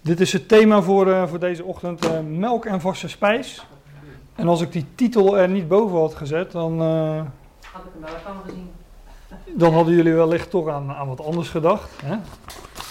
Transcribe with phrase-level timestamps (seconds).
[0.00, 3.66] Dit is het thema voor, eh, voor deze ochtend: eh, melk en vaste spijs.
[4.34, 7.16] En als ik die titel er niet boven had gezet, dan, eh,
[7.72, 8.70] Had ik hem wel gezien.
[9.54, 11.90] dan hadden jullie wellicht toch aan, aan wat anders gedacht.
[12.04, 12.08] Hè?
[12.10, 12.18] Ja,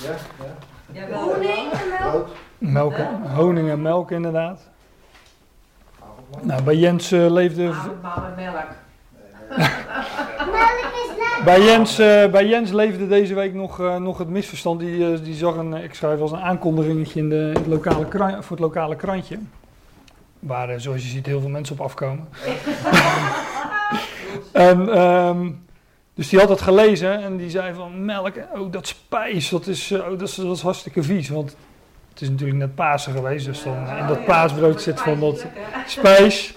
[0.07, 0.55] ja.
[0.91, 1.23] Jawel.
[1.23, 2.28] Honing en melk.
[2.58, 4.69] Melk, en- honing en melk, inderdaad.
[6.41, 7.69] Nou, bij Jens eh, leefde.
[7.69, 8.65] Avondmaal met melk.
[11.46, 14.79] Bij Jens, eh, bij Jens leefde deze week nog, eh, nog het misverstand.
[14.79, 18.07] Die, eh, die zag een, ik schrijf als een aankondigingetje in, de, in het lokale
[18.41, 19.40] voor het lokale krantje.
[20.40, 22.27] Waar, zoals je ziet, heel veel mensen op afkomen.
[24.52, 25.52] en, ehm,
[26.13, 29.91] dus die had het gelezen en die zei van melk, oh dat spijs, dat is,
[29.91, 31.29] oh, dat is, dat is hartstikke vies.
[31.29, 31.55] Want
[32.19, 35.45] het is natuurlijk net Pasen geweest, dus dan in dat paasbrood zit van dat
[35.85, 36.53] spijs.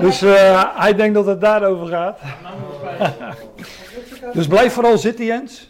[0.00, 2.18] Dus eh, hij denkt dat het daarover gaat.
[4.32, 5.68] Dus blijf vooral zitten, Jens.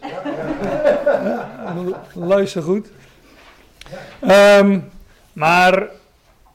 [2.13, 2.91] Luister goed.
[4.19, 4.79] Ehm,
[5.33, 5.87] maar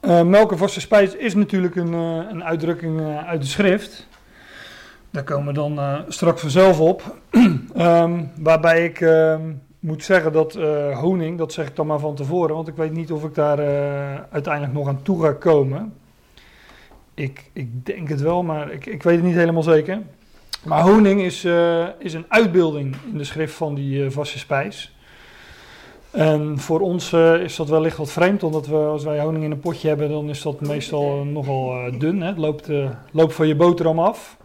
[0.00, 4.06] eh, melk en vaste spijs is natuurlijk een, eh, een uitdrukking eh, uit de schrift.
[5.10, 7.02] Daar komen we dan eh, straks vanzelf op.
[7.74, 9.42] Ehm, waarbij ik ehm,
[9.80, 12.92] moet zeggen dat eh, honing, dat zeg ik dan maar van tevoren, want ik weet
[12.92, 15.94] niet of ik daar eh, uiteindelijk nog aan toe ga komen.
[17.14, 20.02] Ik, ik denk het wel, maar ik, ik weet het niet helemaal zeker.
[20.64, 24.94] Maar honing is, eh, is een uitbeelding in de schrift van die vaste spijs.
[26.10, 29.60] En voor ons is dat wellicht wat vreemd, omdat we als wij honing in een
[29.60, 32.20] potje hebben, dan is dat meestal nogal dun.
[32.20, 32.28] Hè?
[32.28, 32.70] Het loopt,
[33.12, 34.36] loopt van je boterham af.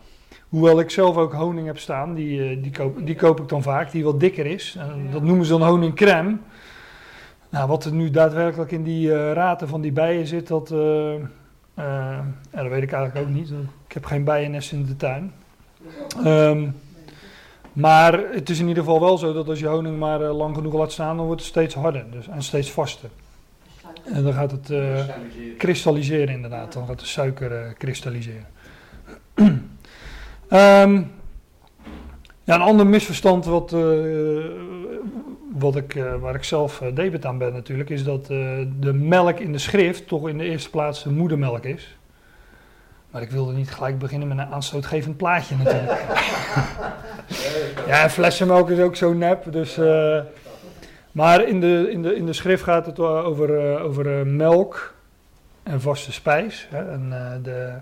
[0.51, 3.61] Hoewel ik zelf ook honing heb staan, die, eh, die, koop, die koop ik dan
[3.61, 4.75] vaak, die wat dikker is.
[4.79, 6.37] En dat noemen ze dan honingcrème.
[7.49, 11.13] Nou, wat er nu daadwerkelijk in die eh, raten van die bijen zit, dat, eh,
[11.75, 13.49] ja, dat weet ik eigenlijk ook niet.
[13.87, 15.33] Ik heb geen bijennest in de tuin.
[16.23, 16.69] Ehm,
[17.73, 20.73] maar het is in ieder geval wel zo dat als je honing maar lang genoeg
[20.73, 23.09] laat staan, dan wordt het steeds harder dus, en steeds vaster.
[24.03, 25.03] En dan gaat het eh,
[25.57, 28.45] kristalliseren inderdaad, dan gaat de suiker eh, kristalliseren.
[30.51, 31.01] Ehm,
[32.43, 33.79] ja, een ander misverstand wat, eh,
[35.53, 38.93] wat ik, eh, waar ik zelf uh, debet aan ben natuurlijk, is dat eh, de
[38.93, 41.97] melk in de schrift toch in de eerste plaats de moedermelk is.
[43.11, 46.01] Maar ik wilde niet gelijk beginnen met een aanstootgevend plaatje natuurlijk.
[47.87, 49.77] ja, flessenmelk is ook zo nep, dus...
[49.77, 50.19] eh,
[51.11, 54.93] maar in de, in, de, in de schrift gaat het over, eh, over eh, melk
[55.63, 56.67] en vaste spijs.
[56.69, 56.91] Hè?
[56.91, 57.73] En eh, de,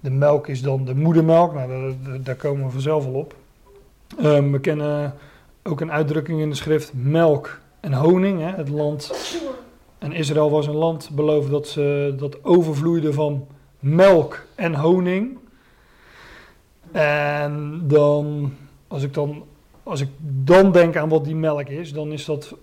[0.00, 3.34] de melk is dan de moedermelk, nou, daar, komen we vanzelf al op.
[4.18, 5.14] Ehm, we kennen
[5.62, 8.40] ook een uitdrukking in de schrift melk en honing.
[8.40, 8.50] Hè?
[8.50, 9.12] Het land,
[9.98, 13.46] en Israël was een land beloofd dat, ze, dat overvloeide van
[13.78, 15.38] melk en honing.
[16.92, 18.52] En dan,
[18.88, 19.44] als ik dan,
[19.82, 22.54] als ik dan denk aan wat die melk is, dan is dat,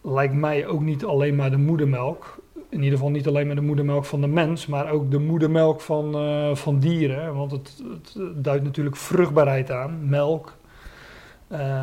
[0.00, 2.38] lijkt mij ook niet alleen maar de moedermelk.
[2.70, 5.80] In ieder geval niet alleen maar de moedermelk van de mens, maar ook de moedermelk
[5.80, 7.34] van, eh, van dieren.
[7.34, 10.56] Want het, het duidt natuurlijk vruchtbaarheid aan, melk.
[11.48, 11.82] Eh,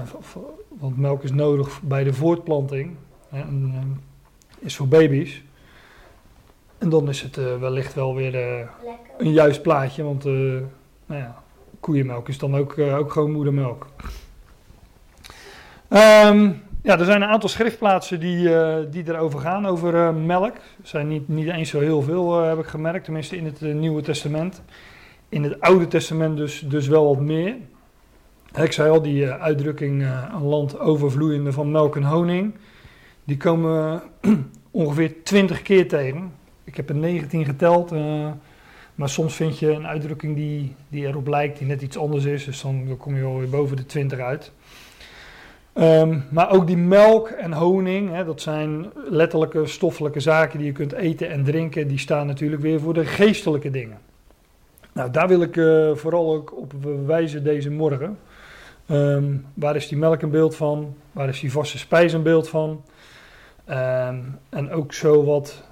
[0.70, 2.96] want melk is nodig bij de voortplanting.
[3.30, 5.44] Hè, en, eh, is voor baby's.
[6.78, 8.36] En dan is het wellicht wel weer
[9.18, 11.44] een juist plaatje, want nou ja,
[11.80, 13.88] koeienmelk is dan ook, ook gewoon moedermelk.
[15.88, 16.52] Ehm,
[16.86, 20.56] ja, er zijn een aantal schriftplaatsen die, eh, die erover gaan, over eh, melk.
[20.56, 23.62] Er zijn niet, niet eens zo heel veel, eh, heb ik gemerkt, tenminste in het
[23.62, 24.62] Nieuwe Testament.
[25.30, 27.56] In het Oude Testament dus, dus wel wat meer.
[28.62, 32.56] Ik zei al, die uitdrukking een land overvloeiende van melk en honing,
[33.24, 34.02] die komen
[34.72, 36.34] ongeveer 20 keer tegen.
[36.64, 37.92] Ik heb er 19 geteld,
[38.96, 42.46] maar soms vind je een uitdrukking die, die erop lijkt, die net iets anders is.
[42.46, 44.52] Dus dan, dan kom je alweer boven de 20 uit.
[45.76, 50.74] Ehm, maar ook die melk en honing, hè, dat zijn letterlijke stoffelijke zaken die je
[50.74, 51.88] kunt eten en drinken.
[51.88, 53.98] Die staan natuurlijk weer voor de geestelijke dingen.
[54.94, 56.74] Nou, daar wil ik eh, vooral ook op
[57.06, 58.18] wijzen deze morgen.
[58.86, 60.96] Ehm, waar is die melk een beeld van?
[61.12, 62.84] Waar is die vaste spijs een beeld van?
[63.66, 64.20] Ehm,
[64.50, 65.64] en ook zo wat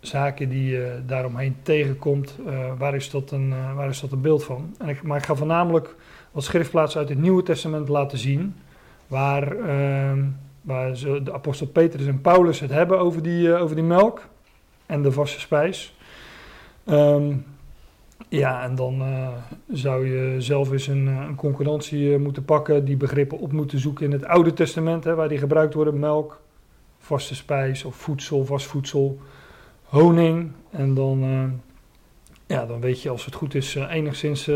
[0.00, 4.20] zaken die je daaromheen tegenkomt, eh, waar, is dat een, eh, waar is dat een
[4.20, 4.74] beeld van?
[4.78, 5.94] En ik, maar ik ga voornamelijk
[6.32, 8.54] wat schriftplaatsen uit het Nieuwe Testament laten zien,
[9.08, 10.24] waar, ehm,
[10.60, 10.92] waar
[11.24, 14.28] de apostel Petrus en Paulus het hebben over die, eh, over die melk
[14.86, 15.96] en de vaste spijs.
[16.84, 17.34] Ehm,
[18.28, 19.28] ja, en dan eh,
[19.68, 24.04] zou je zelf eens een, eh, een concurrentie moeten pakken, die begrippen op moeten zoeken
[24.04, 26.40] in het Oude Testament, hè, waar die gebruikt worden, melk,
[26.98, 29.18] vaste spijs of voedsel, vast voedsel
[29.82, 30.50] honing.
[30.70, 31.20] En dan,
[32.46, 34.50] ja, dan weet je als het goed is enigszins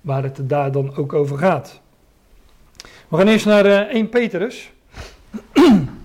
[0.00, 1.80] waar het daar dan ook over gaat.
[3.10, 4.70] We gaan eerst naar eh, 1 Petrus.
[5.52, 6.04] 1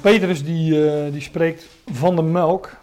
[0.00, 2.76] Petrus die, eh, die spreekt van de melk.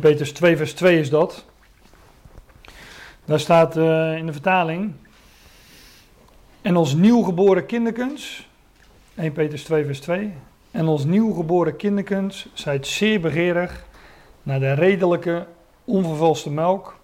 [0.00, 1.44] Petrus 2 vers 2 is dat.
[3.24, 4.92] Daar staat eh, in de vertaling...
[6.62, 8.48] ...en als nieuwgeboren kinderkens...
[9.14, 10.32] 1 Petrus 2 vers 2...
[10.70, 12.48] ...en als nieuwgeboren kinderkens...
[12.52, 13.84] ...zijt zeer begeerig...
[14.42, 15.46] ...naar de redelijke,
[15.84, 16.98] onvervalste melk...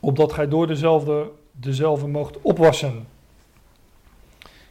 [0.00, 3.06] ...opdat gij door dezelfde, dezelfde moogt opwassen...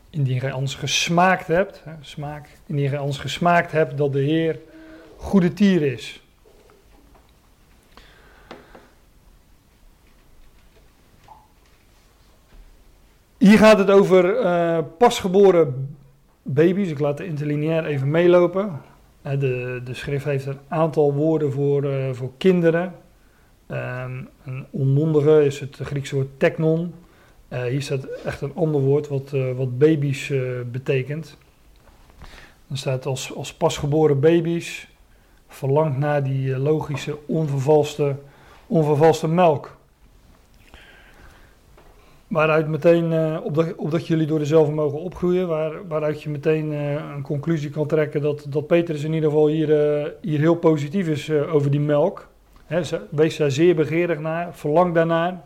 [0.10, 4.60] Indien gij anders gesmaakt hebt, smaak, indien gij anders gesmaakt hebt dat de Heer
[5.16, 6.22] goede tier is.
[13.42, 15.96] Hier gaat het over eh, pasgeboren
[16.42, 16.90] baby's.
[16.90, 18.82] Ik laat de interlineair even meelopen.
[19.22, 22.94] Eh, de, de schrift heeft een aantal woorden voor, eh, voor kinderen.
[23.72, 26.94] Um, een onmondige is het Griekse woord teknon.
[27.50, 30.34] Hier staat echt een ander woord wat, wat baby's
[30.72, 31.38] betekent.
[32.68, 34.88] Dan staat als, als pasgeboren baby's
[35.48, 38.16] verlangt naar die logische, onvervalste,
[38.68, 39.80] onvervalste melk.
[42.32, 43.40] Waaruit meteen,
[43.78, 48.46] opdat jullie door dezelfde mogen opgroeien, waar, waaruit je meteen een conclusie kan trekken dat,
[48.50, 49.68] dat Petrus in ieder geval hier,
[50.22, 52.28] hier heel positief is over die melk.
[53.10, 55.42] Wees daar zeer begeerig naar, verlang daarnaar.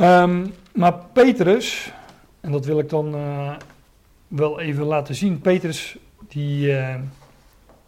[0.00, 1.92] Um, maar Petrus,
[2.40, 3.52] en dat wil ik dan uh,
[4.28, 5.40] wel even laten zien.
[5.40, 5.96] Petrus,
[6.28, 6.94] die, uh,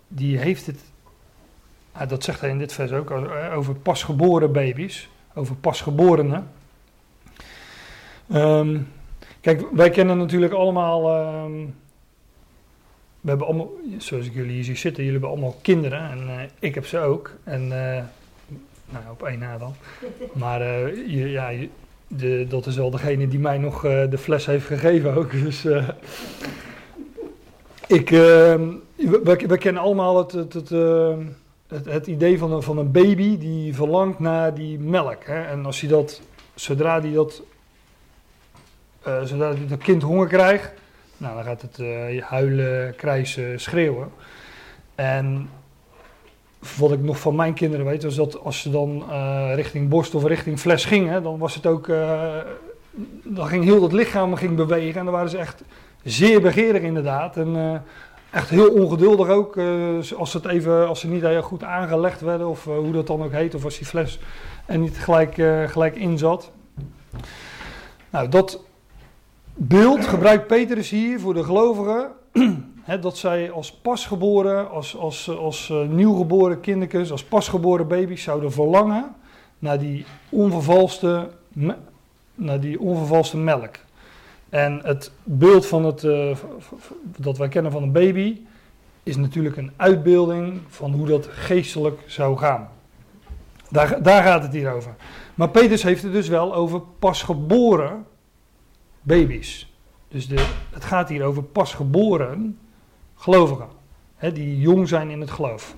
[0.08, 0.80] die heeft het,
[1.96, 3.10] uh, dat zegt hij in dit vers ook,
[3.54, 6.56] over pasgeboren baby's, over pasgeborenen.
[8.34, 8.88] Um,
[9.40, 11.74] kijk, wij kennen natuurlijk allemaal, um,
[13.20, 16.44] we hebben allemaal, zoals ik jullie hier zie zitten, jullie hebben allemaal kinderen en eh,
[16.58, 17.32] ik heb ze ook.
[17.44, 19.74] En, nou, op één na dan.
[20.42, 20.62] Maar
[21.06, 21.68] je, ja, je,
[22.06, 25.30] de, dat is wel degene die mij nog de fles heeft gegeven ook.
[25.30, 25.66] Dus
[27.88, 28.18] ik, uh,
[28.96, 30.68] we, we, kennen allemaal het, het, het,
[31.68, 35.24] het, het idee van een, van een baby die verlangt naar die melk.
[35.24, 35.42] Hè?
[35.42, 36.20] En als hij dat,
[36.54, 37.42] zodra die dat,
[39.24, 40.72] zodra die dat kind honger krijgt,
[41.16, 41.78] nou, dan gaat het
[42.22, 44.08] huilen, krijsen, schreeuwen.
[44.94, 45.50] En
[46.76, 50.14] wat ik nog van mijn kinderen weet, was dat als ze dan uh, richting borst
[50.14, 51.86] of richting fles gingen, dan was het ook,
[53.22, 55.62] dan ging heel dat lichaam ging bewegen en dan waren ze echt
[56.02, 57.36] zeer begeerig inderdaad.
[57.36, 57.82] En
[58.30, 59.58] echt heel ongeduldig ook,
[60.16, 63.32] als, het even, als ze niet heel goed aangelegd werden of hoe dat dan ook
[63.32, 64.18] heet, of als die fles
[64.66, 65.34] er niet gelijk,
[65.70, 66.50] gelijk in zat.
[68.10, 68.60] Nou, dat
[69.58, 72.10] beeld gebruikt Petrus hier voor de gelovigen
[73.00, 79.14] dat zij als pasgeboren, als, als, als uh, nieuwgeboren kindertjes, als pasgeboren baby's zouden verlangen
[79.58, 81.30] naar die onvervalste,
[82.34, 83.76] naar die onvervalste melk.
[84.48, 86.36] En het beeld van het, uh,
[87.16, 88.40] dat wij kennen van een baby
[89.02, 92.68] is natuurlijk een uitbeelding van hoe dat geestelijk zou gaan.
[93.70, 94.94] Daar, daar gaat het hier over.
[95.34, 98.06] Maar Petrus heeft het dus wel over pasgeboren
[99.08, 99.72] baby's.
[100.08, 102.58] Dus de, het gaat hier over pasgeboren
[103.14, 103.68] gelovigen.
[104.16, 105.74] Hè, die jong zijn in het geloof.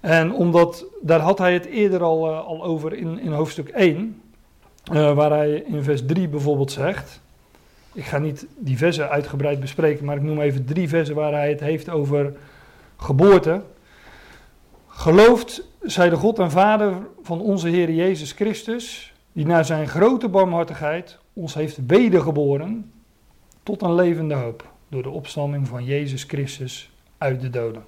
[0.00, 4.22] En omdat, daar had hij het eerder al, uh, al over in, in hoofdstuk 1,
[4.92, 7.20] uh, waar hij in vers 3 bijvoorbeeld zegt.
[7.92, 11.48] Ik ga niet die versen uitgebreid bespreken, maar ik noem even drie versen waar hij
[11.48, 12.32] het heeft over
[12.96, 13.62] geboorte.
[14.86, 20.28] Gelooft zij de God en Vader van onze Heer Jezus Christus, die naar zijn grote
[20.28, 22.92] barmhartigheid ons heeft wedergeboren
[23.62, 27.84] tot een levende hoop door de opstanding van Jezus Christus uit de doden.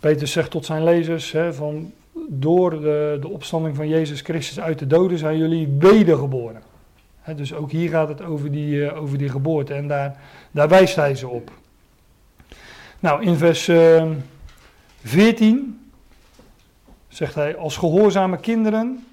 [0.00, 1.92] Petrus zegt tot zijn lezers: hè, van,
[2.28, 6.62] door de, de opstanding van Jezus Christus uit de doden zijn jullie wedergeboren.
[7.20, 10.68] Hè, dus ook hier gaat het over die, uh, over die geboorte en daar, daar
[10.68, 11.50] wijst hij ze op.
[13.00, 14.12] Nou, in vers uh, ehm,
[15.02, 15.90] 14
[17.08, 19.06] zegt hij: Als gehoorzame kinderen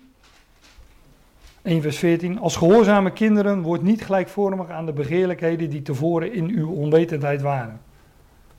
[1.62, 2.40] 1 vers 14.
[2.40, 7.80] Als gehoorzame kinderen wordt niet gelijkvormig aan de begeerlijkheden die tevoren in uw onwetendheid waren.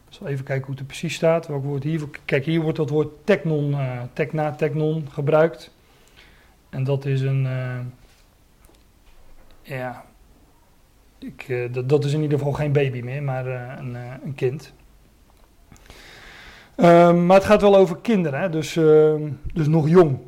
[0.09, 1.47] Ik zal even kijken hoe het er precies staat.
[1.47, 2.03] Welk woord hier?
[2.25, 5.75] Kijk, hier wordt dat woord technon, uh, tekna, technon gebruikt.
[6.69, 7.45] En dat is een.
[7.45, 7.79] Uh,
[9.63, 10.05] ja.
[11.19, 13.47] Ik, dat, dat, is in ieder geval geen baby meer, maar
[13.79, 14.73] een, een, kind.
[16.75, 18.51] Ehm, maar het gaat wel over kinderen, hè?
[18.51, 20.19] Dus, ehm, dus nog jong.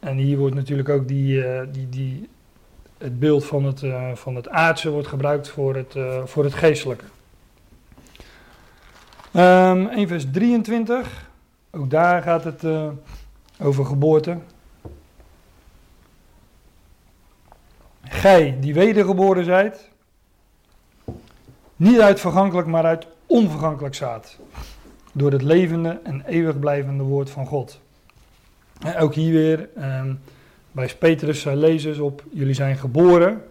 [0.00, 2.28] En hier wordt natuurlijk ook die, uh, die, die,
[2.98, 6.54] het beeld van het, uh, van het aardse wordt gebruikt voor het, uh, voor het
[6.54, 7.04] geestelijke.
[9.32, 11.30] Um, 1 vers 23.
[11.70, 12.64] Ook daar gaat het
[13.60, 14.38] over geboorte.
[18.02, 19.88] Gij die wedergeboren zijt,
[21.76, 24.38] niet uit vergankelijk, maar uit onvergankelijk zaad.
[25.12, 27.80] Door het levende en eeuwig blijvende woord van God.
[28.98, 30.04] Ook hier weer, eh,
[30.72, 33.42] bij Petrus uh, lezen ze op, jullie zijn geboren.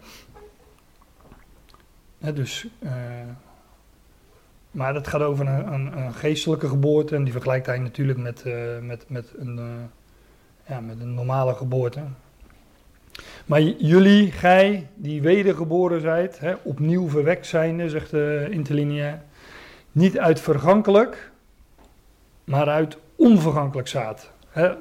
[2.20, 2.92] dus, uh,
[4.72, 8.44] maar dat gaat over een, een, een, geestelijke geboorte en die vergelijkt hij natuurlijk met,
[8.46, 9.60] uh, met, met, een,
[10.68, 12.02] ja, met een normale geboorte.
[13.46, 19.22] Maar jullie, gij, die wedergeboren zijt, hè, opnieuw verwekt zijnde, zegt de interlineair,
[19.92, 21.32] niet uit vergankelijk,
[22.44, 24.32] maar uit onvergankelijk zaad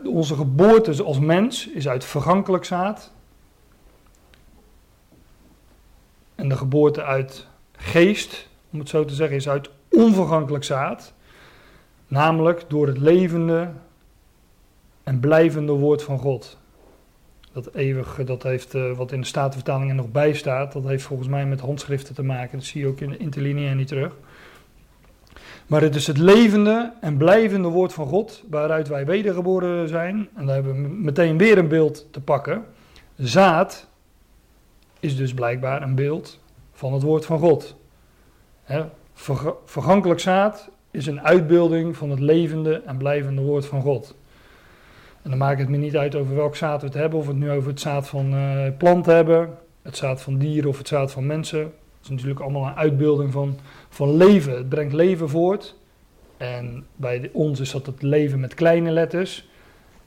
[0.04, 3.12] onze geboorte als mens is uit vergankelijk zaad.
[6.34, 11.14] En de geboorte uit geest, om het zo te zeggen, is uit onvergankelijk zaad.
[12.08, 13.70] Namelijk door het levende
[15.02, 16.58] en blijvende woord van God.
[17.52, 21.28] Dat eeuwige, dat heeft, uh, wat in de Statenvertalingen nog bij staat, dat heeft volgens
[21.28, 22.58] mij met handschriften te maken.
[22.58, 24.16] Dat zie je ook in de interlineair niet terug.
[25.66, 30.28] Maar het is het levende en blijvende woord van God, waaruit wij wedergeboren zijn.
[30.34, 32.64] En daar hebben we meteen weer een beeld te pakken.
[33.16, 33.88] Zaad
[35.00, 36.40] is dus blijkbaar een beeld
[36.72, 37.76] van het woord van God.
[39.64, 44.14] vergankelijk zaad is een uitbeelding van het levende en blijvende woord van God.
[45.22, 47.30] En dan maakt het me niet uit over welk zaad we het hebben, of we
[47.30, 50.88] het nu over het zaad van uh, planten hebben, het zaad van dieren of het
[50.88, 51.72] zaad van mensen.
[52.06, 53.58] Is natuurlijk allemaal een uitbeelding van
[53.88, 54.56] van leven.
[54.56, 55.74] Het brengt leven voort.
[56.36, 59.48] En bij ons is dat het leven met kleine letters.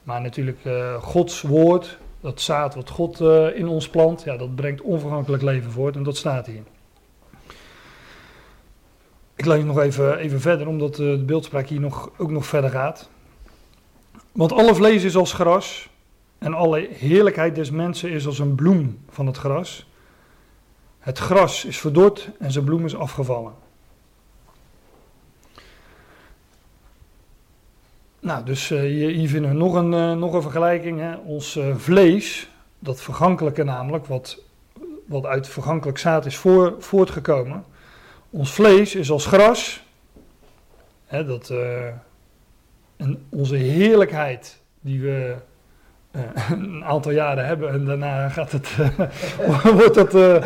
[0.04, 4.56] Maar natuurlijk uh, Gods woord, dat zaad wat God uh, in ons plant, ja, dat
[4.56, 5.96] brengt onvergankelijk leven voort.
[5.96, 6.64] En dat staat hier.
[9.36, 12.70] Ik lees nog even, even verder, omdat uh, de beeldspraak hier nog, ook nog verder
[12.70, 13.10] gaat.
[14.32, 15.90] Want alle vlees is als gras.
[16.38, 19.88] En alle heerlijkheid des mensen is als een bloem van het gras.
[21.00, 23.54] Het gras is verdord en zijn bloem is afgevallen.
[28.20, 31.00] Nou, dus uh, hier, vinden we nog een, uh, nog een vergelijking.
[31.00, 31.16] Hè.
[31.16, 34.42] Ons uh, vlees, dat vergankelijke namelijk, wat,
[35.06, 37.66] wat uit vergankelijk zaad is voor, voortgekomen.
[38.30, 39.84] Ons vlees is als gras.
[41.06, 41.50] Hè, dat,
[42.98, 45.36] en onze heerlijkheid die we
[46.52, 48.76] een aantal jaren hebben en daarna gaat het,
[49.80, 50.44] wordt dat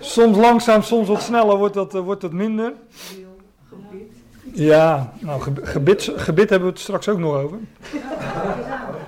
[0.00, 2.72] soms langzaam, soms wat sneller, wordt dat, wordt dat minder.
[4.52, 7.58] Ja, nou, gebit, gebit hebben we het straks ook nog over.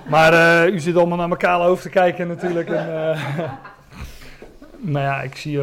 [0.09, 2.69] Maar u zit allemaal naar elkaar hoofd te kijken natuurlijk.
[2.69, 2.85] En,
[4.93, 5.57] nou ja, ik zie...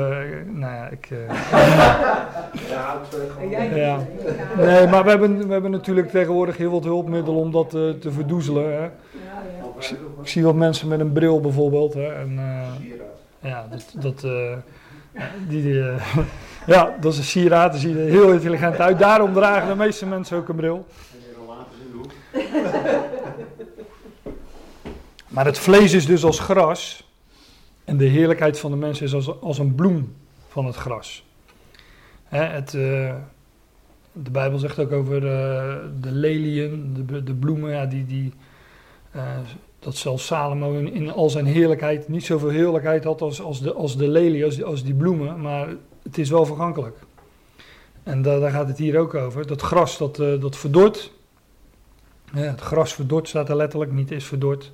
[0.47, 1.09] Nou ja, ik...
[3.75, 3.99] ja,
[4.57, 8.73] Nee, maar we hebben, we hebben natuurlijk tegenwoordig heel wat hulpmiddelen om dat te verdoezelen.
[8.73, 8.89] Hè.
[9.79, 11.95] Ik, zie wat mensen met een bril bijvoorbeeld.
[11.95, 12.39] Hè, en,
[13.41, 13.95] ja, dat...
[14.01, 14.21] dat
[15.49, 15.83] die, die
[16.75, 18.99] ja, dat is een sieraad, dat ziet er heel intelligent uit.
[18.99, 20.87] Daarom dragen de meeste mensen ook een bril.
[25.29, 27.11] Maar het vlees is dus als gras.
[27.85, 30.15] En de heerlijkheid van de mensen is als, als een bloem
[30.49, 31.25] van het gras.
[32.25, 32.75] Hè, het,
[34.23, 38.33] de Bijbel zegt ook over uh, de leliën, de, de bloemen, ja, die, die,
[39.79, 43.97] dat zelfs Salomo in, al zijn heerlijkheid niet zoveel heerlijkheid had als, als, de, als
[43.97, 45.41] de lelie, als, als die bloemen.
[45.41, 45.69] Maar
[46.03, 46.97] het is wel vergankelijk.
[48.03, 49.47] En daar, gaat het hier ook over.
[49.47, 51.13] Dat gras dat, uh, dat verdort.
[52.31, 54.73] Het gras verdort staat er letterlijk, niet is verdord.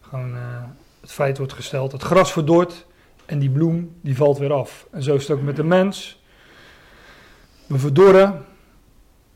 [0.00, 0.62] Gewoon uh,
[1.00, 1.92] het feit wordt gesteld.
[1.92, 2.86] Het gras verdort
[3.26, 4.86] en die bloem die valt weer af.
[4.90, 6.22] En zo is het ook met de mens.
[7.66, 8.44] We verdorren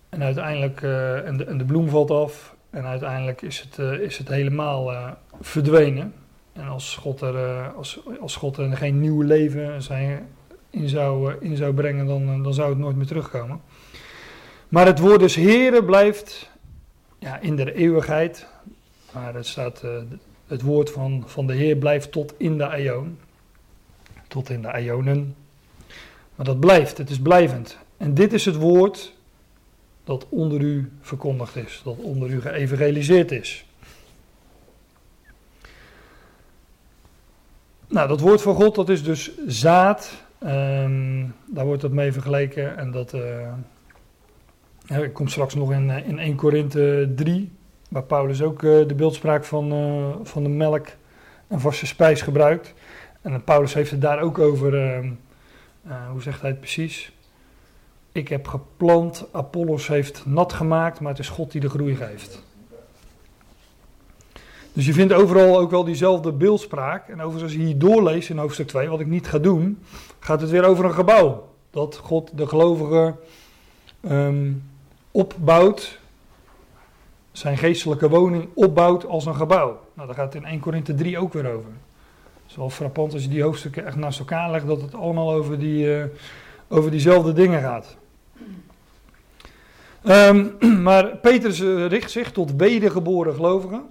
[0.08, 2.56] en uiteindelijk, uh, en, de, en, de, bloem valt af.
[2.70, 6.14] En uiteindelijk is het, is het helemaal verdwenen.
[6.52, 10.28] En als God er, als, als God er geen nieuw leven zijn
[10.70, 13.60] in zou, eh, in zou brengen, dan, eh, dan zou het nooit meer terugkomen.
[14.68, 16.50] Maar het woord dus Heren blijft
[17.18, 18.46] ja, in de eeuwigheid.
[19.12, 19.90] Maar het staat, uh,
[20.46, 23.18] het woord van, van de Heer blijft tot in de eon.
[24.28, 25.34] Tot in de eonen.
[26.34, 27.78] Maar dat blijft, het is blijvend.
[27.96, 29.14] En dit is het woord
[30.08, 33.66] dat onder u verkondigd is, dat onder u geëvangeliseerd is.
[37.88, 42.76] Nou, dat woord van God, dat is dus zaad Um, daar wordt dat mee vergeleken
[42.76, 47.52] en dat uh, ik kom straks nog in, eh, in 1 Korinthe 3,
[47.90, 50.86] waar Paulus ook uh, de beeldspraak van, van de melk
[51.46, 52.74] en vaste spijs gebruikt.
[53.22, 55.10] En Paulus heeft het daar ook over, ehm,
[56.10, 57.12] hoe zegt hij het precies?
[58.18, 62.42] Ik heb geplant, Apollos heeft nat gemaakt, maar het is God die de groei geeft.
[64.72, 67.08] Dus je vindt overal ook wel diezelfde beeldspraak.
[67.08, 69.78] En overigens als je hier doorleest in hoofdstuk 2, wat ik niet ga doen,
[70.18, 71.48] gaat het weer over een gebouw.
[71.70, 73.16] Dat God de gelovigen
[74.00, 74.52] ehm,
[75.10, 75.98] opbouwt,
[77.32, 79.80] zijn geestelijke woning opbouwt als een gebouw.
[79.94, 81.70] Nou, daar gaat het in 1 Korinthe 3 ook weer over.
[82.42, 85.32] Het is wel frappant als je die hoofdstukken echt naast elkaar legt, dat het allemaal
[85.32, 86.04] over, die, eh,
[86.68, 87.97] over diezelfde dingen gaat.
[90.08, 90.46] Ehm,
[90.88, 93.82] maar Petrus eh, richt zich tot wedergeboren gelovigen.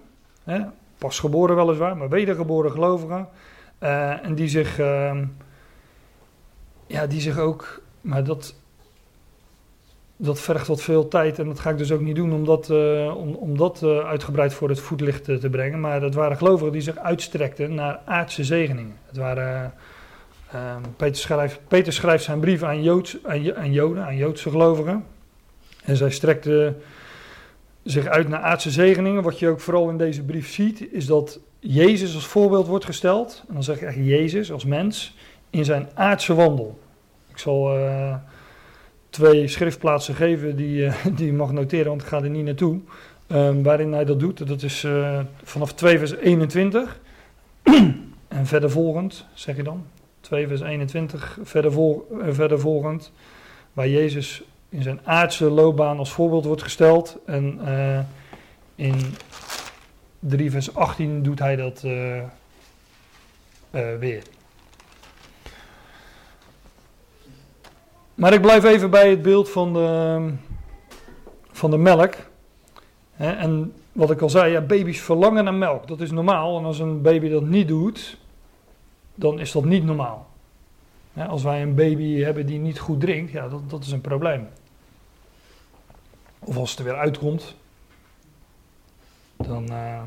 [0.44, 0.62] Hè?
[0.98, 3.28] Pas geboren weliswaar, maar wedergeboren gelovigen.
[3.80, 5.26] Eh, en die zich, ehm,
[6.88, 8.56] ja, die zich ook, maar dat,
[10.16, 12.70] dat vergt wat veel tijd en dat ga ik dus ook niet doen om dat,
[12.70, 15.80] eh, om, om dat uitgebreid voor het voetlicht te, brengen.
[15.80, 18.96] Maar het waren gelovigen die zich uitstrekten naar aardse zegeningen.
[19.06, 19.74] Het waren,
[20.52, 25.16] ehm, Peter, schrijft, Peter schrijft zijn brief aan, Joods, aan, aan Joden, aan Joodse gelovigen.
[25.88, 26.82] En zij strekten
[27.84, 29.24] zich uit naar aardse zegeningen.
[29.24, 33.44] Wat je ook vooral in deze brief ziet, is dat Jezus als voorbeeld wordt gesteld.
[33.48, 35.16] En dan zeg ik echt Jezus als mens
[35.50, 36.80] in zijn aardse wandel.
[37.30, 38.16] Ik zal eh,
[39.10, 42.80] twee schriftplaatsen geven die, eh, die je mag noteren, want ik ga er niet naartoe.
[43.28, 44.48] Ehm, waarin hij dat doet.
[44.48, 47.00] Dat is eh, vanaf 2 vers 21
[48.28, 49.86] en verder volgend, zeg je dan.
[50.20, 53.12] 2 vers 21, verder, vol, verder volgend.
[53.74, 54.44] Waar Jezus
[54.78, 57.18] in zijn aardse loopbaan als voorbeeld wordt gesteld.
[57.26, 58.00] En eh,
[58.76, 59.16] in
[60.20, 62.28] 3 vers 18 doet hij dat eh, eh,
[64.00, 64.24] weer.
[68.16, 70.20] Maar ik blijf even bij het beeld van de,
[71.52, 72.16] van de melk.
[73.16, 75.88] En wat ik al zei, ja, baby's verlangen naar melk.
[75.88, 76.58] Dat is normaal.
[76.58, 78.18] En als een baby dat niet doet,
[79.16, 80.28] dan is dat niet normaal.
[81.28, 84.48] Als wij een baby hebben die niet goed drinkt, ja, dat, dat is een probleem.
[86.48, 87.56] Of als het er weer uitkomt,
[89.38, 90.02] dan, eh,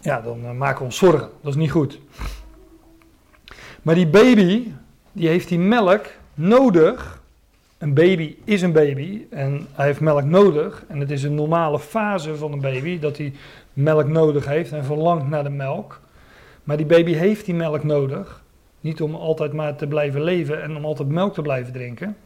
[0.00, 1.28] ja, dan eh, maken we ons zorgen.
[1.40, 1.98] Dat is niet goed.
[3.82, 4.72] Maar die baby,
[5.12, 7.22] die heeft die melk nodig.
[7.78, 10.84] Een baby is een baby en hij heeft melk nodig.
[10.88, 13.32] En het is een normale fase van een baby dat hij
[13.72, 16.00] melk nodig heeft en verlangt naar de melk.
[16.64, 18.42] Maar die baby heeft die melk nodig.
[18.80, 22.16] Niet om altijd maar te blijven leven en om altijd melk te blijven drinken.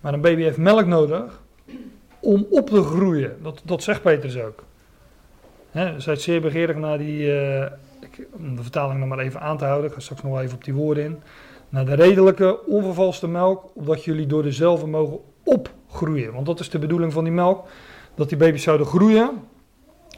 [0.00, 1.40] Maar een baby heeft melk nodig
[2.22, 3.36] om op te groeien.
[3.42, 4.64] Dat, dat zegt Petrus ook.
[5.70, 9.58] Hè, zijt zeer begeerig naar die, eh, ik, om de vertaling nog maar even aan
[9.58, 11.20] te houden, ik ga straks nog even op die woorden in.
[11.68, 16.32] Naar de redelijke, onvervalste melk, opdat jullie door dezelfde mogen opgroeien.
[16.32, 17.66] Want dat is de bedoeling van die melk,
[18.14, 19.30] dat die baby's zouden groeien.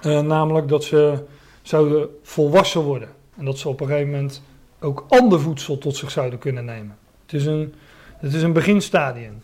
[0.01, 1.25] eh, namelijk dat ze
[1.63, 3.09] zouden volwassen worden.
[3.37, 4.43] En dat ze op een gegeven moment
[4.81, 6.97] ook ander voedsel tot zich zouden kunnen nemen.
[7.23, 7.75] Het is een,
[8.17, 9.43] het is een beginstadium.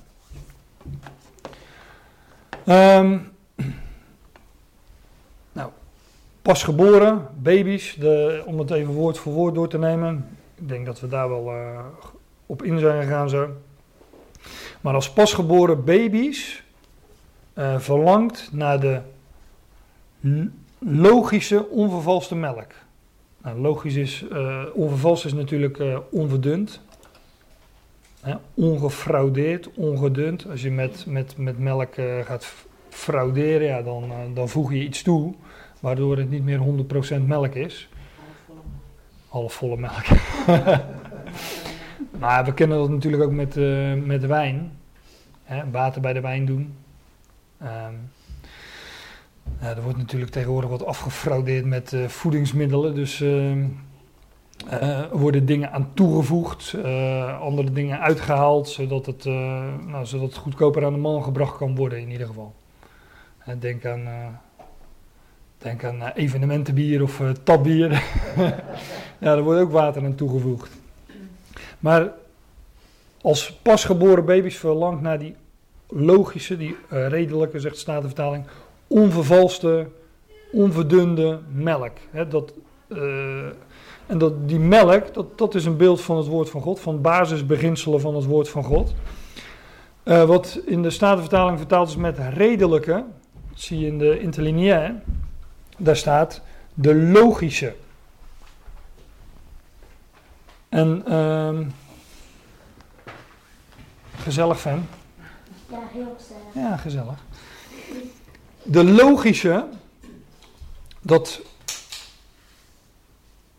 [2.66, 3.18] Ehm,
[5.52, 5.70] nou,
[6.42, 10.28] pas geboren, baby's, de, om het even woord voor woord door te nemen.
[10.54, 11.84] Ik denk dat we daar wel eh,
[12.46, 13.48] op in zijn gegaan zo.
[14.80, 16.62] Maar als pasgeboren baby's
[17.52, 19.00] eh, verlangt naar de
[20.78, 22.72] logische, onvervalste melk.
[23.42, 26.80] Nou, logisch is, eh onvervalst is natuurlijk onverdund.
[28.54, 30.50] Ongefraudeerd, ongedund.
[30.50, 32.52] Als je met, met, met melk eh, gaat
[32.88, 35.34] frauderen, ja, dan, eh, dan voeg je iets toe,
[35.80, 36.58] waardoor het niet meer
[37.20, 37.88] 100% melk is.
[39.28, 40.04] Halfvolle melk.
[42.20, 44.72] maar we kennen dat natuurlijk ook met, eh, met wijn.
[45.42, 46.74] Hè, water bij de wijn doen.
[47.58, 47.94] Ehm,
[49.60, 52.94] er wordt natuurlijk tegenwoordig wat afgefraudeerd met voedingsmiddelen.
[52.94, 53.24] Dus
[54.68, 60.36] er worden dingen aan toegevoegd, eh, andere dingen uitgehaald, zodat het, eh, nou, zodat het
[60.36, 62.54] goedkoper aan de man gebracht kan worden in ieder geval.
[63.58, 64.08] Denk aan,
[65.58, 67.90] denk aan evenementenbier of tapbier.
[69.18, 70.70] ja, er wordt ook water aan toegevoegd.
[71.78, 72.12] Maar
[73.20, 75.34] als pasgeboren baby's verlangt naar die
[75.88, 78.44] logische, die redelijke, zegt de Statenvertaling,
[78.86, 79.88] onvervalste,
[80.52, 81.96] onverdunde melk.
[82.10, 82.52] Hè, dat,
[84.10, 87.00] en dat, die melk, dat, dat is een beeld van het woord van God, van
[87.00, 88.94] basisbeginselen van het woord van God.
[90.02, 93.04] Eh, wat in de Statenvertaling vertaald is met redelijke,
[93.50, 95.02] dat zie je in de interlineair,
[95.78, 96.42] daar staat
[96.74, 97.74] de logische.
[100.68, 101.64] En ehm,
[104.16, 104.86] gezellig fan.
[105.70, 106.54] Ja, heel gezellig.
[106.70, 107.18] Ja, gezellig.
[108.62, 109.66] De logische,
[111.00, 111.40] dat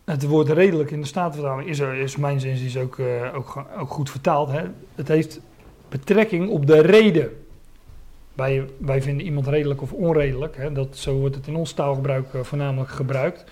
[0.06, 3.90] het woord redelijk in de Statenvertaling is, is mijn zin is ook, eh, ook, ook
[3.90, 4.52] goed vertaald.
[4.52, 4.64] Hè?
[4.96, 5.40] Het heeft
[5.90, 7.46] betrekking op de reden.
[8.34, 10.58] Wij, wij vinden iemand redelijk of onredelijk.
[10.58, 10.72] Hè?
[10.72, 13.44] Dat, zo wordt het in ons taalgebruik eh, voornamelijk gebruikt.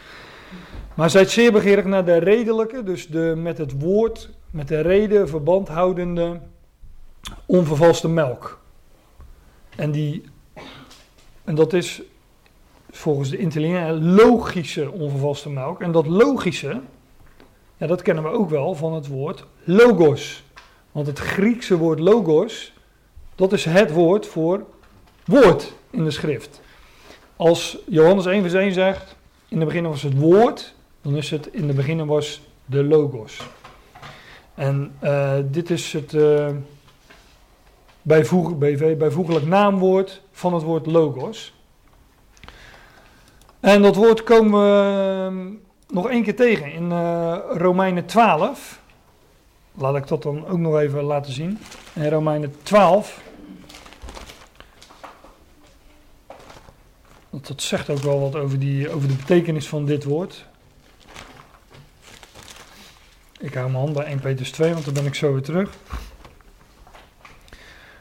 [0.94, 5.30] Maar zijt zeer begeerig naar de redelijke, dus de, met het woord, met de reden
[5.30, 6.40] verband houdende,
[7.46, 8.60] onvervalste melk.
[9.76, 10.24] En, die,
[11.44, 12.02] en dat is
[12.92, 15.82] volgens de intelligente logische onvervalste melk.
[15.82, 16.82] En dat logische,
[17.78, 20.44] ja, dat kennen we ook wel van het woord logos.
[20.92, 22.74] Want het Griekse woord logos,
[23.36, 24.66] dat is het woord voor
[25.26, 26.62] woord in de schrift.
[27.36, 29.16] Als Johannes 1 vers 1 zegt,
[29.48, 33.48] in de beginnen was het woord, dan is het in de beginnen was de logos.
[34.56, 36.48] En uh, dit is het uh,
[38.02, 38.58] bijvoeg,
[38.98, 41.54] bijvoeglijk naamwoord van het woord logos.
[43.60, 48.82] En dat woord komen we nog één keer tegen in uh, Romeinen 12.
[49.72, 51.60] Laat ik dat dan ook nog even laten zien.
[51.94, 53.22] In Romeinen 12.
[57.30, 60.48] Dat, dat zegt ook wel wat over, die, over de betekenis van dit woord.
[63.40, 65.70] Ik hou mijn hand bij 1 Petrus 2, want dan ben ik zo weer terug.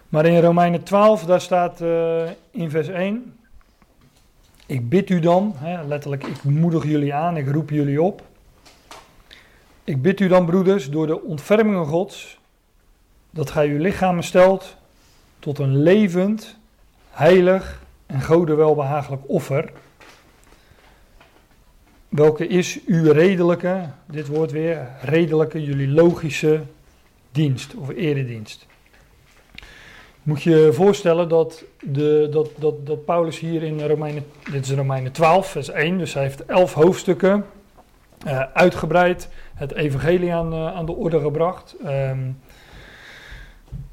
[0.09, 3.38] Maar in Romeinen 12, daar staat uh, in vers 1.
[4.69, 8.23] Ik bid u dan, hè, letterlijk, ik moedig jullie aan, ik roep jullie op.
[9.85, 12.39] Ik bid u dan, broeders, door de ontfermingen Gods,
[13.31, 14.77] dat gij uw lichamen stelt
[15.39, 16.57] tot een levend,
[17.11, 19.73] heilig en Gode welbehagelijk offer.
[22.09, 26.63] Welke is uw redelijke, dit woord weer, redelijke, jullie logische
[27.33, 28.67] dienst of eredienst.
[30.29, 35.13] Moet je voorstellen dat, de, dat, dat, dat Paulus hier in Romeinen, dit is Romeinen
[35.13, 37.45] 12, vers 1, dus hij heeft elf hoofdstukken
[38.27, 41.77] uh, uitgebreid het evangelie aan, uh, aan de orde gebracht.
[41.85, 42.39] Um,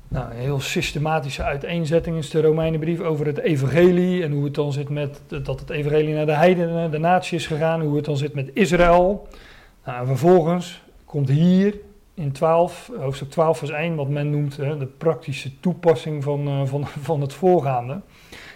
[0.07, 4.73] nou, een heel systematische uiteenzetting is de Romeinenbrief over het evangelie en hoe het dan
[4.73, 8.17] zit met dat het evangelie naar de heidenen, de natie is gegaan, hoe het dan
[8.17, 9.27] zit met Israël.
[9.85, 11.75] Nou, en vervolgens komt hier
[12.15, 16.65] in 12, hoofdstuk 12 vers 1 wat men noemt hè, de praktische toepassing van, uh,
[16.65, 17.93] van, van het voorgaande.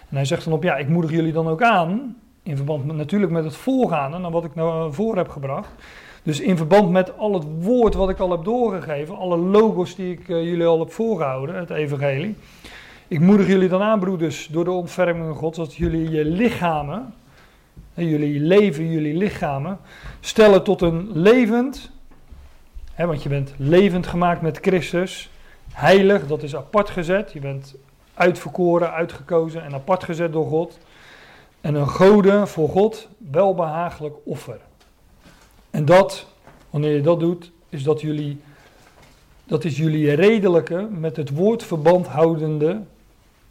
[0.08, 2.96] En hij zegt dan op, ja, ik moedig jullie dan ook aan, in verband met,
[2.96, 5.70] natuurlijk met het voorgaande, naar wat ik nou voor heb gebracht.
[6.22, 10.12] Dus in verband met al het woord wat ik al heb doorgegeven, alle logos die
[10.12, 12.36] ik uh, jullie al heb voorgehouden, het evangelie.
[13.08, 17.14] Ik moedig jullie dan aan, broeders, door de ontferming God, dat jullie je lichamen,
[17.94, 19.78] jullie leven, jullie lichamen,
[20.20, 21.90] stellen tot een levend,
[23.06, 25.30] want je bent levend gemaakt met Christus,
[25.72, 27.74] heilig, dat is apart gezet, je bent
[28.14, 30.78] uitverkoren, uitgekozen en apart gezet door God.
[31.60, 34.58] En een gode voor God welbehagelijk offer.
[35.70, 36.26] En dat,
[36.70, 38.40] wanneer je dat doet, is dat jullie,
[39.44, 42.80] dat is jullie redelijke, met het woord verband houdende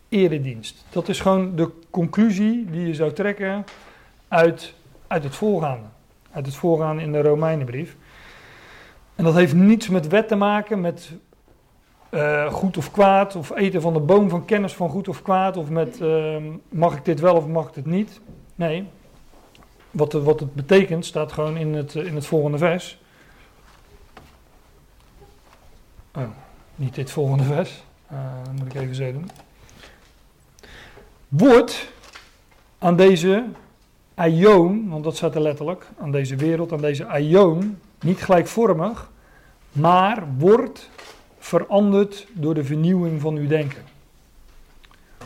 [0.10, 0.86] eredienst.
[0.90, 3.66] Dat is gewoon de conclusie die je zou trekken
[4.28, 4.74] uit,
[5.08, 5.88] uit het voorgaande.
[6.32, 7.96] Uit het voorgaande in de Romeinenbrief.
[9.20, 11.12] En dat heeft niets met wet te maken, met
[12.12, 15.58] uh, goed of kwaad, of eten van de boom van kennis van goed of kwaad,
[15.58, 16.38] of met uh,
[16.70, 18.20] mag ik dit wel of mag ik dit niet.
[18.56, 18.88] Nee,
[19.92, 23.00] wat, het, wat het betekent staat gewoon in het, in het volgende vers.
[26.16, 26.24] Oh,
[26.76, 27.84] niet dit volgende vers.
[28.12, 28.20] Uh,
[28.58, 29.30] moet ik even zo doen.
[31.28, 31.92] Wordt
[32.78, 33.46] aan deze
[34.16, 39.10] aion, want dat staat er letterlijk, aan deze wereld, aan deze aion, niet gelijkvormig,
[39.72, 40.90] maar wordt
[41.40, 43.84] veranderd door de vernieuwing van uw denken.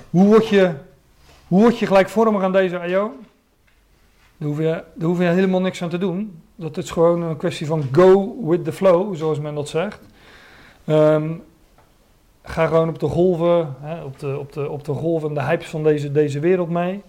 [0.10, 0.74] Hoe word je,
[1.48, 3.12] hoe word je gelijkvormig aan deze aion?
[4.38, 6.42] Daar hoef, je, daar hoef je helemaal niks aan te doen.
[6.56, 10.00] Dat is gewoon een kwestie van go with the flow, zoals men dat zegt.
[10.86, 11.44] Um,
[12.44, 15.68] ga gewoon op de golven, hè, op, de, op, de, op de golven, de hypes
[15.68, 17.02] van deze, deze wereld mee.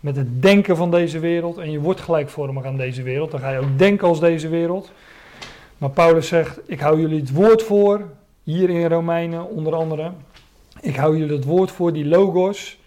[0.00, 1.58] Met het denken van deze wereld.
[1.58, 3.30] En je wordt gelijkvormig aan deze wereld.
[3.30, 4.92] Dan ga je ook denken als deze wereld.
[5.78, 8.06] Maar Paulus zegt: Ik hou jullie het woord voor.
[8.42, 10.12] Hier in Romeinen onder andere.
[10.80, 12.78] Ik hou jullie het woord voor, die logos.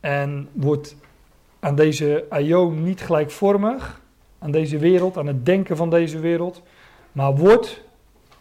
[0.00, 0.96] En wordt
[1.60, 4.00] aan deze aion niet gelijkvormig,
[4.38, 6.62] aan deze wereld, aan het denken van deze wereld,
[7.12, 7.80] maar wordt,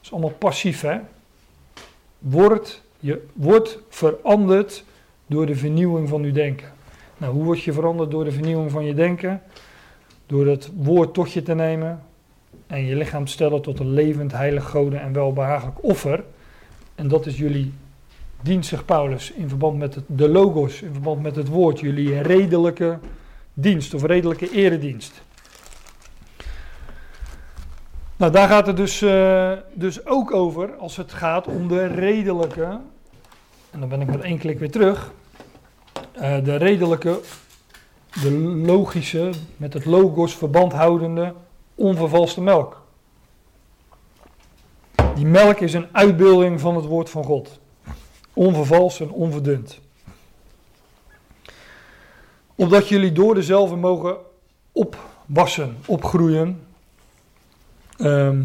[0.01, 0.99] is allemaal passief hè,
[2.17, 4.83] wordt, je wordt veranderd
[5.25, 6.71] door de vernieuwing van uw denken.
[7.17, 9.41] Nou, hoe word je veranderd door de vernieuwing van je denken?
[10.25, 12.03] Door het woord tot je te nemen
[12.71, 16.23] en je lichaam te stellen tot een levend, heilig, goden en welbehagelijk offer.
[16.95, 17.73] En dat is jullie
[18.41, 22.21] dient zich Paulus in verband met het, de logos, in verband met het woord, jullie
[22.21, 22.99] redelijke
[23.53, 25.21] dienst of redelijke eredienst.
[28.17, 32.79] Nou, daar gaat het dus, uh, dus ook over als het gaat om de redelijke.
[33.71, 35.12] En dan ben ik met één klik weer terug.
[36.12, 37.19] eh, de redelijke,
[38.21, 38.31] de
[38.65, 41.34] logische, met het logos verband houdende,
[41.81, 42.81] onvervalste melk.
[45.15, 47.59] Die melk is een uitbeelding van het woord van God.
[48.33, 49.79] Onvervals en onverdund.
[52.55, 54.17] Opdat jullie door dezelfde mogen
[54.71, 56.67] opwassen, opgroeien.
[57.97, 58.43] Ehm,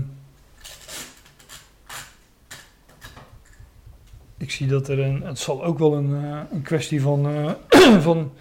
[4.36, 8.00] ik zie dat er een, het zal ook wel een, eh, een kwestie van, eh,
[8.08, 8.32] van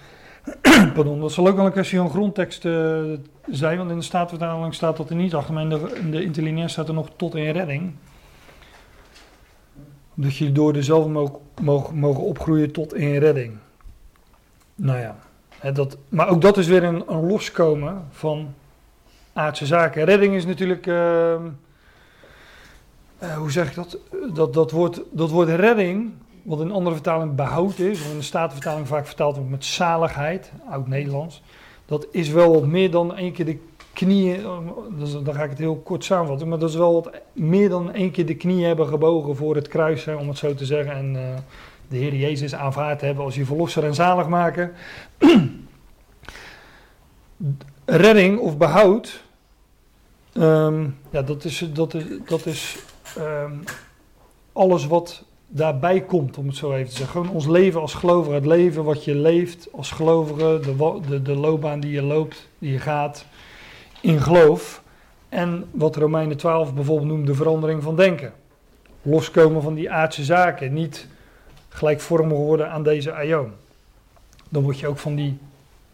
[0.95, 3.03] pardon, dat zal ook wel een kwestie van grondtekst eh,
[3.45, 6.87] zijn, want in de Statenvertaling staat dat er niet achter, in de, in interlineair staat
[6.87, 7.93] er nog tot in redding.
[10.13, 13.57] Dat jullie door dezelfde mogen, mogen, mogen opgroeien tot in redding.
[14.75, 15.15] Nou ja,
[15.59, 18.53] hè, dat, maar ook dat is weer een, een loskomen van
[19.33, 20.05] aardse zaken.
[20.05, 21.41] Redding is natuurlijk, ehm,
[23.17, 23.97] eh, hoe zeg ik dat?
[24.33, 26.11] Dat, dat, woord, dat woord redding,
[26.45, 30.51] wat in andere vertalingen behoud is, of in de Statenvertaling vaak vertaald wordt met zaligheid,
[30.69, 31.41] oud-Nederlands.
[31.85, 33.59] Dat is wel wat meer dan één keer de
[33.93, 34.45] knieën,
[34.97, 37.93] dus dan ga ik het heel kort samenvatten, maar dat is wel wat meer dan
[37.93, 40.95] één keer de knieën hebben gebogen voor het kruis, hè, om het zo te zeggen.
[40.95, 41.37] En eh,
[41.87, 44.71] de Heer Jezus aanvaard hebben als je verlosser en zalig maken.
[47.85, 49.23] Redding of behoud,
[50.33, 52.77] ehm, ja, dat is, dat is, dat is
[53.15, 53.53] ehm,
[54.53, 57.21] alles wat daarbij komt, om het zo even te zeggen.
[57.21, 61.35] Gewoon ons leven als gelovige, het leven wat je leeft als gelovige, de, de, de
[61.35, 63.25] loopbaan die je loopt, die je gaat
[64.01, 64.83] in geloof.
[65.29, 68.33] En wat Romeinen 12 bijvoorbeeld noemt, de verandering van denken.
[69.01, 71.07] Loskomen van die aardse zaken, niet
[71.69, 73.51] gelijkvormig worden aan deze aion.
[74.49, 75.37] Dan word je ook van die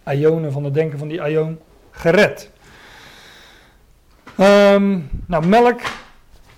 [0.05, 1.59] ionen, van het denken van die aion,
[1.91, 2.49] gered.
[4.37, 5.81] Ehm, nou, melk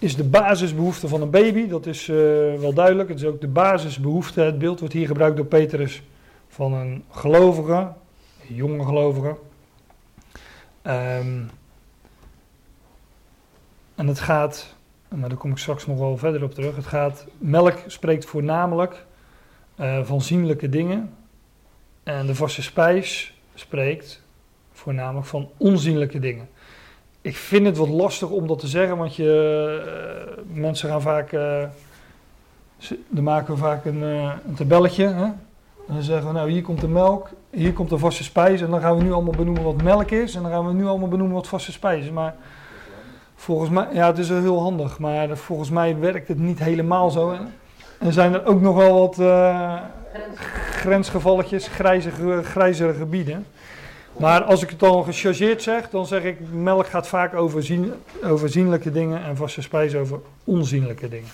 [0.04, 2.16] is de basisbehoefte van een baby, dat is eh,
[2.60, 3.10] wel duidelijk.
[3.10, 6.02] Het is ook de basisbehoefte, het beeld wordt hier gebruikt door Petrus
[6.48, 7.92] van een gelovige,
[8.50, 9.36] een jonge gelovige.
[10.82, 11.42] Ehm,
[13.96, 14.76] en het gaat,
[15.08, 16.76] maar daar kom ik straks nog wel verder op terug.
[16.76, 19.06] Het gaat, melk spreekt voornamelijk
[19.76, 21.14] eh, van zienlijke dingen.
[22.04, 24.22] En de vaste spijs spreekt
[24.72, 26.50] voornamelijk van onzienlijke dingen.
[27.24, 29.32] Ik vind het wat lastig om dat te zeggen, want je,
[29.86, 31.30] eh, mensen gaan vaak,
[32.78, 35.08] ze- dan maken we vaak een, eh, een tabelletje.
[35.08, 35.24] Hè?
[35.88, 38.62] En dan zeggen we, nou hier komt de melk, hier komt de vaste spijs.
[38.62, 40.36] En dan gaan we nu allemaal benoemen wat melk is.
[40.36, 42.12] En dan gaan we nu allemaal benoemen wat vaste spijs is.
[42.12, 42.36] Maar
[43.36, 45.00] volgens mij, ja het is wel heel handig.
[45.00, 47.32] Maar volgens mij werkt het niet helemaal zo.
[47.32, 47.48] En
[48.00, 49.16] er zijn er ook nog wel wat
[50.72, 52.10] grensgevalletjes, grijze,
[52.44, 53.46] grijzere gebieden.
[54.18, 57.94] Maar als ik het dan gechargeerd zeg, dan zeg ik melk gaat vaak over, zien,
[58.46, 61.30] zienlijke dingen en vaste spijs over onzienlijke dingen.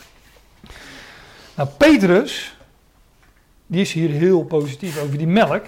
[1.55, 2.57] Nou, Petrus,
[3.65, 5.65] die is hier heel positief over die melk.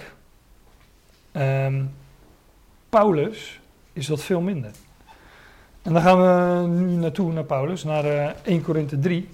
[1.32, 1.82] Ehm,
[2.88, 3.60] Paulus
[3.92, 4.70] is dat veel minder.
[5.82, 9.28] En dan gaan we nu naartoe naar Paulus, naar eh, 1 Korinthe 3.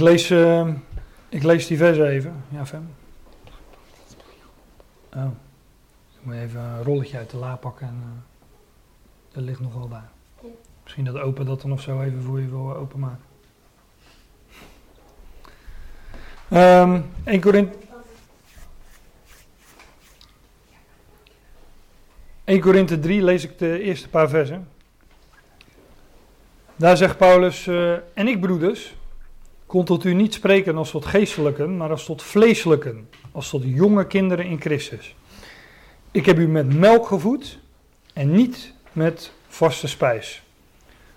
[0.00, 0.68] Ik lees, eh,
[1.28, 2.44] ik lees die vers even.
[2.48, 2.94] Ja, Fem.
[5.14, 5.30] Oh.
[6.12, 8.24] Ik moet even een rolletje uit de la pakken en
[9.32, 10.10] dat ligt nog wel daar.
[10.42, 10.48] Ja.
[10.82, 13.24] Misschien dat opa dat dan of zo even voor je wil eh, openmaken.
[16.48, 17.78] Ehm 1 Korinthe
[22.44, 24.68] 1 Korinthe 3 lees ik de eerste paar versen.
[26.76, 28.94] Daar zegt Paulus, eh, en ik broeders,
[29.70, 34.06] kon tot u niet spreken als tot geestelijken, maar als tot vleeselijken, als tot jonge
[34.06, 35.14] kinderen in Christus.
[36.10, 37.58] Ik heb u met melk gevoed
[38.12, 40.42] en niet met vaste spijs.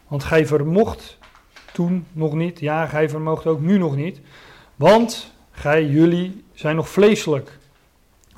[0.08, 1.18] Want gij vermocht
[1.72, 4.22] toen nog niet, ja, gij vermoogt ook nu nog niet,
[4.76, 7.58] want gij, jullie zijn nog vleeselijk.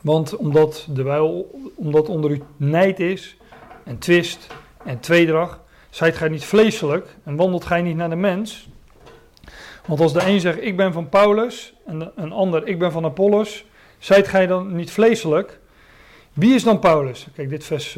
[0.01, 3.37] Want omdat, dewijl, omdat onder u nijd is
[3.83, 4.47] en twist
[4.83, 8.67] en tweedrag, zijt gij niet vleeselijk en wandelt gij niet naar de mens.
[9.85, 13.05] Want als de een zegt, ik ben van Paulus, en een ander, ik ben van
[13.05, 13.65] Apollos,
[13.97, 15.59] zijt gij dan niet vleeselijk?
[16.33, 17.27] Wie is dan Paulus?
[17.35, 17.97] Kijk, dit vers,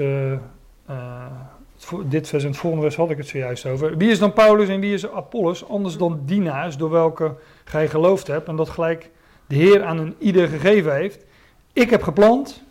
[1.77, 3.97] vo- dit vers en het volgende vers had ik het zojuist over.
[3.97, 5.69] Wie is dan Paulus en wie is Apollos?
[5.69, 9.09] Anders dan dienaars door welke gij geloofd hebt en dat gelijk
[9.47, 11.25] de Heer aan een ieder gegeven heeft.
[11.73, 12.63] Ik heb geplant,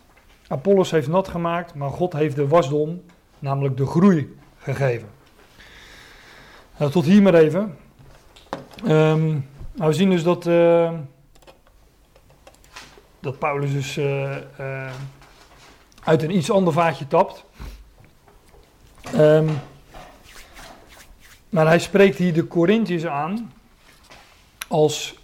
[0.47, 3.01] Apollos heeft nat gemaakt, maar God heeft de wasdom,
[3.39, 5.07] namelijk de groei, gegeven.
[6.77, 7.77] Nou, tot hier maar even.
[8.85, 9.27] Ehm,
[9.73, 10.93] nou, we zien dus dat, eh,
[13.19, 14.93] dat Paulus dus eh, eh,
[16.03, 17.45] uit een iets ander vaatje tapt.
[19.13, 19.49] Ehm,
[21.49, 23.53] maar hij spreekt hier de Corinthiërs aan
[24.67, 25.15] als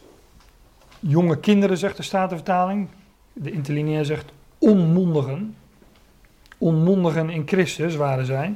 [1.00, 2.88] jonge kinderen, zegt de Statenvertaling.
[3.34, 5.56] De interlineair zegt onmondigen.
[6.58, 8.56] Onmondigen in Christus waren zij.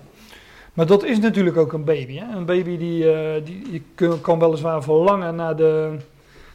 [0.78, 2.18] Maar dat is natuurlijk ook een baby.
[2.18, 2.36] Hè?
[2.36, 3.84] Een baby die, eh, die, die
[4.22, 5.98] kan weliswaar verlangen naar de,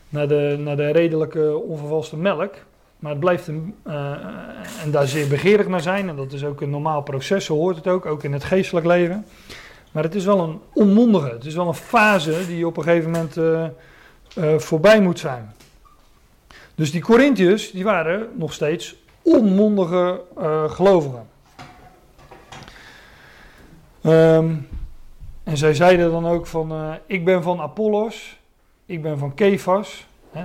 [0.09, 2.55] naar, de, naar de redelijke onvervalste melk.
[2.99, 4.11] Maar het blijft een, eh,
[4.83, 6.09] en daar zeer begeerig naar zijn.
[6.09, 8.87] En dat is ook een normaal proces, zo hoort het ook, ook in het geestelijk
[8.87, 9.27] leven.
[9.93, 13.11] Maar het is wel een onmondige, het is wel een fase die op een gegeven
[13.11, 15.55] moment eh, voorbij moet zijn.
[16.75, 20.21] Dus die Corinthiërs, die waren nog steeds onmondige
[20.69, 21.31] gelovigen.
[24.03, 24.55] Ehm,
[25.45, 28.41] en zij zeiden dan ook van, eh, ik ben van Apollos,
[28.87, 30.07] ik ben van Kefas.
[30.33, 30.45] Hè.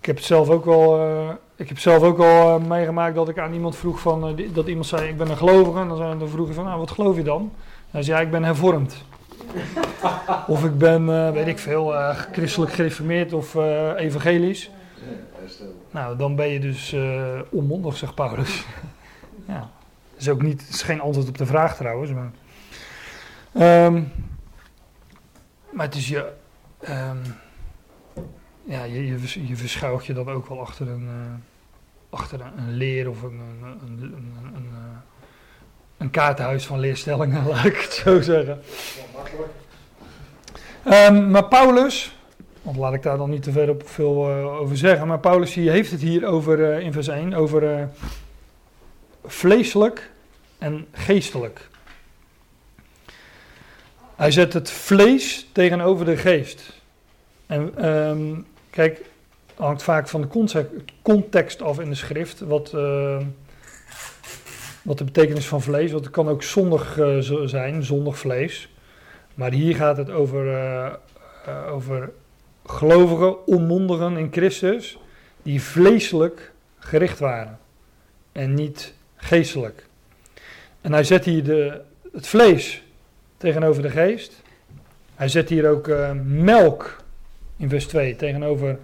[0.00, 3.28] Ik heb het zelf ook al, eh, ik heb zelf ook al eh, meegemaakt dat
[3.28, 5.78] ik aan iemand vroeg van, die- dat iemand zei, ik ben een gelovige.
[5.78, 7.40] En dan, dan vroeg je van, nou, wat geloof je dan?
[7.40, 7.50] En
[7.90, 9.04] hij zei, ja, ik ben hervormd.
[10.46, 14.70] of ik ben, eh, weet ik veel, eh, christelijk gereformeerd of eh, evangelisch.
[15.90, 18.64] Nou, dan ben je dus eh, onmondig, zegt Paulus.
[19.48, 19.70] ja.
[20.22, 22.12] Is ook niet, is geen antwoord op de vraag trouwens.
[22.12, 22.30] Maar,
[23.52, 24.02] Ehm,
[25.70, 26.32] maar het is je,
[26.80, 27.16] ehm,
[28.64, 33.08] ja, je, je, je verschuilt je dan ook wel achter een, eh, achter een, leer
[33.08, 34.70] of een, een, een, een, een,
[35.98, 38.60] eh, kaartenhuis van leerstellingen, laat ik het zo zeggen.
[40.84, 42.16] Ehm, maar Paulus,
[42.62, 45.52] want laat ik daar dan niet te ver op veel eh, over zeggen, maar Paulus
[45.52, 47.88] die heeft het hier over, in vers 1 over
[49.24, 50.11] vleeselijk
[50.62, 51.68] en geestelijk.
[54.16, 56.80] Hij zet het vlees tegenover de geest.
[57.46, 59.00] En ehm, kijk,
[59.56, 60.66] hangt vaak van de
[61.02, 63.18] context, af in de schrift, wat, eh,
[64.82, 68.68] wat de betekenis van vlees, want het kan ook zondig eh, zijn, zondig vlees.
[69.34, 72.12] Maar hier gaat het over, eh, over
[72.66, 74.98] gelovigen, onmondigen in Christus,
[75.42, 77.58] die vleeselijk gericht waren
[78.32, 79.90] en niet geestelijk.
[80.82, 81.80] En hij zet hier de,
[82.12, 82.82] het vlees
[83.36, 84.42] tegenover de geest.
[85.14, 87.02] Hij zet hier ook eh, melk
[87.56, 88.78] in vers 2 tegenover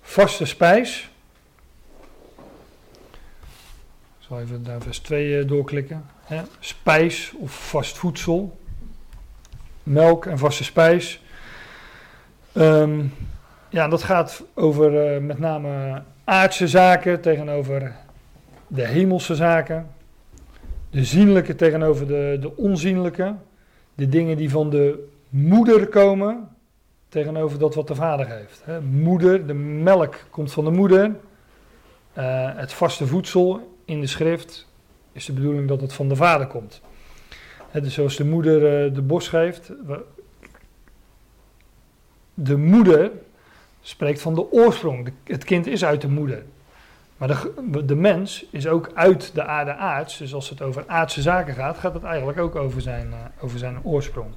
[0.00, 1.10] vaste spijs.
[4.18, 6.04] Ik zal even naar vers 2 eh, doorklikken.
[6.24, 6.42] Hè.
[6.60, 8.58] Spijs of vast voedsel.
[9.82, 11.22] Melk en vaste spijs.
[12.52, 13.04] Ehm,
[13.68, 17.94] ja, dat gaat over eh, met name aardse zaken tegenover
[18.66, 19.90] de hemelse zaken.
[20.92, 23.34] De zienlijke tegenover de, de onzienlijke.
[23.94, 26.48] De dingen die van de moeder komen
[27.08, 28.62] tegenover dat wat de vader heeft.
[28.64, 28.80] Hè.
[28.80, 31.16] Moeder, de melk komt van de moeder.
[32.12, 34.68] Eh, het vaste voedsel in de schrift
[35.12, 36.80] is de bedoeling dat het van de vader komt.
[37.70, 39.72] Hè, dus zoals de moeder eh, de bos geeft.
[42.34, 43.10] De moeder
[43.80, 45.12] spreekt van de oorsprong.
[45.24, 46.44] Het kind is uit de moeder.
[47.22, 50.18] Maar de, de mens is ook uit de aarde aards.
[50.18, 53.58] Dus als het over aardse zaken gaat, gaat het eigenlijk ook over zijn, eh, over
[53.58, 54.30] zijn oorsprong.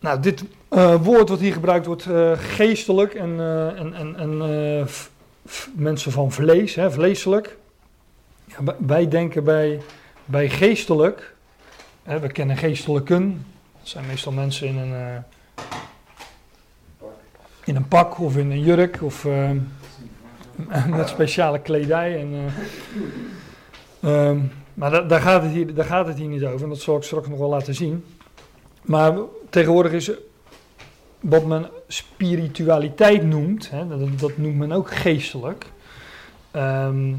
[0.00, 3.40] Nou, dit eh, woord wat hier gebruikt wordt, eh, geestelijk en,
[3.94, 4.88] en, en,
[5.74, 7.56] mensen van vlees, hè, vleeselijk.
[8.44, 9.80] Ja, wij- denken bij,
[10.24, 11.34] bij geestelijk,
[12.02, 13.46] hè, we kennen geestelijken,
[13.78, 15.24] dat zijn meestal mensen in een,
[17.68, 19.50] in een pak of in een jurk of eh,
[20.96, 22.20] met speciale kledij.
[22.20, 22.32] En,
[24.02, 24.38] eh, ehm,
[24.74, 26.96] maar da- daar, gaat het hier, daar gaat het hier niet over en dat zal
[26.96, 28.04] ik straks nog wel laten zien.
[28.82, 29.14] Maar
[29.50, 30.10] tegenwoordig is
[31.20, 35.66] wat men spiritualiteit noemt, hè, dat, dat noemt men ook geestelijk.
[36.50, 37.14] Ehm,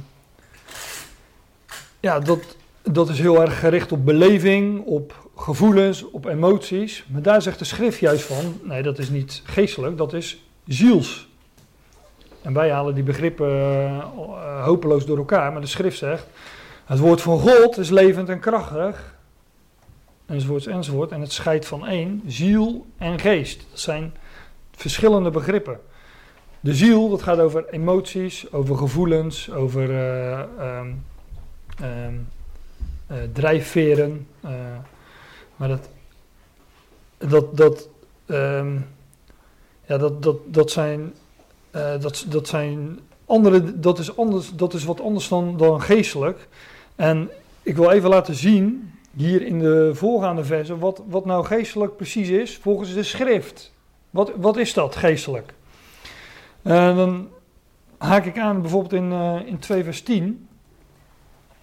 [1.99, 7.05] ja, dat, dat is heel erg gericht op beleving, op gevoelens, op emoties.
[7.07, 11.27] Maar daar zegt de schrift juist van, nee, dat is niet geestelijk, dat is ziels.
[12.41, 16.25] En wij halen die begrippen eh, hopeloos door elkaar, maar de schrift zegt,
[16.85, 19.15] het woord van God is levend en krachtig,
[20.25, 21.11] enzovoorts, enzovoort.
[21.11, 23.65] En het scheidt van één, ziel en geest.
[23.69, 24.13] Dat zijn
[24.71, 25.79] verschillende begrippen.
[26.59, 30.79] De ziel, dat gaat over emoties, over gevoelens, over eh,
[33.33, 34.27] drijfveren.
[35.59, 35.89] Maar dat,
[37.17, 37.89] dat, dat,
[38.25, 38.75] ehm,
[39.85, 41.13] ja, dat, dat, dat zijn,
[41.71, 46.47] eh, dat, dat zijn andere, dat is, anders, dat is wat anders dan, dan geestelijk.
[46.95, 47.29] En
[47.61, 52.29] ik wil even laten zien hier in de voorgaande versen wat, wat nou geestelijk precies
[52.29, 53.73] is volgens de schrift.
[54.09, 55.53] Wat, wat is dat geestelijk?
[56.61, 57.29] En dan
[57.97, 60.47] haak ik aan bijvoorbeeld in, eh, in 2 vers 10.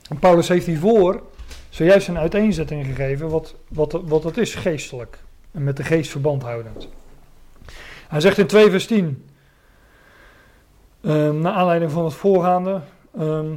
[0.08, 1.22] En Paulus heeft hiervoor
[1.68, 5.18] zojuist een uiteenzetting gegeven wat, wat, wat dat is geestelijk.
[5.50, 6.88] En met de geest verband houdend.
[8.08, 9.24] Hij zegt in 2 vers 10,
[11.00, 12.80] uh, naar aanleiding van het voorgaande,
[13.18, 13.54] ehm,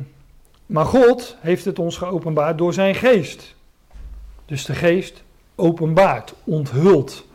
[0.66, 3.56] maar God heeft het ons geopenbaard door zijn geest.
[4.46, 5.24] Dus de geest
[5.56, 7.26] openbaart, onthult.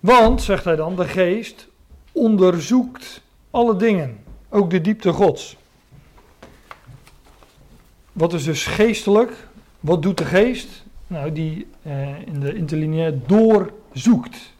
[0.00, 1.68] Want, zegt hij dan, de geest
[2.12, 4.18] onderzoekt alle dingen,
[4.48, 5.56] ook de diepte Gods.
[8.16, 9.32] Wat is dus geestelijk?
[9.80, 10.84] Wat doet de geest?
[11.06, 14.52] Nou, die eh, in de interlineair doorzoekt.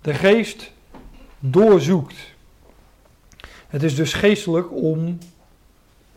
[0.00, 0.72] De geest
[1.38, 2.34] doorzoekt.
[3.66, 5.18] Het is dus geestelijk om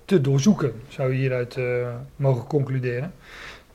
[0.06, 3.14] te doorzoeken, zou je hieruit uh, mogen concluderen.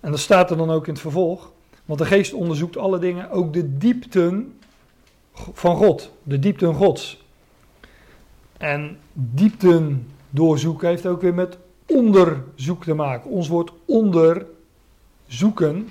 [0.00, 1.52] En dat staat er dan ook in het vervolg.
[1.84, 4.58] Want de geest onderzoekt alle dingen, ook de diepten
[5.32, 7.24] van God, de diepten Gods.
[8.56, 13.30] En diepten doorzoeken heeft ook weer met onderzoek te maken.
[13.30, 15.88] Ons woord onderzoeken,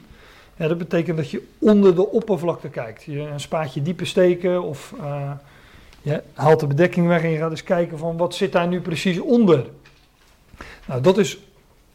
[0.56, 3.04] ja, dat betekent dat je onder de oppervlakte kijkt.
[3.04, 5.32] Je een spaatje dieper steken of uh,
[6.02, 8.82] je haalt de bedekking weg en je gaat eens kijken van wat zit daar nu
[8.82, 9.66] precies onder.
[10.88, 11.40] Nou, dat is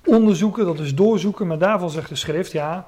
[0.04, 2.86] onderzoeken, dat is doorzoeken, maar daarvan zegt de schrift, ja,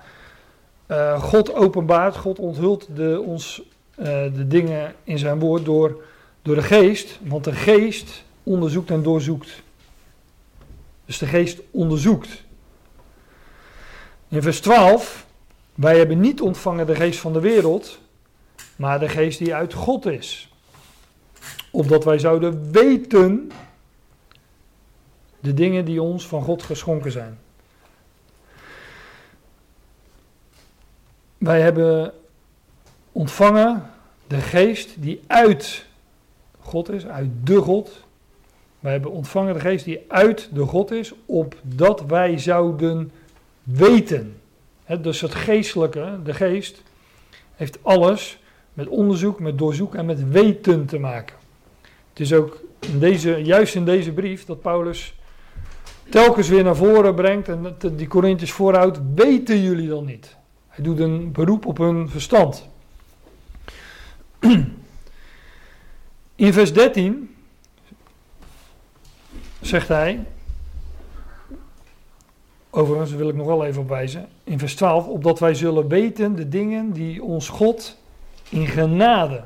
[0.90, 3.62] uh, God openbaart, God onthult de, ons
[3.98, 6.02] uh, de dingen in zijn woord door,
[6.42, 9.62] door de geest, want de geest onderzoekt en doorzoekt.
[11.10, 12.44] Dus de geest onderzoekt.
[14.28, 15.26] In vers 12,
[15.74, 17.98] wij hebben niet ontvangen de geest van de wereld,
[18.76, 20.52] maar de geest die uit God is.
[21.70, 23.50] Opdat wij zouden weten
[25.40, 27.38] de dingen die ons van God geschonken zijn.
[31.38, 32.12] Wij hebben
[33.12, 33.90] ontvangen
[34.26, 35.86] de geest die uit
[36.60, 38.08] God is, uit de God.
[38.80, 43.10] Wij hebben ontvangen de geest die uit de God is, opdat wij zouden
[43.62, 44.40] weten.
[45.00, 46.82] dus het geestelijke, de geest,
[47.54, 48.38] heeft alles
[48.74, 51.36] met onderzoek, met doorzoek en met weten te maken.
[52.10, 52.62] Het is ook
[52.92, 55.14] in deze, juist in deze brief dat Paulus
[56.08, 60.36] telkens weer naar voren brengt en die Corinthiërs voorhoudt, weten jullie dan niet?
[60.68, 62.68] Hij doet een beroep op hun verstand.
[66.36, 67.34] In vers 13
[69.60, 70.24] zegt hij,
[72.70, 76.36] overigens wil ik nog wel even op wijzen, in vers 12, opdat wij zullen weten
[76.36, 77.98] de dingen die ons God
[78.48, 79.42] in genade,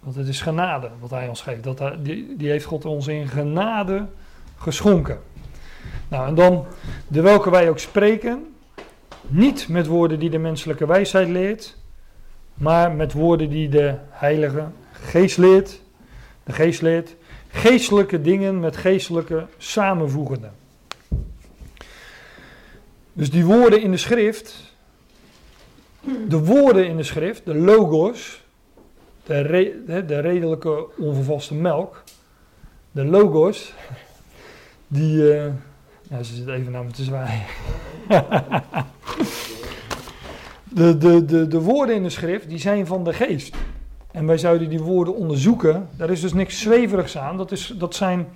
[0.00, 3.06] want het is genade wat hij ons geeft, dat hij, die, die heeft God ons
[3.06, 4.06] in genade
[4.56, 5.20] geschonken.
[6.08, 6.64] Nou, en dan,
[7.08, 8.54] de welke wij ook spreken,
[9.26, 11.76] niet met woorden die de menselijke wijsheid leert,
[12.54, 15.80] maar met woorden die de Heilige Geest leert,
[16.44, 17.14] de Geest leert,
[17.52, 20.48] geestelijke dingen met geestelijke samenvoegende.
[23.12, 24.74] Dus die woorden in de schrift,
[26.28, 28.42] de woorden in de schrift, de logos,
[29.24, 32.02] de, de redelijke onvervaste melk,
[32.90, 33.72] de logos,
[34.86, 35.46] die, uh,
[36.10, 37.42] ja, ze zit even naar me te zwaaien.
[40.68, 43.56] de, de, de, de woorden in de schrift, die zijn van de geest.
[44.12, 45.88] En wij zouden die woorden onderzoeken.
[45.96, 47.36] Daar is dus niks zweverigs aan.
[47.36, 48.28] Dat, is, dat, zijn,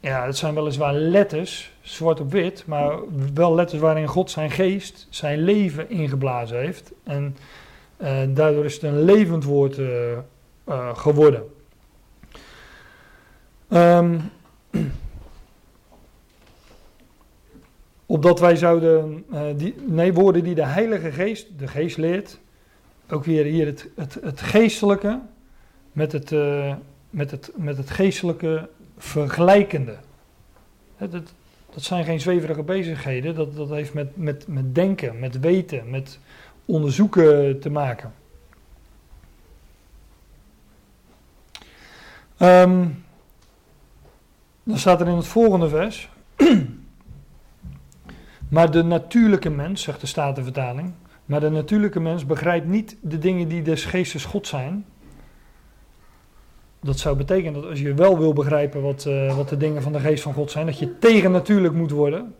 [0.00, 2.98] ja, dat zijn weliswaar letters, zwart op wit, maar
[3.34, 6.92] wel letters waarin God zijn geest, zijn leven ingeblazen heeft.
[7.04, 7.36] En
[8.02, 9.88] uh, daardoor is het een levend woord uh,
[10.68, 11.42] uh, geworden.
[13.68, 14.20] Um,
[18.06, 19.24] opdat wij zouden,
[19.56, 22.40] die, nee, woorden die de Heilige Geest, de Geest leert,
[23.12, 25.20] ook weer hier het, het, het geestelijke
[25.92, 26.74] met het, uh,
[27.10, 29.96] met, het, met het geestelijke vergelijkende.
[30.98, 31.32] dat,
[31.74, 36.18] dat zijn geen zweverige bezigheden, dat, dat heeft met, met, met denken, met weten, met
[36.64, 38.12] onderzoeken te maken.
[42.38, 43.04] Um,
[44.62, 46.08] dan staat er in het volgende vers.
[48.48, 50.92] maar de natuurlijke mens, zegt de Statenvertaling,
[51.32, 54.86] maar de natuurlijke mens begrijpt niet de dingen die des geestes God zijn.
[56.80, 59.92] Dat zou betekenen dat als je wel wil begrijpen wat, uh, wat de dingen van
[59.92, 62.34] de geest van God zijn, dat je tegennatuurlijk moet worden.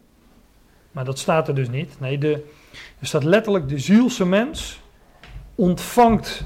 [0.91, 2.01] Maar dat staat er dus niet.
[2.01, 2.33] Nee, de,
[2.99, 4.81] er staat letterlijk de zielse mens
[5.55, 6.45] ontvangt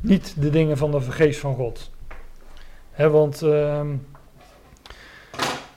[0.00, 1.90] niet de dingen van de geest van God.
[2.96, 3.80] Want uh,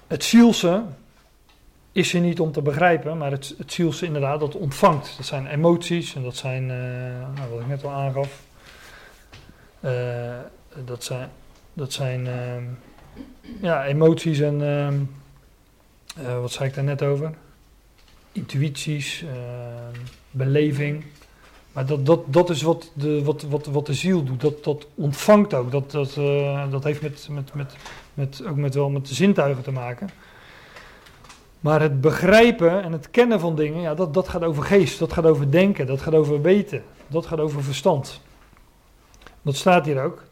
[0.07, 0.83] het zielse,
[1.91, 5.13] is er niet om te begrijpen, maar het, het zielse inderdaad, dat ontvangt.
[5.17, 6.77] Dat zijn emoties en dat zijn, eh,
[7.35, 8.41] nou, wat ik net al aangaf,
[9.81, 10.37] Eh,
[10.85, 11.29] dat zijn,
[11.73, 12.63] dat zijn ehm,
[13.61, 14.99] ja, emoties en, ehm,
[16.25, 17.33] eh, wat zei ik daar net over?
[18.31, 19.99] Intuïties, ehm,
[20.31, 21.03] beleving.
[21.71, 24.41] Maar dat, dat, dat is wat de, wat, wat, wat de ziel doet.
[24.41, 25.71] Dat, dat ontvangt ook.
[25.71, 27.75] Dat, dat, eh, dat heeft met, met, met,
[28.13, 30.09] met, ook met, wel met de zintuigen te maken.
[31.61, 35.13] Maar het begrijpen en het kennen van dingen, ja, dat, dat gaat over geest, dat
[35.13, 38.21] gaat over denken, dat gaat over weten, dat gaat over verstand.
[39.41, 40.23] Dat staat hier ook.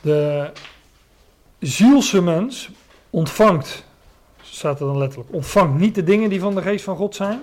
[0.00, 0.50] De
[1.58, 2.70] zielse mens
[3.10, 3.84] ontvangt,
[4.42, 7.40] staat er dan letterlijk, ontvangt niet de dingen die van de geest van God zijn,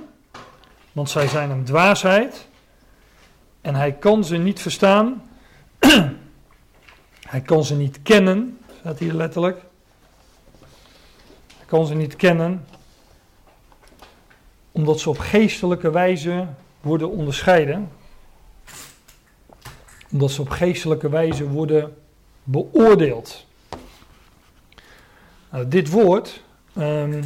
[0.91, 2.47] want zij zijn hem dwaasheid
[3.61, 5.23] en hij kan ze niet verstaan,
[7.33, 9.57] hij kan ze niet kennen, staat hier letterlijk.
[11.57, 12.65] Hij kan ze niet kennen,
[14.73, 16.47] omdat ze op geestelijke wijze
[16.81, 17.89] worden onderscheiden.
[20.11, 21.97] Omdat ze op geestelijke wijze worden
[22.43, 23.45] beoordeeld.
[25.51, 26.43] Nou, dit woord,
[26.73, 27.23] ehm,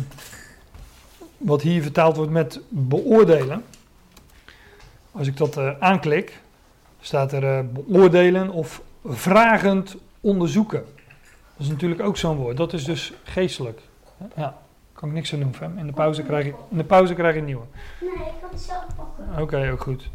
[1.38, 3.64] wat hier vertaald wordt met beoordelen,
[5.12, 6.42] als ik dat eh, aanklik,
[7.00, 10.86] staat er eh, beoordelen of vragend onderzoeken.
[11.26, 12.58] Dat is natuurlijk ook zo'n woord.
[12.58, 13.82] Dat is dus geestelijk.
[14.36, 14.58] Ja,
[14.98, 15.78] kan ik niks aan doen, Fem.
[15.78, 17.66] In de pauze krijg ik, in de pauze krijg ik een nieuwe.
[18.02, 19.42] Nee, ik kan het zelf pakken.
[19.42, 20.10] Oké, ook goed.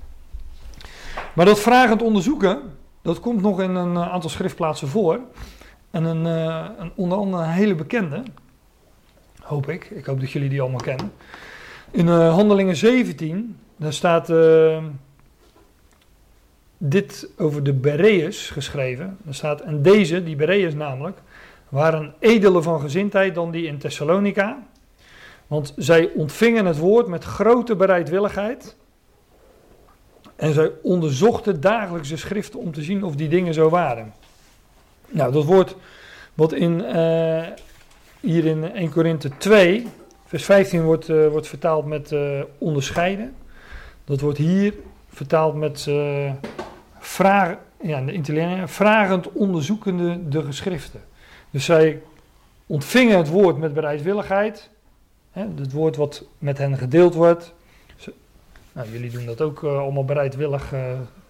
[1.34, 2.62] Maar dat vragend onderzoeken,
[3.02, 5.20] dat komt nog in een eh, aantal schriftplaatsen voor.
[5.90, 8.22] En een, eh, een, onder andere een hele bekende,
[9.40, 9.84] hoop ik.
[9.84, 11.12] Ik hoop dat jullie die allemaal kennen.
[11.90, 14.32] In eh, Handelingen 17, daar staat
[16.78, 19.18] dit over de Bereërs geschreven.
[19.22, 21.18] Daar staat, en deze, die Bereërs namelijk,
[21.68, 24.58] waren edele van gezindheid dan die in Thessalonica.
[25.52, 28.76] Want zij ontvingen het woord met grote bereidwilligheid.
[30.36, 34.12] En zij onderzochten dagelijks de schriften om te zien of die dingen zo waren.
[35.08, 35.76] Nou, dat woord
[36.34, 37.46] wat in, eh,
[38.20, 39.86] hier in 1 Korinthe 2,
[40.26, 43.34] vers 15 wordt, eh, wordt vertaald met eh, onderscheiden.
[44.04, 44.74] Dat wordt hier
[45.08, 45.90] vertaald met
[46.98, 51.00] vragen, ja, in de Italiaan, vragend onderzoekende de geschriften.
[51.50, 52.02] Dus zij
[52.66, 54.70] ontvingen het woord met bereidwilligheid.
[55.32, 57.52] Hè, het woord wat met hen gedeeld wordt.
[58.72, 60.80] Nou, jullie doen dat ook eh, allemaal bereidwillig, eh,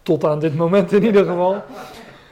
[0.02, 1.62] tot aan dit moment in ieder geval.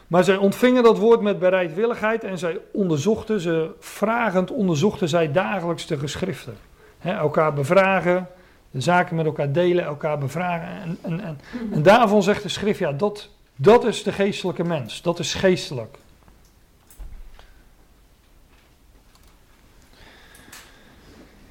[0.06, 5.86] Maar zij ontvingen dat woord met bereidwilligheid en zij onderzochten, ze vragend onderzochten zij dagelijks
[5.86, 6.56] de geschriften.
[6.98, 8.28] Hè, elkaar bevragen,
[8.70, 10.68] de zaken met elkaar delen, elkaar bevragen.
[10.68, 11.38] En, en, en,
[11.72, 15.98] en daarvan zegt de schrift, ja, dat, dat is de geestelijke mens, dat is geestelijk.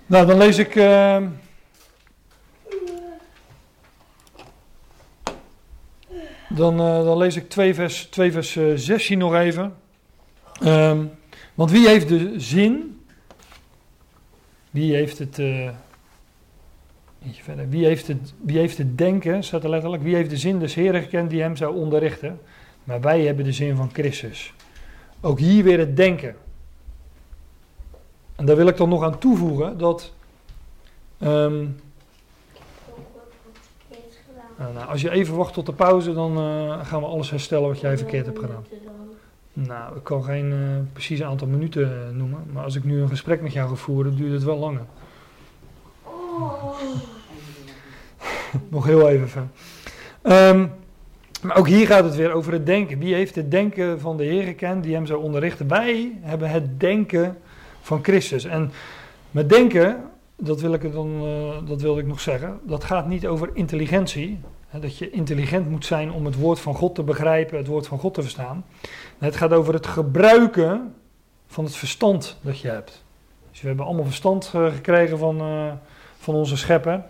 [0.09, 0.75] Nou, dan lees ik.
[0.75, 1.23] eh,
[6.49, 9.75] dan, eh, dan lees ik 2 vers, 2 vers eh, 16 nog even.
[10.61, 11.05] Ehm,
[11.53, 13.01] want wie heeft de zin?
[14.69, 15.39] Wie heeft het.
[15.39, 15.69] eh,
[17.31, 17.69] verder.
[17.69, 20.03] Wie heeft, het, wie heeft het denken, staat er letterlijk.
[20.03, 22.39] Wie heeft de zin des Heren gekend die hem zou onderrichten?
[22.83, 24.53] Maar wij hebben de zin van Christus.
[25.21, 26.35] Ook hier weer het denken.
[28.39, 30.13] En daar wil ik dan nog aan toevoegen dat.
[31.19, 31.75] gedaan.
[34.73, 37.79] nou, als je even wacht tot de pauze, dan eh, gaan we alles herstellen wat
[37.79, 38.65] jij verkeerd hebt gedaan.
[39.53, 40.57] Nou, ik kan geen eh,
[40.93, 44.15] precies aantal minuten eh, noemen, maar als ik nu een gesprek met jou ga voeren,
[44.15, 44.85] duurt het wel langer.
[46.03, 46.79] Oh.
[48.69, 49.51] Nog heel even.
[50.21, 50.67] Ehm,
[51.41, 52.99] maar ook hier gaat het weer over het denken.
[52.99, 55.67] Wie heeft het denken van de Heer gekend die hem zou onderrichten?
[55.67, 57.37] Wij hebben het denken
[57.89, 58.45] van Christus.
[58.45, 58.71] En
[59.31, 63.27] met denken, dat wil ik, dan, eh, dat wilde ik nog zeggen, dat gaat niet
[63.27, 64.39] over intelligentie.
[64.67, 67.87] Hè, dat je intelligent moet zijn om het woord van God te begrijpen, het woord
[67.87, 68.65] van God te verstaan.
[69.17, 70.95] Het gaat over het gebruiken
[71.47, 73.03] van het verstand dat je hebt.
[73.51, 75.71] Dus we hebben allemaal verstand eh, gekregen van, eh,
[76.17, 77.03] van onze schepper.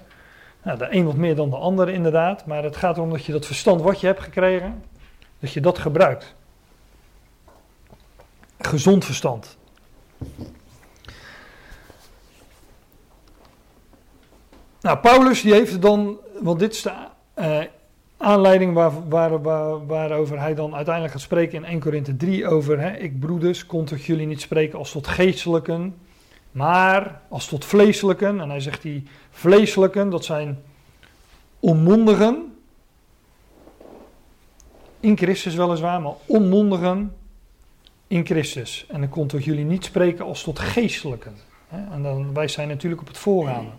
[0.63, 3.31] Nou, de een wat meer dan de ander inderdaad, maar het gaat erom dat je
[3.31, 4.83] dat verstand wat je hebt gekregen,
[5.39, 6.35] dat je dat gebruikt.
[8.59, 9.57] Gezond verstand.
[14.81, 16.91] Nou, Paulus die heeft dan, want dit is de
[17.33, 17.59] eh,
[18.17, 22.79] aanleiding waar, waar, waar, waarover hij dan uiteindelijk gaat spreken in 1 Korinthe 3 over,
[22.79, 25.95] hè, ik broeders, kon tot jullie niet spreken als tot geestelijken,
[26.51, 28.39] maar als tot vleeselijken.
[28.39, 30.59] En hij zegt die vleeselijken, dat zijn
[31.59, 32.53] onmondigen,
[34.99, 37.15] in Christus weliswaar, maar onmondigen
[38.07, 38.85] in Christus.
[38.87, 41.35] En ik kon tot jullie niet spreken als tot geestelijken.
[41.67, 41.93] Hè?
[41.93, 43.71] En dan wijst hij natuurlijk op het voorgaande.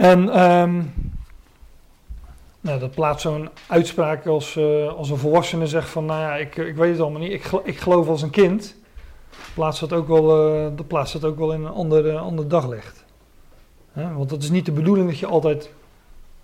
[0.00, 0.82] En ehm,
[2.60, 6.56] nou, dat plaatst zo'n uitspraak als, eh, als een volwassene zegt van, nou ja, ik,
[6.56, 8.76] ik weet het allemaal niet, ik, ik geloof als een kind.
[9.54, 12.48] Plaatst dat ook wel, eh, dat plaatst dat ook wel in een ander, eh, ander
[12.48, 13.04] daglicht.
[13.92, 14.12] Hè?
[14.14, 15.70] Want het is niet de bedoeling dat je altijd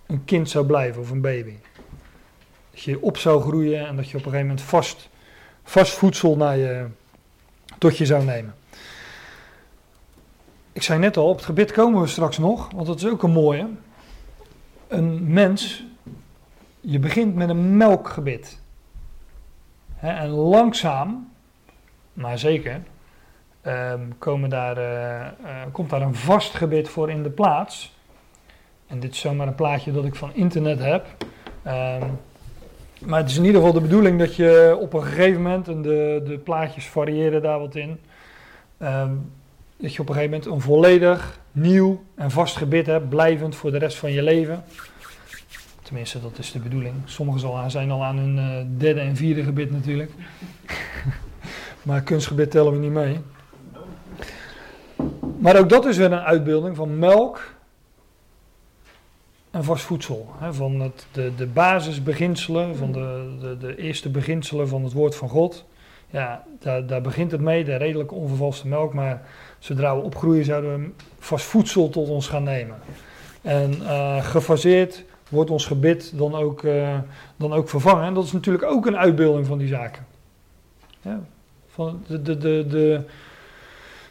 [0.07, 1.55] een kind zou blijven of een baby.
[2.71, 5.09] Dat je op zou groeien en dat je op een gegeven moment vast,
[5.63, 6.85] vast voedsel naar je,
[7.77, 8.55] tot je zou nemen.
[10.77, 13.23] Ik zei net al, op het gebit komen we straks nog, want dat is ook
[13.23, 13.67] een mooie.
[14.87, 15.83] Een mens,
[16.79, 18.61] je begint met een melkgebit.
[19.99, 21.31] En langzaam,
[22.13, 22.81] maar zeker,
[23.61, 25.31] ehm, komen daar, eh, eh,
[25.71, 27.95] komt daar een vast gebit voor in de plaats.
[28.87, 31.05] En dit is zomaar een plaatje dat ik van internet heb.
[31.63, 32.05] Ehm,
[33.05, 35.81] maar het is in ieder geval de bedoeling dat je op een gegeven moment, en
[35.81, 37.99] de, de plaatjes variëren daar wat in,
[38.77, 39.13] ehm,
[39.77, 43.71] dat je op een gegeven moment een volledig nieuw en vast gebit hebt, blijvend voor
[43.71, 44.63] de rest van je leven.
[45.81, 46.95] Tenminste, dat is de bedoeling.
[47.05, 50.11] Sommigen zijn al aan hun eh, derde en vierde gebit natuurlijk.
[51.85, 53.19] maar kunstgebit tellen we niet mee.
[55.39, 57.55] Maar ook dat is weer een uitbeelding van melk
[59.51, 60.29] en vast voedsel.
[60.37, 65.15] Hè, van het, de, de basisbeginselen, van de, de, de eerste beginselen van het woord
[65.15, 65.65] van God.
[66.09, 68.93] Ja, daar, daar begint het mee, de redelijke onvervalste melk.
[68.93, 69.27] Maar
[69.59, 70.89] zodra we opgroeien zouden we
[71.19, 72.77] vast voedsel tot ons gaan nemen.
[73.41, 76.97] En eh, gefaseerd wordt ons gebit dan ook, eh,
[77.37, 78.05] dan ook vervangen.
[78.05, 80.05] En dat is natuurlijk ook een uitbeelding van die zaken.
[81.01, 81.19] Ja,
[81.67, 83.01] van de, de, de,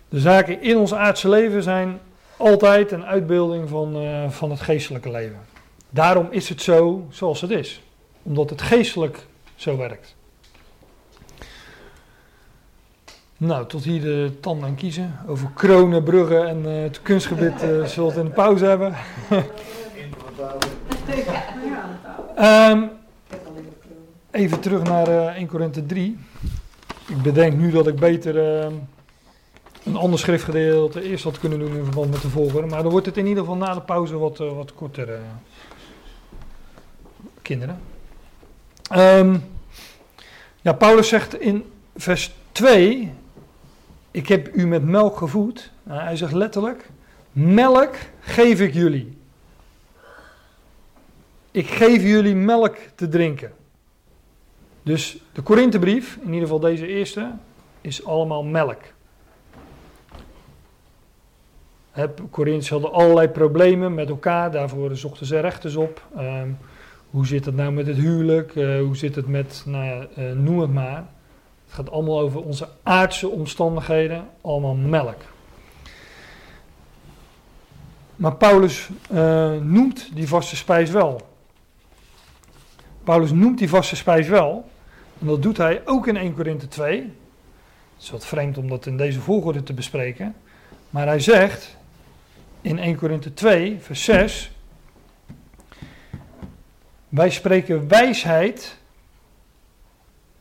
[0.08, 1.98] de, zaken in ons aardse leven zijn
[2.36, 5.38] altijd een uitbeelding van, eh, van het geestelijke leven.
[5.90, 7.82] Daarom is het zo zoals het is.
[8.22, 10.15] Omdat het geestelijk zo werkt.
[13.38, 15.18] Nou, tot hier de tanden en kiezen.
[15.26, 18.94] Over kronen, bruggen en eh, het kunstgebit eh, zullen we in de pauze hebben.
[22.36, 22.82] Ehm,
[24.30, 26.18] even terug naar eh 1 Korinthe 3.
[27.08, 28.72] Ik bedenk nu dat ik beter eh,
[29.84, 32.66] een ander schriftgedeelte eerst had kunnen doen in verband met de volgorde.
[32.66, 35.18] Maar dan wordt het in ieder geval na de pauze wat, wat korter.
[37.42, 37.80] kinderen.
[38.90, 39.38] Ehm,
[40.60, 41.64] ja, Paulus zegt in
[41.94, 43.12] vers 2:
[44.16, 45.70] Ik heb u met melk gevoed.
[45.82, 46.90] Nou, hij zegt letterlijk:
[47.32, 49.18] Melk geef ik jullie.
[51.50, 53.52] Ik geef jullie melk te drinken.
[54.82, 57.30] Dus de Korinthebrief, in ieder geval deze eerste,
[57.80, 58.80] is allemaal melk.
[62.30, 66.06] Corinthiërs hadden allerlei problemen met elkaar, daarvoor zochten ze rechters op.
[66.16, 66.50] Ehm,
[67.10, 68.56] hoe zit het nou met het huwelijk?
[68.56, 71.04] Eh, hoe zit het met, nou ja, eh, noem het maar.
[71.76, 75.22] Gaat allemaal over onze aardse omstandigheden, allemaal melk.
[78.16, 81.20] Maar Paulus eh, noemt die vaste spijs wel.
[83.04, 84.68] Paulus noemt die vaste spijs wel.
[85.18, 87.00] En dat doet hij ook in 1 Korinthe 2.
[87.00, 90.34] Het is wat vreemd om dat in deze volgorde te bespreken.
[90.90, 91.76] Maar hij zegt
[92.60, 94.50] in 1 Korinthe 2, vers 6.
[97.08, 98.76] Wij spreken wijsheid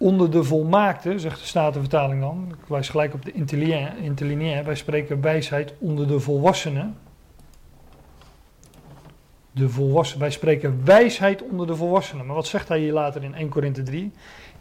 [0.06, 2.48] onder de volmaakte, zegt de Statenvertaling dan.
[2.50, 3.32] Ik wijs gelijk op de
[4.02, 4.64] interlineair.
[4.64, 6.98] Wij spreken wijsheid onder de volwassenen.
[9.52, 10.22] De volwassenen.
[10.22, 12.26] Wij spreken wijsheid onder de volwassenen.
[12.26, 14.12] Maar wat zegt hij hier later in 1 Korinthe 3?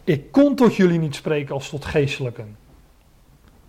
[0.05, 2.57] Ik kon tot jullie niet spreken als tot geestelijken.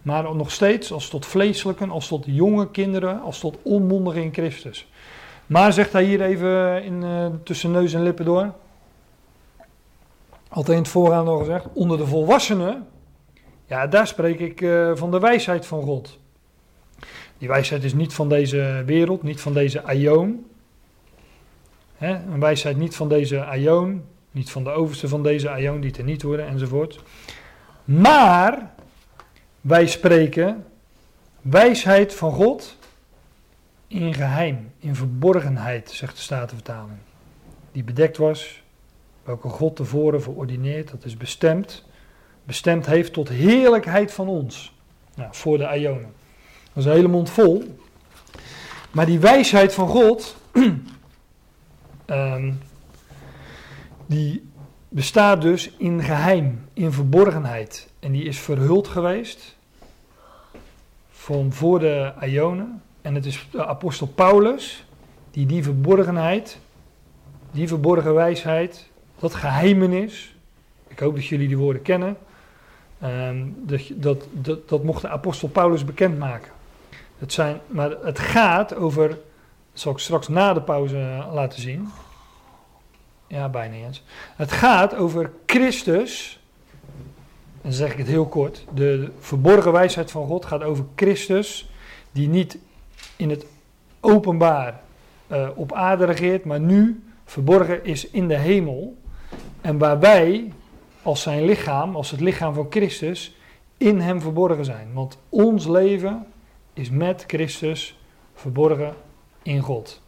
[0.02, 4.88] Maar nog steeds als tot vleeselijken, als tot jonge kinderen, als tot onmondigen in Christus.
[5.46, 8.54] Maar zegt hij hier even in, uh, tussen neus en lippen door.
[10.56, 11.66] Altijd in het voorgaan nog gezegd.
[11.74, 12.88] Onder de volwassenen.
[13.66, 16.20] Ja, daar spreek ik uh, van de wijsheid van God.
[17.38, 20.46] Die wijsheid is niet van deze wereld, niet van deze aion.
[21.98, 25.98] Hè, een wijsheid niet van deze aion, niet van de overste van deze aion, die
[25.98, 27.04] er niet worden, enzovoort.
[27.86, 28.74] Maar
[29.62, 30.66] wij spreken
[31.42, 32.78] wijsheid van God
[33.88, 37.00] in geheim, in verborgenheid, zegt de Statenvertaling.
[37.72, 38.64] Die bedekt was,
[39.26, 41.86] welke God tevoren verordineerd, dat is bestemd,
[42.44, 44.74] bestemd heeft tot heerlijkheid van ons.
[45.16, 46.14] Nou, voor de Ionen.
[46.74, 47.78] Dat is een hele mond vol.
[48.92, 50.36] Maar die wijsheid van God,
[52.06, 52.60] um,
[54.06, 54.50] die
[54.90, 57.90] bestaat dus in geheim, in verborgenheid.
[58.00, 59.56] En die is verhuld geweest
[61.10, 62.82] van voor de Ionen.
[63.02, 64.86] En het is de apostel Paulus
[65.32, 66.60] die die verborgenheid,
[67.52, 68.90] die verborgen wijsheid,
[69.20, 70.36] dat geheimenis,
[70.88, 72.18] ik hoop dat jullie die woorden kennen,
[73.00, 76.52] Ehm, dat, dat, dat, dat mocht de apostel Paulus bekendmaken.
[77.18, 79.18] Het zijn, maar het gaat over, dat
[79.74, 81.90] zal ik straks na de pauze eh, laten zien.
[83.28, 84.04] Ja, bijna eens.
[84.36, 86.40] Het gaat over Christus,
[86.82, 88.66] en dan zeg ik het heel kort.
[88.74, 91.70] De verborgen wijsheid van God gaat over Christus,
[92.12, 92.58] die niet
[93.16, 93.46] in het
[94.00, 94.82] openbaar
[95.28, 98.98] eh, op aarde regeert, maar nu verborgen is in de hemel.
[99.66, 100.52] En waar wij
[101.02, 103.36] als zijn lichaam, als het lichaam van Christus,
[103.78, 104.94] in hem verborgen zijn.
[104.94, 106.28] Want ons leven
[106.74, 108.00] is met Christus
[108.34, 108.94] verborgen
[109.44, 110.02] in God.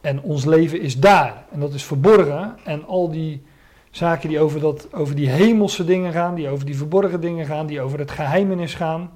[0.00, 1.44] En ons leven is daar.
[1.50, 2.56] En dat is verborgen.
[2.64, 3.42] En al die
[3.90, 7.66] zaken die over, dat, over die hemelse dingen gaan, die over die verborgen dingen gaan,
[7.66, 9.10] die over het geheimenis gaan,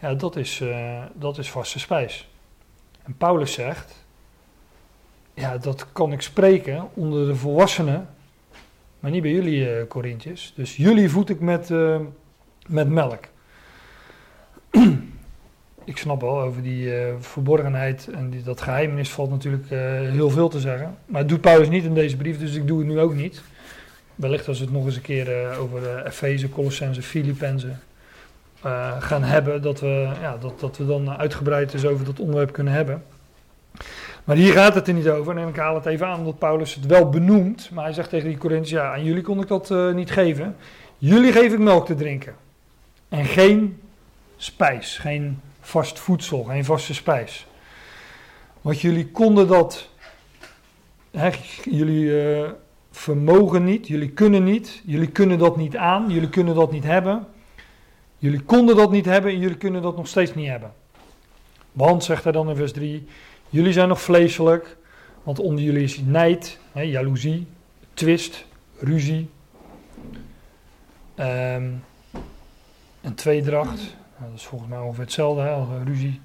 [0.00, 2.28] ja, dat is, uh, dat is vaste spijs.
[3.02, 4.04] En Paulus zegt,
[5.34, 8.08] ja, dat kan ik spreken onder de volwassenen,
[9.06, 10.36] maar niet bij jullie, uh.
[10.54, 12.00] Dus jullie voed ik met, uh,
[12.66, 13.24] met melk.
[15.84, 19.68] ik snap wel, over die uh, verborgenheid en dat geheimenis valt natuurlijk
[20.12, 20.96] heel veel te zeggen.
[21.04, 23.42] Maar het doet Paulus niet in deze brief, dus ik doe het nu ook niet.
[24.14, 27.80] Wellicht als we het nog eens een keer over Efeze, Colossense, Filippenzen
[28.98, 32.72] gaan hebben, dat we, ja, dat, dat we dan uitgebreid dus over dat onderwerp kunnen
[32.72, 33.02] hebben.
[34.26, 35.36] Maar hier gaat het er niet over.
[35.36, 37.70] En ik haal het even aan omdat Paulus het wel benoemt.
[37.72, 40.56] Maar hij zegt tegen die Corinthiërs, ja, aan jullie kon ik dat uh, niet geven.
[40.98, 42.34] Jullie geef ik melk te drinken.
[43.08, 43.80] En geen
[44.36, 47.46] spijs, geen vast voedsel, geen vaste spijs.
[48.60, 49.88] Want jullie konden dat,
[51.10, 51.30] hè,
[51.64, 52.48] jullie uh,
[52.90, 57.26] vermogen niet, jullie kunnen niet, jullie kunnen dat niet aan, jullie kunnen dat niet hebben.
[58.18, 60.72] Jullie konden dat niet hebben en jullie kunnen dat nog steeds niet hebben.
[61.72, 63.06] Want, zegt hij dan in vers 3,
[63.56, 64.76] Jullie zijn nog vleeselijk,
[65.22, 67.46] want onder jullie is nijd, hè, jaloezie,
[67.94, 68.46] twist,
[68.78, 69.30] ruzie
[71.18, 71.82] um,
[73.00, 73.96] en tweedracht.
[74.18, 76.20] Dat is volgens mij ongeveer hetzelfde, hè, ruzie.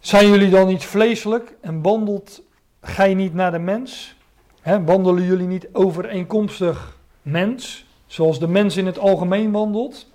[0.00, 2.42] Zijn jullie dan niet vleeselijk en wandelt
[2.80, 4.16] gij niet naar de mens?
[4.60, 10.10] Hè, wandelen jullie niet overeenkomstig mens, zoals de mens in het algemeen wandelt?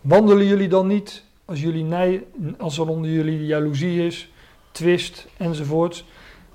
[0.00, 2.24] Wandelen jullie dan niet, als, jullie nij,
[2.58, 4.28] als er onder jullie jaloezie is,
[4.74, 6.04] twist enzovoorts.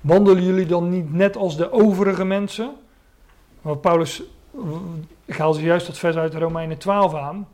[0.00, 2.74] Wandelen jullie dan niet net als de overige mensen?
[3.60, 4.22] Want Paulus,
[5.24, 7.48] ik haal ze juist dat vers uit Romeinen 12 aan.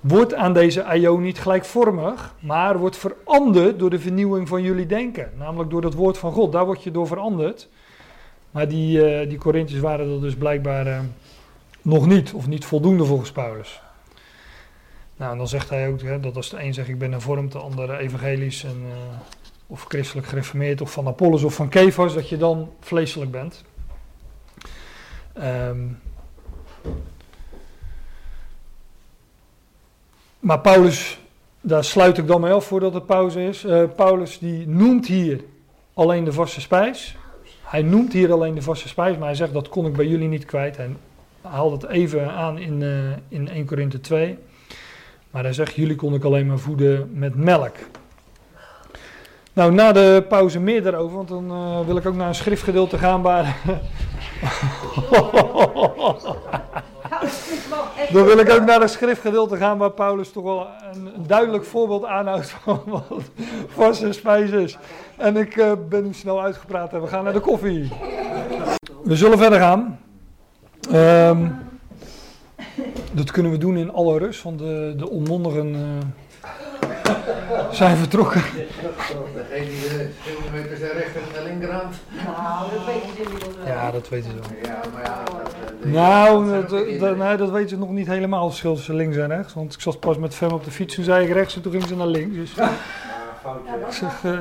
[0.00, 5.32] Wordt aan deze aion niet gelijkvormig, maar wordt veranderd door de vernieuwing van jullie denken.
[5.38, 7.68] Namelijk door het woord van God, daar word je door veranderd.
[8.50, 10.98] Maar die, uh, die Corinthiërs waren er dus blijkbaar uh,
[11.82, 13.82] nog niet, of niet voldoende volgens Paulus.
[15.16, 17.52] Nou, en dan zegt hij ook hè, dat als de een zegt ik ben hervormd,
[17.52, 18.82] de andere evangelisch en
[19.70, 23.64] of christelijk gereformeerd, of van Apollos of van Kefas, dat je dan vleeselijk bent.
[25.38, 25.98] Um,
[30.40, 31.18] maar Paulus,
[31.60, 33.64] daar sluit ik dan mee af voordat het pauze is.
[33.64, 35.40] Uh, Paulus die noemt hier
[35.94, 37.16] alleen de vaste spijs.
[37.62, 40.28] Hij noemt hier alleen de vaste spijs, maar hij zegt dat kon ik bij jullie
[40.28, 40.76] niet kwijt.
[40.76, 40.88] Hij
[41.40, 44.38] haalt het even aan in, uh, in 1 Korinthe 2.
[45.30, 47.76] Maar hij zegt, jullie kon ik alleen maar voeden met melk.
[49.52, 52.98] Nou, na de pauze meer daarover, want dan uh, wil ik ook naar een schriftgedeelte
[52.98, 53.56] gaan waar.
[58.12, 61.64] dan wil ik ook naar een schriftgedeelte gaan waar Paulus toch wel een, een duidelijk
[61.64, 63.04] voorbeeld aanhoudt van wat
[63.66, 64.78] vaste spijs is.
[65.16, 67.88] En ik uh, ben nu snel uitgepraat en we gaan naar de koffie.
[69.02, 70.00] We zullen verder gaan.
[70.92, 71.58] Um,
[73.12, 75.74] dat kunnen we doen in alle rust, want de, de onmondigen.
[75.74, 75.80] Uh,
[77.70, 78.42] zijn vertrokken.
[79.34, 81.94] Degene die de kilometer zijn rechter en de linkerhand.
[82.24, 83.66] Nou, dat weten ze inmiddels wel.
[83.66, 84.72] Ja, dat weten ze wel.
[84.72, 85.22] Ja, maar ja.
[85.82, 86.68] De, Nou, dat,
[87.00, 89.54] dat, nee, dat weten ze nog niet helemaal, het verschil tussen links en rechts.
[89.54, 91.72] Want ik zat pas met Fem op de fiets, toen zei ik rechts en toen
[91.72, 92.36] ging ze naar links.
[92.36, 92.70] Dus Ja,
[93.42, 93.70] foutje.
[93.86, 94.38] ik zeg, uh,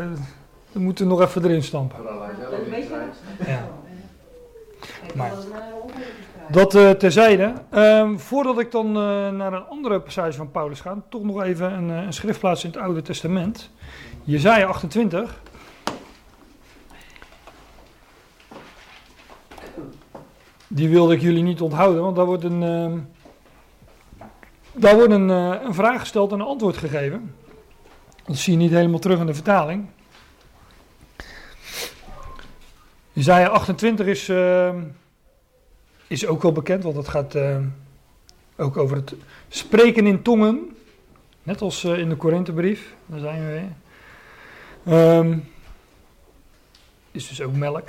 [0.71, 1.97] we moeten nog even erin stampen.
[2.63, 2.95] Niet weet je.
[3.51, 3.67] Ja.
[5.15, 5.31] Maar-
[6.49, 6.55] eh.
[6.55, 7.53] Dat uh, terzijde.
[7.73, 11.73] Um, voordat ik dan uh, naar een andere passage van Paulus ga, toch nog even
[11.73, 13.71] een, uh, een schriftplaats in het Oude Testament.
[14.23, 15.41] Jezaja 28.
[20.67, 22.99] Die wilde ik jullie niet onthouden, want daar wordt een, uh,
[24.73, 27.35] daar wordt een, een vraag gesteld en een antwoord gegeven.
[28.25, 29.87] Dat zie je niet helemaal terug in de vertaling.
[33.19, 34.69] Jezaja 28 is, uh,
[36.09, 37.57] is ook wel bekend, want het gaat uh,
[38.57, 39.13] ook over het
[39.47, 40.77] spreken in tongen.
[41.43, 43.51] Net als uh, in de Korinthebrief, daar zijn we
[44.83, 45.17] weer.
[45.17, 45.43] Um,
[47.11, 47.87] is dus ook melk.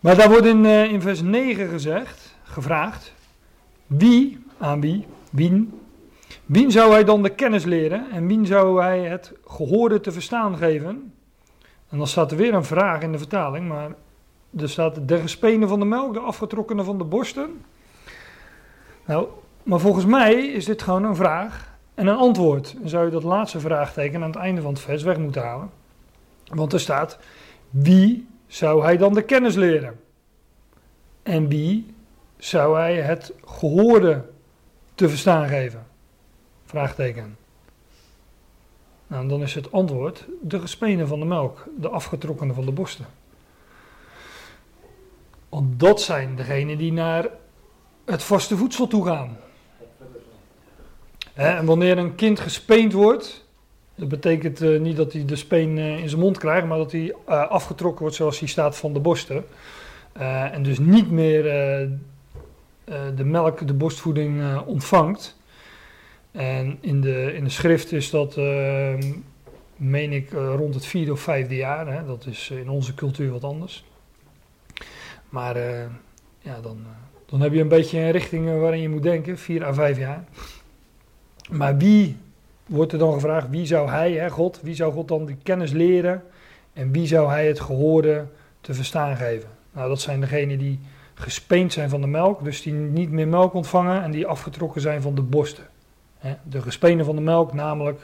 [0.00, 3.12] Maar daar wordt in, uh, in vers 9 gezegd, gevraagd.
[3.86, 5.80] Wie, aan wie, wien,
[6.46, 10.56] wien zou hij dan de kennis leren en wien zou hij het gehoorde te verstaan
[10.56, 11.12] geven?
[11.88, 13.90] En dan staat er weer een vraag in de vertaling, maar
[14.56, 17.64] er staat de gespenen van de melk, de afgetrokkenen van de borsten.
[19.06, 19.28] Nou,
[19.62, 22.76] maar volgens mij is dit gewoon een vraag en een antwoord.
[22.78, 25.70] Dan zou je dat laatste vraagteken aan het einde van het vers weg moeten halen.
[26.44, 27.18] Want er staat,
[27.70, 30.00] wie zou hij dan de kennis leren?
[31.22, 31.94] En wie
[32.36, 34.24] zou hij het gehoorde
[34.94, 35.86] te verstaan geven?
[36.64, 37.36] Vraagteken.
[39.06, 43.06] Nou, dan is het antwoord de gespenen van de melk, de afgetrokkenen van de borsten.
[45.50, 47.28] Want dat zijn degenen die naar
[48.04, 49.36] het vaste voedsel toe gaan.
[51.34, 53.48] En wanneer een kind gespeend wordt,
[53.94, 56.92] dat betekent uh, niet dat hij de speen uh, in zijn mond krijgt, maar dat
[56.92, 59.44] hij uh, afgetrokken wordt zoals hij staat van de borsten.
[60.52, 61.42] en dus niet meer
[63.16, 65.38] de melk, de borstvoeding ontvangt.
[66.32, 68.36] En in de, in de schrift is dat,
[69.76, 72.06] meen ik, rond het vierde of vijfde jaar.
[72.06, 73.84] Dat is in onze cultuur wat anders.
[75.30, 75.56] Maar
[76.38, 76.78] ja, dan,
[77.26, 80.24] dan heb je een beetje een richting waarin je moet denken, vier à vijf jaar.
[81.50, 82.16] Maar wie
[82.66, 85.72] wordt er dan gevraagd, wie zou hij, hè, God, wie zou God dan die kennis
[85.72, 86.22] leren
[86.72, 88.26] en wie zou hij het gehoorde
[88.60, 89.48] te verstaan geven?
[89.72, 90.80] Nou, dat zijn degenen die
[91.14, 95.02] gespeend zijn van de melk, dus die niet meer melk ontvangen en die afgetrokken zijn
[95.02, 95.64] van de borsten.
[96.42, 98.00] De gespenen van de melk, namelijk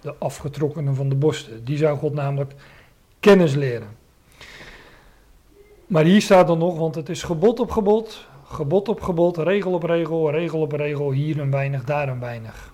[0.00, 1.64] de afgetrokkenen van de borsten.
[1.64, 2.54] Die zou God namelijk
[3.20, 3.88] kennis leren.
[5.86, 9.72] Maar hier staat dan nog, want het is gebod op gebod, gebod op gebod, regel
[9.72, 12.72] op regel, regel op regel, hier een weinig, daar een weinig.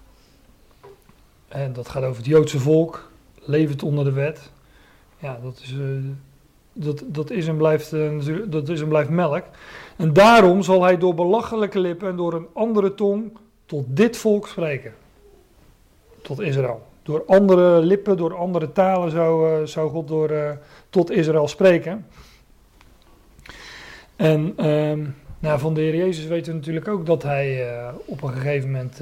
[1.48, 4.50] En dat gaat over het Joodse volk, levend onder de wet.
[5.18, 6.04] Ja, dat is, uh,
[6.72, 9.44] dat, dat, is en blijft, uh, dat is en blijft melk.
[9.96, 13.32] En daarom zal hij door belachelijke lippen en door een andere tong
[13.66, 14.94] tot dit volk spreken.
[16.22, 16.82] Tot Israël.
[17.02, 20.58] Door andere lippen, door andere talen zou, uh, zou God door,
[20.90, 22.06] tot Israël spreken.
[24.22, 25.04] En ehm,
[25.38, 27.68] nou, van de Heer Jezus weten we natuurlijk ook dat hij
[28.04, 29.00] op een gegeven moment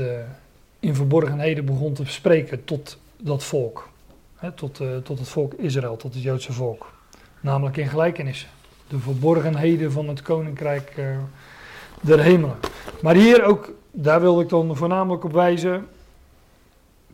[0.80, 3.88] in verborgenheden begon te spreken tot dat volk.
[4.36, 6.92] Hè, tot, uh, tot het volk Israël, tot het Joodse volk.
[7.40, 8.48] Namelijk in gelijkenissen.
[8.88, 10.94] De verborgenheden van het koninkrijk
[12.00, 12.56] der hemelen.
[13.02, 15.86] Maar hier ook, daar wil ik dan voornamelijk op wijzen.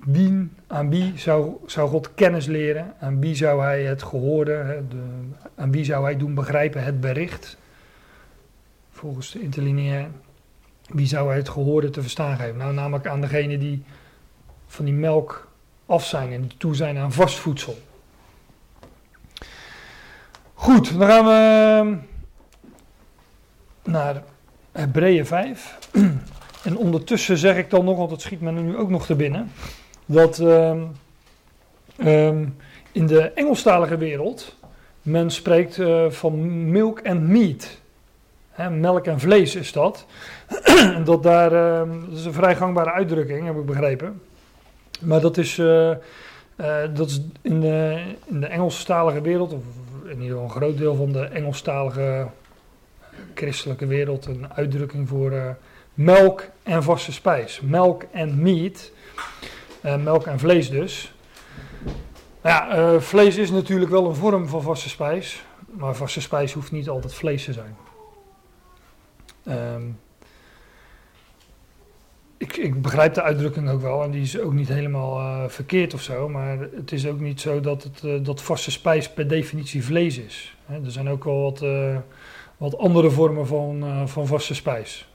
[0.05, 2.95] Wie, aan wie zou, zou God kennis leren?
[3.01, 4.97] Aan wie zou hij het gehoorde, de,
[5.55, 7.57] aan wie zou hij doen begrijpen het bericht?
[8.97, 10.09] Volgens de interlineair.
[10.87, 12.57] Wie zou het gehoorde te verstaan geven?
[12.57, 13.83] Nou, namelijk aan degene die
[14.67, 15.49] van die melk
[15.87, 17.79] af zijn en toe zijn aan vast voedsel.
[20.55, 21.31] Goed, dan gaan we
[21.81, 21.97] ehm,
[23.93, 24.23] naar
[24.73, 25.79] Hebreeën 5.
[26.65, 29.53] En ondertussen zeg ik dan nog, want het schiet me nu ook nog te binnen,
[30.07, 30.93] dat um,
[31.97, 32.57] um,
[32.93, 34.57] in de Engelstalige wereld
[35.03, 37.81] men spreekt uh, van milk and meat.
[38.71, 40.07] Melk en vlees is dat.
[41.05, 41.51] dat, daar,
[41.87, 44.21] dat is een vrij gangbare uitdrukking, heb ik begrepen.
[45.01, 45.97] Maar dat is, uh, uh,
[46.95, 49.63] dat is in, de, in de Engelstalige wereld, of
[50.05, 52.27] in ieder geval een groot deel van de Engelstalige
[53.35, 55.45] christelijke wereld, een uitdrukking voor uh,
[55.95, 57.61] melk en vaste spijs.
[57.61, 58.91] Melk en meat.
[59.81, 61.15] melk en vlees dus.
[62.43, 65.45] Ja, vlees is natuurlijk wel een vorm van vaste spijs.
[65.67, 67.77] Maar vaste spijs hoeft niet altijd vlees te zijn.
[69.49, 69.99] Um,
[72.39, 75.95] ik, ik, begrijp de uitdrukking ook wel en die is ook niet helemaal uh, verkeerd
[75.95, 79.29] of zo, maar het is ook niet zo dat, het, uh, dat vaste spijs per
[79.29, 80.57] definitie vlees is.
[80.67, 81.97] Hè, er zijn ook wel wat, uh,
[82.57, 85.09] wat andere vormen van, van vaste spijs.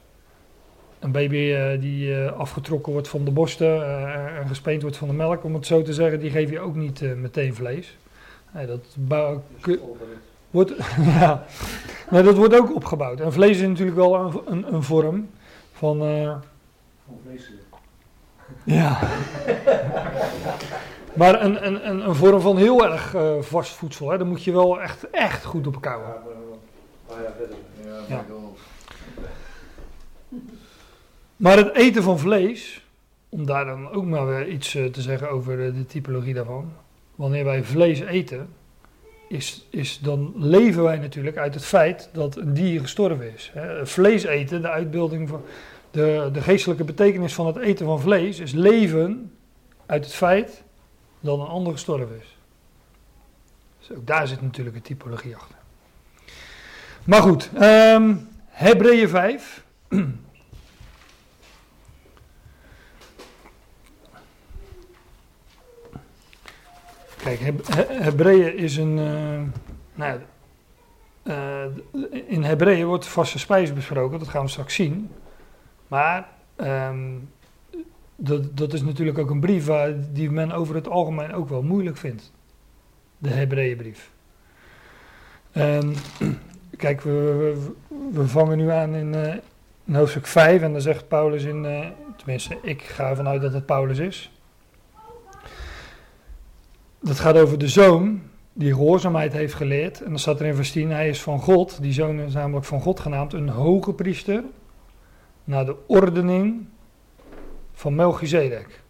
[0.98, 3.86] Een baby die afgetrokken wordt van de borsten
[4.38, 6.74] en gespeend wordt van de melk, om het zo te zeggen, die geef je ook
[6.74, 7.96] niet meteen vlees.
[8.52, 8.96] dat
[10.52, 10.72] wordt,
[11.18, 11.44] ja,
[12.10, 13.20] maar dat wordt ook opgebouwd.
[13.20, 15.30] En vlees is natuurlijk wel een, een, een vorm
[15.72, 16.02] van.
[16.02, 16.36] Uh,
[17.06, 17.62] van vleeselijk.
[18.64, 18.98] Ja.
[21.14, 24.10] maar een, een, een, een vorm van heel erg uh, vast voedsel.
[24.10, 24.18] Hè.
[24.18, 26.22] Dan moet je wel echt, echt goed op elkaar Ja,
[27.08, 27.56] maar, ja, verder.
[27.84, 28.24] Ja, Ja.
[28.28, 28.40] ja.
[31.42, 32.86] Maar het eten van vlees,
[33.28, 36.72] om daar dan ook maar weer iets uh, te zeggen over de, de typologie daarvan.
[37.14, 38.48] Wanneer wij vlees eten,
[39.32, 43.52] is, is, dan leven wij natuurlijk uit het feit dat een dier gestorven is.
[43.82, 45.44] Vlees eten, de uitbeelding van
[45.90, 49.32] de, de geestelijke betekenis van het eten van vlees, is leven
[49.86, 50.62] uit het feit
[51.20, 52.36] dat een ander gestorven is.
[53.78, 55.56] Dus ook daar zit natuurlijk een typologie achter.
[57.04, 59.64] Maar goed, um, Hebreeën 5.
[67.22, 68.98] Kijk, Heb- He- Hebreeën is een.
[68.98, 69.40] eh,
[69.94, 70.20] nou,
[71.22, 71.64] eh,
[72.26, 75.10] in Hebreeën wordt vaste spijs besproken, dat gaan we straks zien.
[75.88, 77.10] Maar ehm,
[78.16, 81.62] dat, dat is natuurlijk ook een brief waar, die men over het algemeen ook wel
[81.62, 82.32] moeilijk vindt.
[83.18, 84.10] De Hebreeënbrief.
[85.52, 85.94] En
[86.76, 87.54] kijk, we,
[88.12, 89.34] we, vangen nu aan in, eh,
[89.84, 91.66] in hoofdstuk 5 en dan zegt Paulus in,
[92.16, 94.32] tenminste ik ga ervan uit dat het Paulus is.
[97.02, 98.22] Dat gaat over de zoon
[98.52, 100.02] die gehoorzaamheid heeft geleerd.
[100.02, 102.66] En dan staat er in vers 10, hij is van God, die zoon is namelijk
[102.66, 104.42] van God genaamd, een hoge priester
[105.44, 106.66] naar de ordening
[107.72, 108.82] van Melchizedek.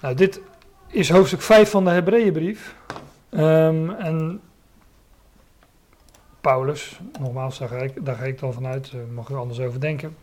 [0.00, 0.40] Nou, dit
[0.86, 2.76] is hoofdstuk 5 van de Hebreeënbrief.
[3.28, 4.40] Ehm, en
[6.40, 9.80] Paulus, nogmaals, daar ga ik, daar ga ik dan vanuit, daar mag u anders over
[9.80, 10.16] denken.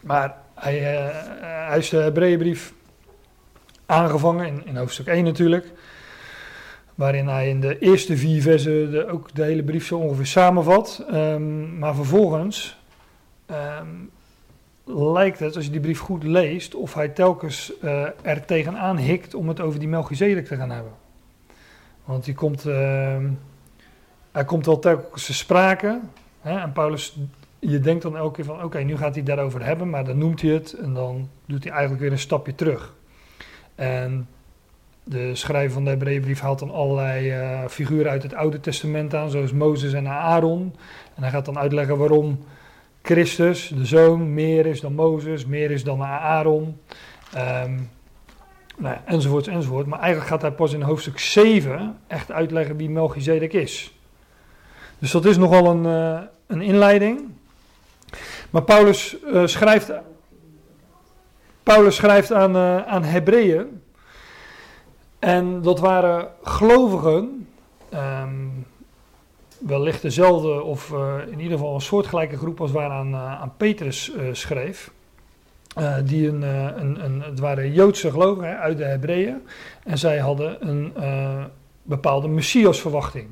[0.00, 2.72] Maar hij, eh, hij is de Hebreeënbrief
[3.88, 5.72] aangevangen, in, in hoofdstuk 1 natuurlijk.
[6.94, 11.04] Waarin hij in de eerste vier versen de, ook de hele brief zo ongeveer samenvat.
[11.10, 12.78] Ehm, maar vervolgens
[13.46, 13.88] ehm,
[14.84, 19.34] lijkt het, als je die brief goed leest, of hij telkens eh, er tegenaan hikt
[19.34, 20.92] om het over die Melchizedek te gaan hebben.
[22.04, 23.30] Want die komt, ehm,
[24.32, 26.00] hij komt wel telkens te sprake.
[26.40, 27.18] Hè, en Paulus,
[27.58, 30.42] je denkt dan elke keer van, oké, nu gaat hij daarover hebben, maar dan noemt
[30.42, 32.96] hij het en dan doet hij eigenlijk weer een stapje terug.
[33.78, 34.28] En
[35.04, 39.30] de schrijver van de Hebreeënbrief haalt dan allerlei eh, figuren uit het Oude Testament aan,
[39.30, 40.74] zoals Mozes en Aaron.
[41.14, 42.38] En hij gaat dan uitleggen waarom
[43.02, 46.80] Christus, de zoon, meer is dan Mozes, meer is dan Aaron.
[47.32, 47.74] Ehm,
[48.76, 49.86] nou ja, enzovoort, enzovoort.
[49.86, 53.98] Maar eigenlijk gaat hij pas in hoofdstuk 7 echt uitleggen wie Melchizedek is.
[54.98, 57.20] Dus dat is nogal een, eh, een inleiding.
[58.50, 59.92] Maar Paulus eh, schrijft
[61.68, 63.82] Paulus schrijft aan, uh, aan Hebreeën.
[65.18, 67.48] En dat waren gelovigen,
[67.94, 68.66] um,
[69.58, 74.12] wellicht dezelfde of uh, in ieder geval een soortgelijke groep als waaraan uh, aan Petrus
[74.32, 74.90] schreef.
[76.04, 79.42] die een, een, een, het waren Joodse gelovigen uit de Hebreeën.
[79.84, 80.92] En zij hadden een
[81.82, 83.28] bepaalde Messiasverwachting.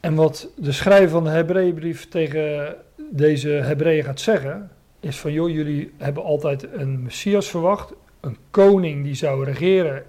[0.00, 2.76] En wat de schrijver van de Hebreeënbrief tegen
[3.10, 4.70] deze Hebreeën gaat zeggen,
[5.04, 10.04] is van joh, jullie hebben altijd een Messias verwacht, een koning die zou regeren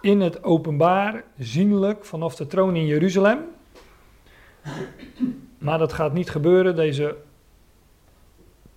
[0.00, 3.38] in het openbaar, zienlijk, vanaf de troon in Jeruzalem.
[5.58, 7.16] Maar dat gaat niet gebeuren, deze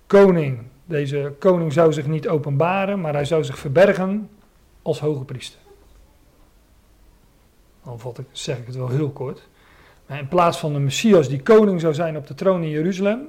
[0.06, 4.30] koning, deze koning zou zich niet openbaren, maar hij zou zich verbergen
[4.82, 5.60] als hoge priester.
[7.84, 9.48] Dan zeg ik het wel heel kort.
[10.06, 13.28] Maar in plaats van de Messias die koning zou zijn op de troon in Jeruzalem,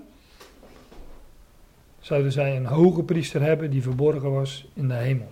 [2.03, 5.29] zouden zij een hoge priester hebben die verborgen was in de hemel.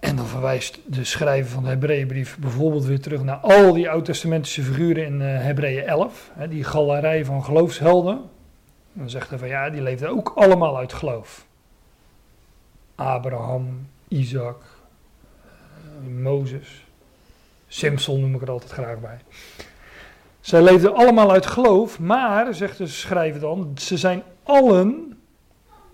[0.00, 4.62] En dan verwijst de schrijver van de Hebreeënbrief bijvoorbeeld weer terug naar al die oud-testamentische
[4.62, 8.14] figuren in uh, Hebreeën 11, hè, die galerij van geloofshelden.
[8.14, 11.46] En dan zegt hij van ja, die leefden ook allemaal uit geloof.
[12.94, 14.62] Abraham, Isaac,
[16.02, 16.86] uh, Mozes,
[17.66, 19.18] Simpson noem ik er altijd graag bij.
[20.44, 25.18] Zij leefden allemaal uit geloof, maar, zegt de schrijver dan, ze zijn allen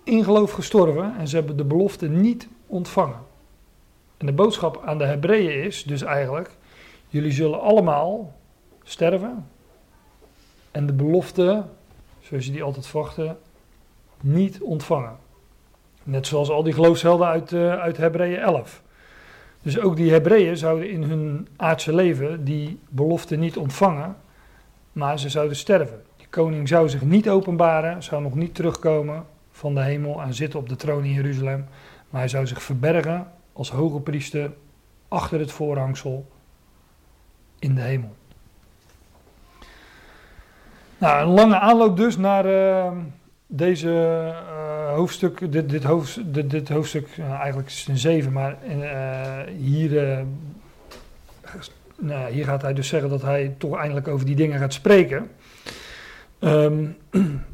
[0.03, 3.19] in geloof gestorven en ze hebben de belofte niet ontvangen.
[4.17, 6.49] En de boodschap aan de Hebreeën is dus eigenlijk,
[7.07, 8.33] jullie zullen allemaal
[8.83, 9.47] sterven
[10.71, 11.63] en de belofte,
[12.19, 13.37] zoals je die altijd verwachten,
[14.21, 15.17] niet ontvangen.
[16.03, 18.81] Net zoals al die geloofshelden uit, uh, uit Hebreeën 11.
[19.61, 24.15] Dus ook die Hebreeën zouden in hun aardse leven die belofte niet ontvangen,
[24.91, 26.03] maar ze zouden sterven.
[26.17, 30.59] Die koning zou zich niet openbaren, zou nog niet terugkomen van de hemel en zitten
[30.59, 31.65] op de troon in Jeruzalem,
[32.09, 34.51] maar hij zou zich verbergen als hoge priester
[35.07, 36.27] achter het voorhangsel
[37.59, 38.15] in de hemel.
[40.97, 42.91] Nou, een lange aanloop dus naar uh,
[43.47, 48.57] deze uh, hoofdstuk, dit, dit, hoofd, dit, hoofdstuk, uh, eigenlijk is het een zeven, maar
[49.57, 50.25] hier,
[52.01, 55.31] nou, hier gaat hij dus zeggen dat hij toch eindelijk over die dingen gaat spreken.
[56.39, 56.97] Um,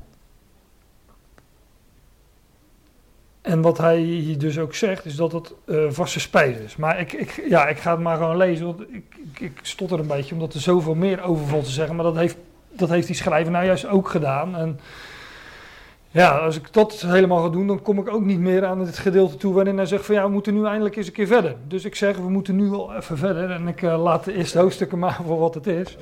[3.47, 6.75] En wat hij hier dus ook zegt, is dat het uh, vaste spijs is.
[6.75, 9.99] Maar ik, ik, ja, ik ga het maar gewoon lezen, want ik, ik, ik stotter
[9.99, 11.95] een beetje, omdat er zoveel meer over valt te zeggen.
[11.95, 12.37] Maar dat heeft,
[12.71, 14.55] dat heeft die schrijver nou juist ook gedaan.
[14.55, 14.79] En
[16.17, 18.97] ja, als ik dat helemaal ga doen, dan kom ik ook niet meer aan het
[18.97, 21.55] gedeelte toe waarin hij zegt van ja, we moeten nu eindelijk eens een keer verder.
[21.67, 23.51] Dus ik zeg, we moeten nu wel even verder.
[23.51, 25.97] En ik uh, laat de eerste hoofdstukken maar voor wat het is.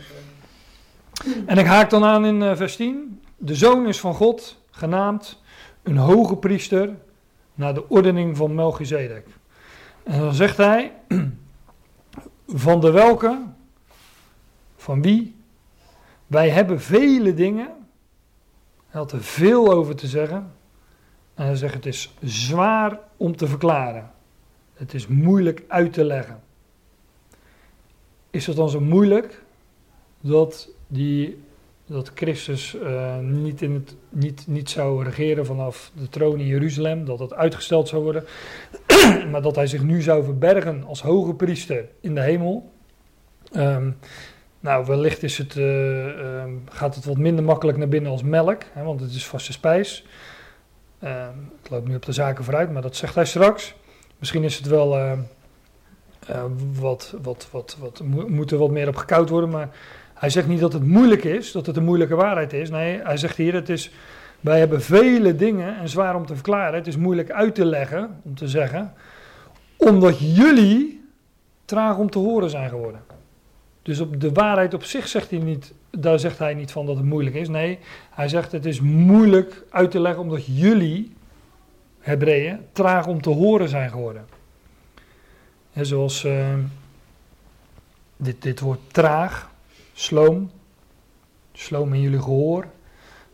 [1.45, 3.21] En ik haak dan aan in uh, vers 10.
[3.37, 5.41] De zoon is van God, genaamd
[5.83, 6.89] een hoge priester
[7.53, 9.27] naar de ordening van Melchizedek.
[10.03, 10.91] En dan zegt hij,
[12.47, 13.41] van de welke,
[14.75, 15.35] van wie,
[16.27, 17.69] wij hebben vele dingen,
[18.95, 20.51] hij had er veel over te zeggen,
[21.33, 24.11] en hij zegt het is zwaar om te verklaren.
[24.73, 26.43] Het is moeilijk uit te leggen.
[28.29, 29.43] Is het dan zo moeilijk
[30.21, 31.43] dat, die,
[31.85, 37.05] dat Christus eh, niet, in het, niet, niet zou regeren vanaf de troon in Jeruzalem,
[37.05, 38.23] dat dat uitgesteld zou worden,
[39.31, 42.71] maar dat hij zich nu zou verbergen als hoge priester in de hemel?
[43.51, 43.91] Ehm,
[44.65, 48.61] nou, wellicht is het, eh, ehm, gaat het wat minder makkelijk naar binnen als melk,
[48.73, 50.05] hè, want het is vaste spijs.
[51.03, 51.27] Uh,
[51.63, 53.75] ik loop nu op de zaken vooruit, maar dat zegt hij straks.
[54.17, 55.11] Misschien is het wel uh,
[56.79, 59.69] wat, wat, wat, wat, moet er wat meer op gekoud worden, maar
[60.13, 62.69] hij zegt niet dat het moeilijk is, dat het een moeilijke waarheid is.
[62.69, 63.91] Nee, hij zegt hier, het is,
[64.39, 66.75] wij hebben vele dingen en zwaar om te verklaren.
[66.75, 68.93] Het is moeilijk uit te leggen, om te zeggen,
[69.77, 71.09] omdat jullie
[71.65, 73.01] traag om te horen zijn geworden.
[73.85, 76.95] Dus op de waarheid op zich zegt hij niet, daar zegt hij niet van dat
[76.95, 77.49] het moeilijk is.
[77.49, 77.79] Nee,
[78.09, 81.13] hij zegt het is moeilijk uit te leggen omdat jullie,
[81.99, 84.25] Hebreeën, traag om te horen zijn geworden.
[85.73, 86.53] En zoals uh,
[88.17, 89.51] dit, dit woord traag,
[89.93, 90.51] sloom,
[91.53, 92.67] sloom in jullie gehoor.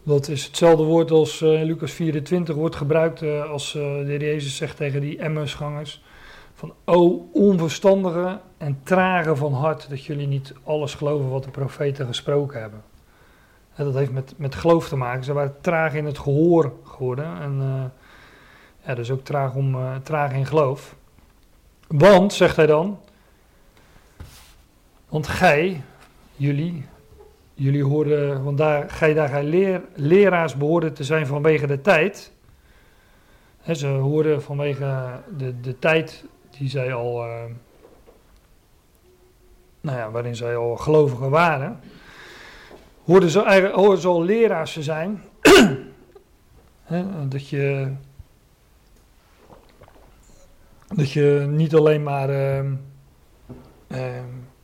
[0.04, 4.22] Dat is hetzelfde woord als uh, Lucas 24 wordt gebruikt uh, als uh, de heer
[4.22, 6.04] Jezus zegt tegen die Emmausgangers.
[6.54, 12.06] Van, o onverstandige en trage van hart, dat jullie niet alles geloven wat de profeten
[12.06, 12.82] gesproken hebben.
[13.76, 15.24] En dat heeft met, met geloof te maken.
[15.24, 17.42] Ze waren traag in het gehoor geworden.
[17.42, 17.84] En uh,
[18.86, 20.96] ja, dus ook traag, om, uh, traag in geloof.
[21.88, 23.00] Want, zegt hij dan,
[25.10, 25.82] want gij,
[26.36, 26.86] jullie,
[27.54, 32.32] jullie horen, want daar, gij, daar gij leer, leraars behoorden te zijn vanwege de tijd.
[33.72, 36.26] Ze hoorden vanwege de, de tijd
[36.58, 37.44] die zij al, uh,
[39.82, 41.80] nou ja, waarin zij al gelovigen waren,
[43.04, 45.22] hoorden ze, hoorden ze al leraars te zijn.
[47.30, 47.92] Dat je,
[50.96, 52.64] dat je niet alleen maar uh,
[53.88, 54.00] uh,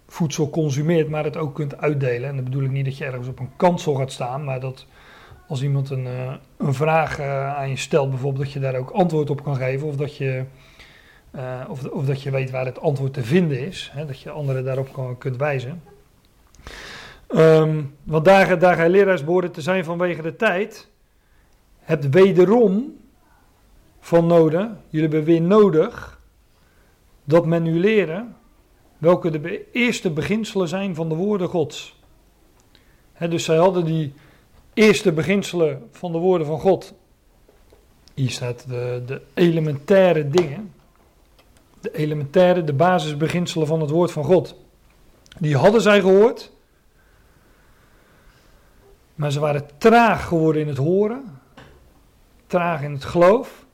[0.08, 2.30] voedsel consumeert, maar het ook kunt uitdelen.
[2.30, 4.86] En dat bedoel ik niet dat je ergens op een kansel gaat staan, maar dat
[5.48, 8.90] als iemand een, uh, een vraag uh, aan je stelt, bijvoorbeeld, dat je daar ook
[8.90, 9.88] antwoord op kan geven.
[9.88, 10.44] Of dat je,
[11.36, 13.90] uh, of, of, dat je weet waar het antwoord te vinden is.
[13.94, 15.82] Hè, dat je anderen daarop kan, kunt wijzen.
[17.30, 20.88] Um, want daar, daar leraars te zijn vanwege de tijd,
[21.80, 22.96] hebt wederom
[24.00, 26.20] van nodig, jullie hebben weer nodig,
[27.24, 28.36] dat men u leren
[28.98, 32.00] welke de eerste beginselen zijn van de woorden Gods.
[33.30, 34.14] Dus zij hadden die
[34.74, 36.94] eerste beginselen van de woorden van God.
[38.14, 40.74] Hier staat de, de elementaire dingen.
[41.92, 44.56] De elementaire, de basisbeginselen van het woord van God.
[45.40, 46.52] Die hadden zij gehoord.
[49.16, 51.40] Maar ze waren traag geworden in het horen.
[52.48, 53.66] Traag in het geloof.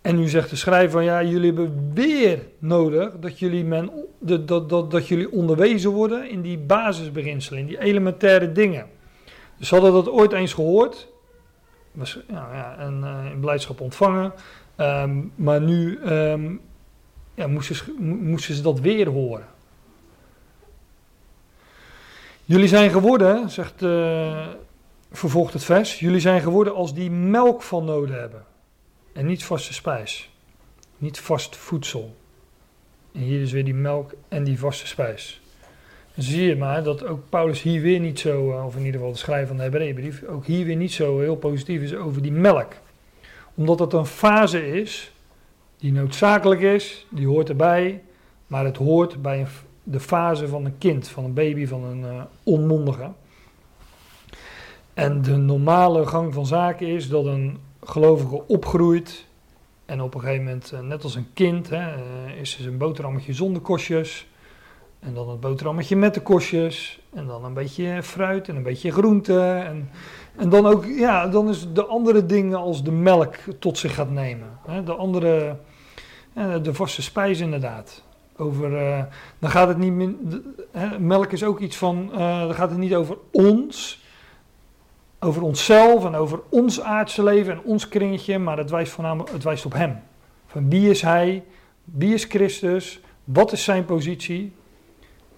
[0.00, 4.48] En nu zegt de schrijver van ja, jullie hebben weer nodig dat jullie, men, dat,
[4.48, 8.86] dat, dat, dat jullie onderwezen worden in die basisbeginselen, in die elementaire dingen.
[9.58, 11.08] Dus ze hadden dat ooit eens gehoord,
[11.92, 14.32] was, ja, ja, en uh, in blijdschap ontvangen,
[14.76, 16.60] um, maar nu um,
[17.34, 19.46] ja, moesten, ze, moesten ze dat weer horen.
[22.44, 24.46] Jullie zijn geworden, zegt, uh,
[25.12, 28.44] vervolgt het vers, jullie zijn geworden als die melk van noden hebben.
[29.12, 30.30] En niet vaste spijs.
[30.98, 32.16] Niet vast voedsel.
[33.12, 35.40] En hier is weer die melk en die vaste spijs.
[36.16, 39.18] Zie je maar dat ook Paulus hier weer niet zo, of in ieder geval de
[39.18, 42.72] schrijver van de Hebreeënbrief, ook hier weer niet zo heel positief is over die melk.
[43.54, 45.11] Omdat het een fase is
[45.82, 48.02] die noodzakelijk is, die hoort erbij,
[48.46, 49.46] maar het hoort bij een,
[49.82, 53.10] de fase van een kind, van een baby, van een uh, onmondige.
[54.94, 59.26] En de normale gang van zaken is dat een gelovige opgroeit.
[59.84, 61.94] En op een gegeven moment, net als een kind, hè,
[62.40, 64.26] is er een boterhammetje zonder kostjes.
[65.00, 67.00] En dan het boterhammetje met de kostjes.
[67.14, 69.40] En dan een beetje fruit en een beetje groente.
[69.40, 69.90] En,
[70.36, 74.10] en dan ook, ja, dan is de andere dingen als de melk tot zich gaat
[74.10, 74.48] nemen.
[74.84, 75.56] De andere,
[76.62, 78.02] de vaste spijs inderdaad.
[78.36, 79.02] Over, uh,
[79.38, 80.14] dan gaat het niet
[80.70, 84.00] hè, melk is ook iets van, uh, dan gaat het niet over ons
[85.24, 89.42] over onszelf en over ons aardse leven en ons kringetje, maar het wijst voornamelijk het
[89.42, 90.00] wijst op Hem.
[90.46, 91.44] Van wie is Hij?
[91.84, 93.00] Wie is Christus?
[93.24, 94.52] Wat is zijn positie?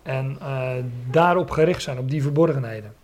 [0.02, 0.72] En uh,
[1.10, 2.94] daarop gericht zijn, op die verborgenheden.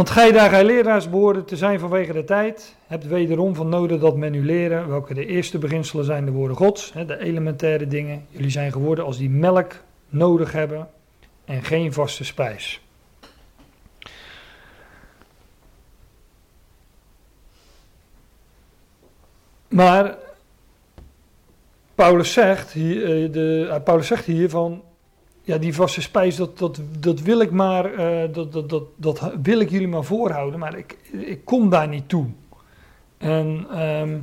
[0.00, 4.00] Want gij daar gij leraars behoorden te zijn vanwege de tijd, hebt wederom van nodig
[4.00, 8.26] dat men u leren welke de eerste beginselen zijn de woorden gods, de elementaire dingen.
[8.30, 9.72] Jullie zijn geworden als die melk
[10.08, 10.88] nodig hebben
[11.44, 12.80] en geen vaste spijs.
[19.68, 20.16] Maar
[21.94, 24.82] Paulus zegt hier, eh, de, eh, Paulus zegt hier van,
[25.42, 29.32] ja, die vaste spijs, dat, dat, dat wil ik maar, eh, dat, dat, dat, dat
[29.42, 32.26] wil ik jullie maar voorhouden, maar ik, ik kom daar niet toe.
[33.18, 34.18] En, ehm,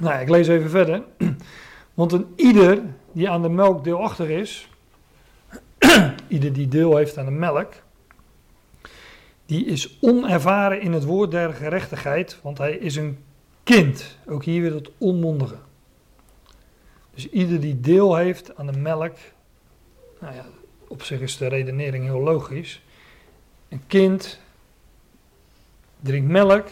[0.00, 1.02] nou ik lees even verder.
[1.94, 2.82] Want een ieder
[3.12, 4.68] die aan de melk deelachtig is,
[6.28, 7.72] ieder die deel heeft aan de melk,
[9.46, 13.18] die is onervaren in het woord der gerechtigheid, want hij is een
[13.62, 14.18] kind.
[14.26, 15.56] Ook hier weer het onmondige.
[17.14, 19.16] Dus ieder die deel heeft aan de melk,
[20.20, 20.44] nou ja,
[20.88, 22.82] op zich is de redenering heel logisch.
[23.68, 24.40] Een kind
[26.00, 26.68] drinkt melk,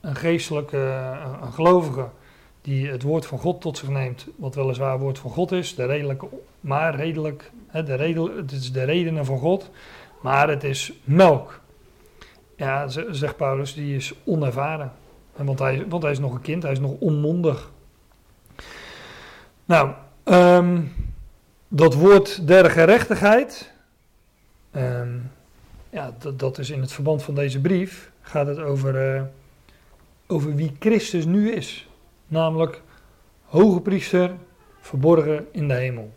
[0.00, 0.78] een geestelijke,
[1.42, 2.08] een gelovige
[2.60, 5.74] die het woord van God tot zich neemt, wat weliswaar het woord van God is,
[5.74, 6.28] de redelijke,
[6.60, 9.70] maar redelijk, hè, de redel, het is de redenen van God,
[10.22, 11.60] maar het is melk.
[12.56, 14.92] Ja, zegt Paulus, die is onervaren.
[15.36, 17.70] Want hij, want hij is nog een kind, hij is nog onmondig.
[19.64, 19.90] Nou,
[20.24, 20.80] ehm,
[21.68, 23.72] dat woord der gerechtigheid,
[24.70, 25.16] ehm,
[25.90, 29.22] ja, dat, dat, is in het verband van deze brief, gaat het over, uh,
[30.26, 31.88] over wie Christus nu is.
[32.26, 32.82] Namelijk
[33.44, 34.30] hoge priester
[34.80, 36.12] verborgen in de hemel.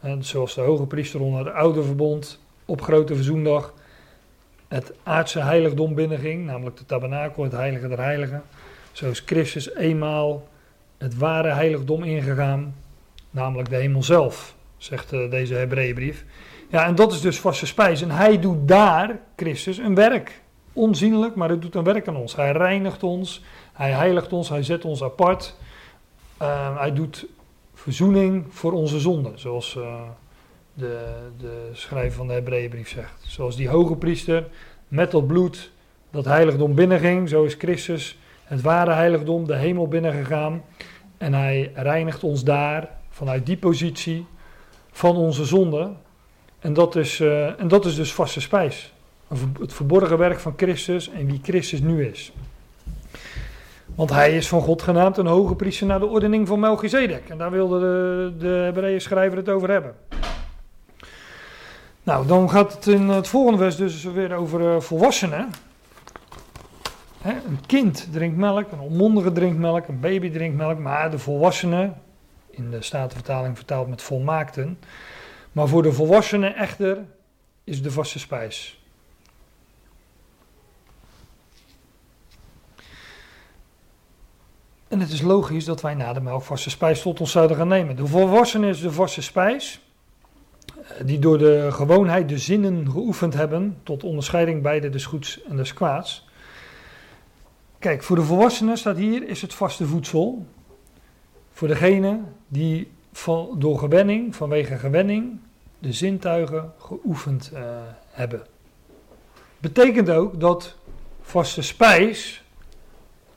[0.00, 3.74] En zoals de hoge priester onder het oude verbond op grote verzoendag
[4.68, 8.42] het aardse heiligdom binnenging, namelijk de tabernakel, het heilige der heiligen.
[8.92, 10.48] Zo is Christus eenmaal
[10.98, 12.74] het ware heiligdom ingegaan,
[13.30, 16.24] namelijk de hemel zelf, zegt uh, deze Hebreeënbrief.
[16.68, 18.02] Ja, en dat is dus vaste spijs.
[18.02, 20.42] En hij doet daar, Christus, een werk.
[20.72, 22.36] Onzienlijk, maar hij doet een werk aan ons.
[22.36, 23.42] Hij reinigt ons,
[23.72, 25.56] hij heiligt ons, hij zet ons apart.
[26.42, 27.26] Uh, hij doet
[27.74, 29.94] verzoening voor onze zonden, zoals uh,
[30.74, 31.06] de,
[31.38, 33.24] de schrijver van de Hebreeënbrief zegt.
[33.26, 34.46] Zoals die hoge priester
[34.88, 35.70] met dat bloed
[36.10, 40.62] dat heiligdom binnenging, zo is Christus het ware heiligdom, de hemel binnengegaan.
[41.18, 44.26] En hij reinigt ons daar vanuit die positie
[44.92, 45.90] van onze zonde.
[46.58, 48.92] En dat is, uh, en dat is dus vaste spijs.
[49.60, 52.32] Het verborgen werk van Christus en wie Christus nu is.
[53.94, 57.28] Want hij is van God genaamd een hoge priester naar de ordening van Melchizedek.
[57.28, 59.94] En daar wilde de, de Hebreeën schrijver het over hebben.
[62.02, 65.50] Nou, dan gaat het in het volgende vers dus weer over uh, volwassenen.
[67.22, 72.02] Een kind drinkt melk, een onmondige drinkt melk, een baby drinkt melk, maar de volwassenen,
[72.50, 74.78] in de Statenvertaling vertaald met volmaakten,
[75.52, 77.04] maar voor de volwassenen echter
[77.64, 78.80] is de vaste spijs.
[84.88, 87.68] En het is logisch dat wij na de melk vaste spijs tot ons zouden gaan
[87.68, 87.96] nemen.
[87.96, 89.80] De volwassenen is de vaste spijs,
[91.04, 95.72] die door de gewoonheid de zinnen geoefend hebben tot onderscheiding beide des goeds en des
[95.72, 96.28] kwaads.
[97.78, 100.46] Kijk, voor de volwassenen staat hier is het vaste voedsel.
[101.52, 102.20] Voor degene
[102.52, 102.90] die
[103.58, 105.40] door gewenning, vanwege gewenning,
[105.78, 107.60] de zintuigen geoefend uh,
[108.10, 108.46] hebben.
[109.58, 110.76] Betekent ook dat
[111.20, 112.44] vaste spijs,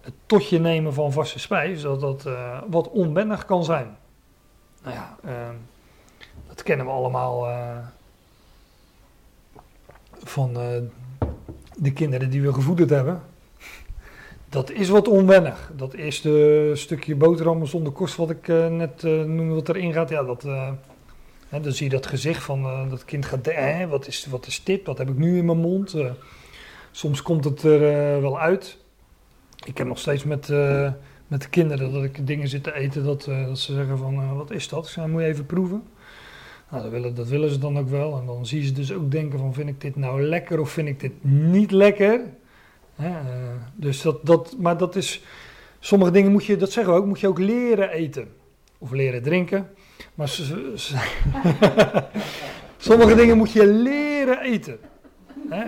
[0.01, 3.97] het totje nemen van vaste spijs, dat dat uh, wat onwennig kan zijn.
[4.83, 5.31] Nou ja, uh,
[6.47, 7.77] dat kennen we allemaal uh,
[10.23, 10.53] van
[11.75, 13.21] de kinderen die we gevoederd hebben.
[14.53, 15.71] Dat is wat onwennig.
[15.75, 20.09] Dat eerste stukje boterhammen zonder kost wat ik uh, net uh, noemde wat erin gaat.
[20.09, 20.69] Ja, dat, uh,
[21.49, 23.47] hè, dan zie je dat gezicht van dat kind gaat...
[23.47, 24.85] Eh, wat, is, wat is dit?
[24.85, 25.95] Wat heb ik nu in mijn mond?
[26.91, 28.77] soms komt het er wel uit.
[29.65, 30.47] Ik heb nog steeds met,
[31.27, 34.35] met de kinderen dat ik dingen zit te eten dat, dat ze zeggen van...
[34.35, 34.85] wat is dat?
[34.85, 35.83] Ik zei, moet je even proeven.
[36.69, 38.17] Nou, dat willen, dat willen ze dan ook wel.
[38.19, 39.53] En dan zie je ze dus ook denken van...
[39.53, 42.21] vind ik dit nou lekker of vind ik dit niet lekker...
[43.03, 43.15] Hè, uh,
[43.75, 45.23] dus dat, dat, maar dat is,
[45.79, 48.27] sommige dingen moet je, dat zeggen we ook, moet je ook leren eten.
[48.77, 49.69] Of leren drinken.
[50.13, 50.27] Maar
[52.77, 54.79] sommige dingen moet je leren eten.
[55.49, 55.63] Hè.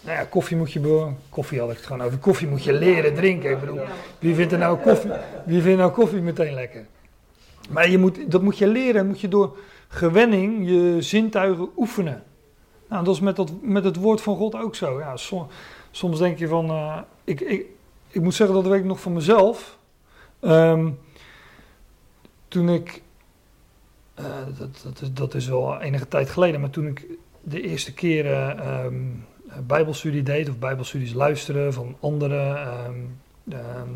[0.00, 3.14] Nou ja, koffie moet je, koffie had ik het gewoon over, koffie moet je leren
[3.14, 3.50] drinken.
[3.50, 3.80] Ik bedoel,
[4.18, 5.10] wie vindt er nou koffie,
[5.44, 6.86] wie vindt nou koffie meteen lekker?
[7.70, 9.56] Maar je moet, dat moet je leren, moet je door
[9.88, 12.22] gewenning je zintuigen oefenen.
[12.88, 14.98] Nou, dat is met, dat, met het woord van God ook zo.
[14.98, 15.46] Ja, som,
[15.90, 17.66] soms denk je van, uh, ik, ik,
[18.08, 19.78] ik moet zeggen dat weet ik nog van mezelf.
[20.40, 20.98] Um,
[22.48, 23.02] toen ik,
[24.20, 24.26] uh,
[24.58, 27.06] dat, dat, is, dat is wel enige tijd geleden, maar toen ik
[27.40, 32.56] de eerste keer uh, um, eh, bijbelstudie deed of bijbelstudies luisterde van anderen.
[32.56, 32.94] ehm,
[33.48, 33.88] ehm,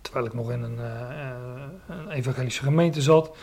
[0.00, 1.34] terwijl ik nog in een, eh, eh,
[1.88, 3.36] een evangelische gemeente zat.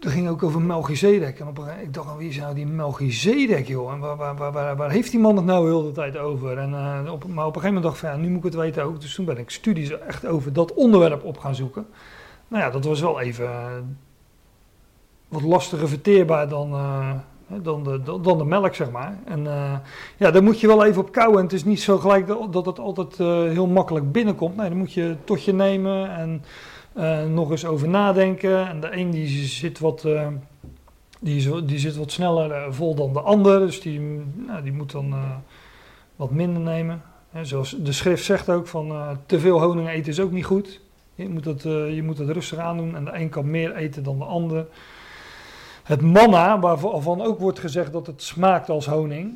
[0.00, 1.40] Het ging ook over Melchizedek.
[1.40, 3.92] En op een, ik dacht, wie is nou die Melchizedek, joh?
[3.92, 6.58] En waar, waar, waar, waar, heeft die man het nou heel de tijd over?
[6.58, 8.44] En, eh, op, maar op een gegeven moment dacht ik van, ja, nu moet ik
[8.44, 9.00] het weten ook.
[9.00, 11.86] Dus toen ben ik studies echt over dat onderwerp op gaan zoeken.
[12.48, 13.66] Nou ja, dat was wel even eh,
[15.28, 17.12] wat lastiger verteerbaar dan, eh,
[17.62, 19.18] dan, de, dan de melk, zeg maar.
[19.24, 19.44] En
[20.16, 21.38] ja, daar moet je wel even op kouwen.
[21.38, 23.16] En het is niet zo gelijk dat, dat het altijd
[23.52, 24.56] heel makkelijk binnenkomt.
[24.56, 26.42] Nee, dan moet je tot je nemen en
[26.92, 28.68] eh, nog eens over nadenken.
[28.68, 30.26] En de een die zit wat, eh,
[31.20, 33.58] die, die zit wat sneller eh, vol dan de ander.
[33.58, 34.00] Dus die,
[34.46, 35.14] nou, die moet dan
[36.16, 37.02] wat minder nemen.
[37.42, 40.80] Zoals de schrift zegt ook van te veel honing eten is ook niet goed.
[41.22, 44.18] Je moet, eh, je moet het rustig aandoen en de een kan meer eten dan
[44.18, 44.66] de ander.
[45.82, 49.32] Het manna, waarvan ook wordt gezegd dat het smaakt als honing.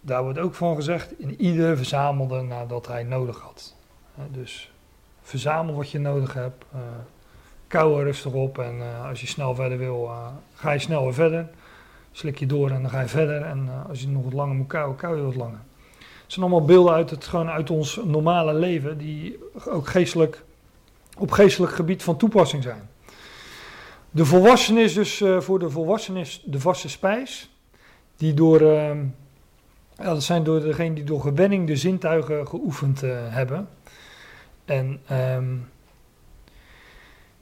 [0.00, 3.74] Daar wordt ook van gezegd, in ieder verzamelde nadat hij nodig had.
[4.30, 4.69] Dus
[5.30, 6.64] verzamel wat je nodig hebt.
[7.66, 11.12] kauw er rustig op en eh, als je snel verder wil, eh, ga je snel
[11.12, 11.48] verder.
[12.12, 13.42] Slik je door en dan ga je verder.
[13.42, 15.60] En als je nog wat langer moet kauwen, kauw je wat langer.
[15.98, 19.38] Het zijn allemaal beelden uit, het, gewoon uit ons normale leven die
[19.68, 20.42] ook geestelijk,
[21.18, 22.88] op geestelijk gebied van toepassing zijn.
[24.10, 27.50] De volwassene is dus voor de volwassenen is de vaste spijs,
[28.16, 28.96] die door, eh,
[29.96, 33.68] ja, dat zijn door degenen die door gewenning de zintuigen geoefend hebben.
[34.70, 35.56] En ehm,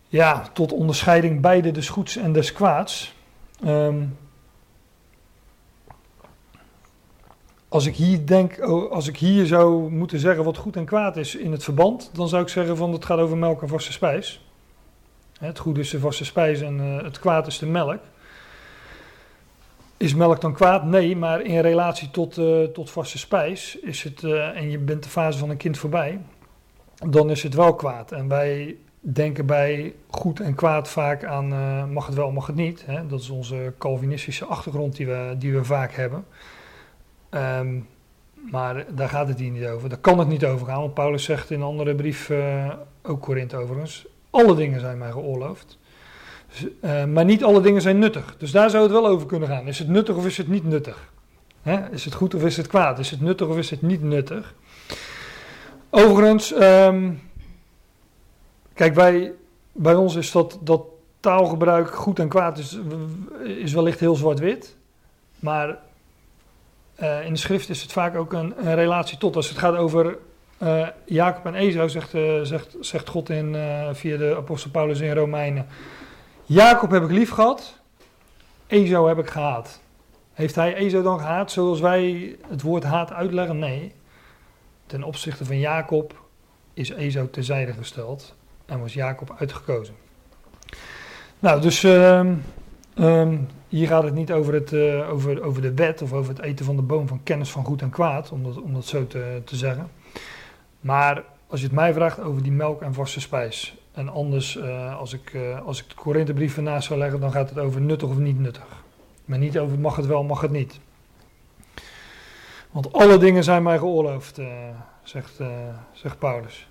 [0.07, 3.15] ja, tot onderscheiding beide des goeds en des kwaads.
[3.65, 4.05] Ehm,
[7.69, 8.61] als ik hier denk,
[8.91, 12.29] als ik hier zou moeten zeggen wat goed en kwaad is in het verband, dan
[12.29, 14.45] zou ik zeggen van het gaat over melk en vaste spijs.
[15.39, 18.01] Het goede is de vaste spijs en eh, het kwaad is de melk.
[19.97, 20.85] Is melk dan kwaad?
[20.85, 25.03] Nee, maar in relatie tot, eh, tot vaste spijs is het, eh, en je bent
[25.03, 26.21] de fase van een kind voorbij,
[27.07, 28.13] dan is het wel kwaad.
[28.13, 32.57] En wij denken bij goed en kwaad vaak aan eh, mag het wel, mag het
[32.57, 32.87] niet.
[32.87, 33.07] Hè?
[33.07, 36.25] Dat is onze Calvinistische achtergrond die we, die we vaak hebben.
[37.31, 37.79] Ehm,
[38.51, 39.89] maar daar gaat het hier niet over.
[39.89, 40.81] Daar kan het niet over gaan.
[40.81, 42.73] Want Paulus zegt in een andere brief, eh,
[43.03, 45.79] ook Korinthe overigens, alle dingen zijn mij geoorloofd.
[46.49, 48.37] Dus, eh, maar niet alle dingen zijn nuttig.
[48.39, 49.67] Dus daar zou het wel over kunnen gaan.
[49.67, 51.13] Is het nuttig of is het niet nuttig?
[51.63, 51.91] Hè?
[51.91, 52.99] Is het goed of is het kwaad?
[52.99, 54.55] Is het nuttig of is het niet nuttig?
[55.91, 57.13] Overigens, ehm,
[58.75, 59.33] kijk, bij,
[59.73, 60.83] bij ons is dat, dat
[61.21, 62.79] taalgebruik goed en kwaad is,
[63.43, 64.77] is wellicht heel zwart-wit.
[65.41, 65.79] Maar
[66.95, 69.37] eh, in de schrift is het vaak ook een, relatie tot.
[69.37, 70.19] Als het gaat over
[70.59, 73.57] eh, Jacob en Esau, zegt, eh, zegt, zegt God in,
[73.93, 75.67] via de apostel Paulus in Romeinen.
[76.45, 77.79] Jacob heb ik lief gehad,
[78.67, 79.81] Esau heb ik gehaat.
[80.33, 83.59] Heeft hij Esau dan gehaat zoals wij het woord haat uitleggen?
[83.59, 83.93] Nee.
[84.89, 86.23] Ten opzichte van Jacob
[86.75, 88.35] is Esau terzijde gesteld
[88.67, 89.95] en was Jacob uitgekozen.
[91.39, 92.35] Nou, dus ehm,
[92.95, 93.37] ehm,
[93.69, 96.65] hier gaat het niet over, het, eh, over, over de wet of over het eten
[96.65, 99.43] van de boom van kennis van goed en kwaad, om dat, om dat zo te,
[99.45, 99.91] te zeggen.
[100.81, 103.77] Maar als je het mij vraagt over die melk en vaste spijs.
[103.93, 107.49] En anders, eh, als, ik, eh, als ik de Korinthebrief ernaast zou leggen, dan gaat
[107.49, 108.67] het over nuttig of niet nuttig.
[109.25, 110.81] Maar niet over mag het wel, mag het niet.
[112.79, 114.47] Want alle dingen zijn mij geoorloofd, eh,
[115.03, 115.49] zegt, eh,
[115.93, 116.69] zegt Paulus.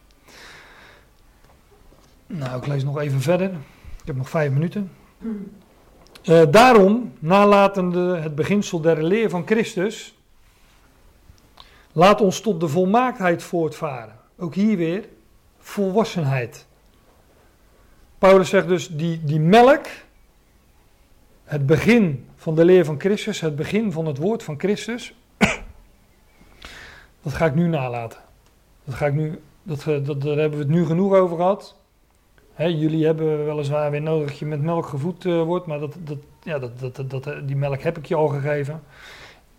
[2.28, 3.50] Nou, ik lees nog even verder.
[4.02, 4.92] Ik heb nog vijf minuten.
[6.24, 10.18] Eh, daarom, nalatende het beginsel der leer van Christus,
[11.92, 14.16] laat ons tot de volmaaktheid voortvaren.
[14.38, 15.08] Ook hier weer
[15.58, 16.68] volwassenheid.
[18.18, 19.86] Paulus zegt dus, die, die melk,
[21.44, 25.14] het begin van de leer van Christus, het begin van het woord van Christus,
[27.28, 28.20] dat ga ik nu nalaten.
[28.84, 31.76] Dat ga ik nu, dat, eh, dat, daar hebben we het nu genoeg over gehad.
[32.54, 35.96] Hè, jullie hebben weliswaar weer nodig dat je met melk gevoed eh, wordt, maar dat,
[36.04, 38.82] dat, ja, dat, dat, dat, dat- die melk heb ik je al gegeven.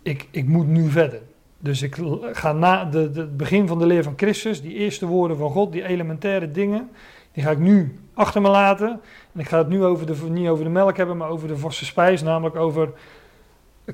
[0.01, 1.21] Ik, ik moet nu verder.
[1.59, 1.97] Dus ik
[2.31, 5.71] ga na de, het begin van de leer van Christus, die eerste woorden van God,
[5.71, 6.89] die elementaire dingen,
[7.31, 9.01] die ga ik nu achter me laten.
[9.33, 11.57] En ik ga het nu over de, niet over de melk hebben, maar over de
[11.57, 12.89] vaste spijs, namelijk over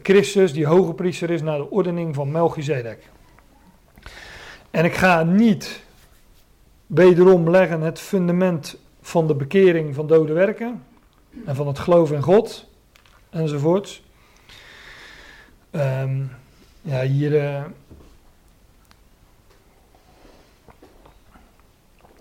[0.03, 3.09] Christus, die hoge priester is naar de ordening van Melchizedek.
[4.75, 5.83] En ik ga niet
[6.87, 10.83] wederom leggen het fundament van de bekering van dode werken
[11.45, 12.67] en van het geloof in God
[13.29, 14.03] enzovoorts.
[15.71, 16.23] Ehm,
[16.81, 17.37] ja, hier.
[17.37, 17.63] eh,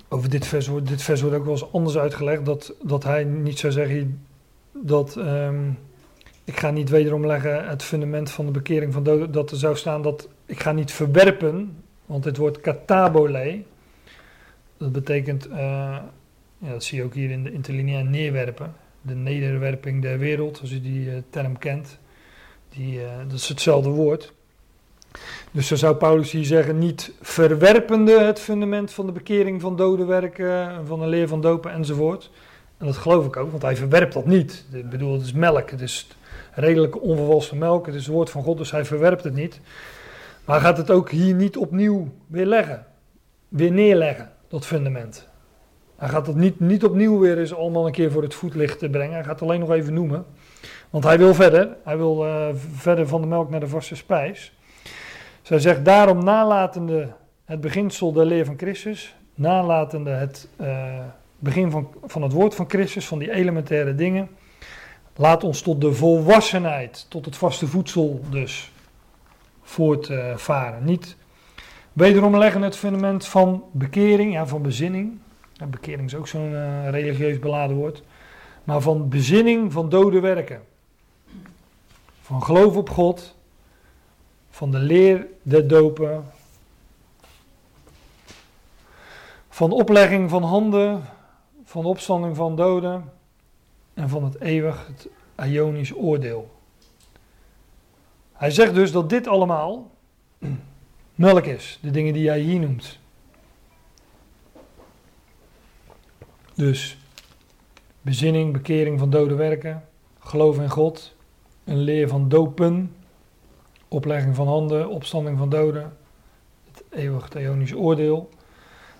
[0.08, 2.44] over dit vers, dit vers wordt ook wel eens anders uitgelegd.
[2.44, 4.26] Dat, dat hij niet zou zeggen
[4.72, 5.70] dat ehm,
[6.44, 9.76] ik ga niet wederom leggen het fundament van de bekering van doden, dat er zou
[9.76, 13.62] staan dat ik ga niet verwerpen, want het woord katabole,
[14.76, 15.58] dat betekent, eh,
[16.58, 20.70] ja, dat zie je ook hier in de interlineair neerwerpen, de nederwerping der wereld, als
[20.70, 21.98] je die eh, term kent,
[22.68, 24.32] die, eh, dat is hetzelfde woord.
[25.50, 30.86] Dus dan zou Paulus hier zeggen, niet verwerpende het fundament van de bekering van dodenwerken,
[30.86, 32.30] van de leer van dopen enzovoort.
[32.78, 34.64] En dat geloof ik ook, want hij verwerpt dat niet.
[34.72, 36.08] Ik bedoel, het is melk, het is
[36.54, 39.60] redelijke onverwalste melk, het is het woord van God, dus hij verwerpt het niet.
[40.44, 42.86] Maar gaat het ook hier niet opnieuw weer leggen,
[43.48, 45.28] weer neerleggen, dat fundament.
[45.96, 49.14] Hij gaat het niet, niet opnieuw weer eens allemaal een keer voor het voetlicht brengen,
[49.14, 50.24] hij gaat het alleen nog even noemen.
[50.90, 54.52] Want hij wil verder, hij wil uh, verder van de melk naar de vaste spijs.
[55.42, 57.08] Zij zegt daarom nalatende
[57.44, 60.98] het beginsel der leer van Christus, nalatende het uh,
[61.38, 64.28] begin van, van het woord van Christus, van die elementaire dingen.
[65.16, 68.72] Laat ons tot de volwassenheid, tot het vaste voedsel dus
[69.64, 70.84] voortvaren.
[70.84, 71.16] Niet
[71.92, 75.18] wederom leggen het fundament van bekering, ja, van bezinning.
[75.68, 78.02] Bekering is ook zo'n uh, religieus beladen woord.
[78.64, 80.62] Maar van bezinning van dode werken.
[82.20, 83.36] Van geloof op God.
[84.50, 86.24] Van de leer der dopen.
[89.48, 91.02] Van oplegging van handen.
[91.64, 93.12] Van opstanding van doden.
[93.94, 95.08] En van het eeuwig, het
[95.50, 96.53] Ionisch oordeel.
[98.34, 99.90] Hij zegt dus dat dit allemaal
[101.14, 102.98] melk is, de dingen die hij hier noemt.
[106.54, 106.98] Dus
[108.00, 109.84] bezinning, bekering van dode werken,
[110.18, 111.14] geloof in God,
[111.64, 112.96] een leer van dopen,
[113.88, 115.96] oplegging van handen, opstanding van doden,
[116.72, 118.28] het eeuwig theonisch oordeel.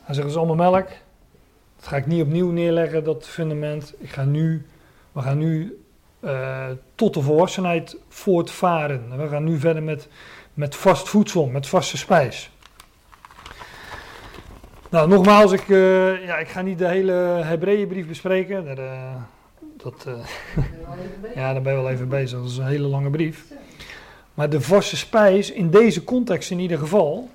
[0.02, 0.88] Hij zegt, dat is allemaal melk.
[1.76, 3.94] Dat ga ik niet opnieuw neerleggen, dat fundament.
[3.98, 4.66] Ik ga nu,
[5.12, 5.83] we gaan nu
[6.24, 9.16] uh, tot de volwassenheid voortvaren.
[9.16, 10.08] We gaan nu verder met,
[10.54, 12.50] met vast voedsel, met vaste spijs.
[14.90, 17.12] Nou, nogmaals, ik, uh, ja, ik ga niet de hele
[17.44, 18.64] Hebreeënbrief bespreken.
[18.64, 19.14] Daar, uh,
[19.76, 20.06] dat,
[21.34, 22.38] ja, daar ben je wel even bezig.
[22.38, 23.44] Dat is een hele lange brief.
[24.34, 27.28] Maar de vaste spijs, in deze context in ieder geval,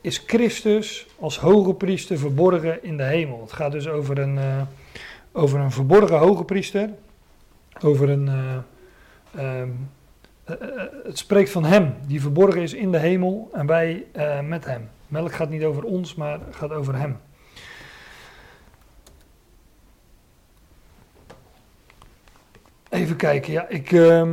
[0.00, 3.40] is Christus als hoge priester verborgen in de hemel.
[3.40, 4.38] Het gaat dus over een,
[5.32, 6.90] over een verborgen hoge priester
[7.84, 8.26] over een.
[9.36, 9.90] Uh, um,
[10.50, 10.56] uh,
[11.04, 14.06] het spreekt van Hem, die verborgen is in de hemel en wij
[14.44, 14.88] met Hem.
[15.08, 17.18] Melk gaat niet over ons, maar gaat over Hem.
[22.88, 23.90] Even kijken, ja, ik.
[23.90, 24.32] Uh,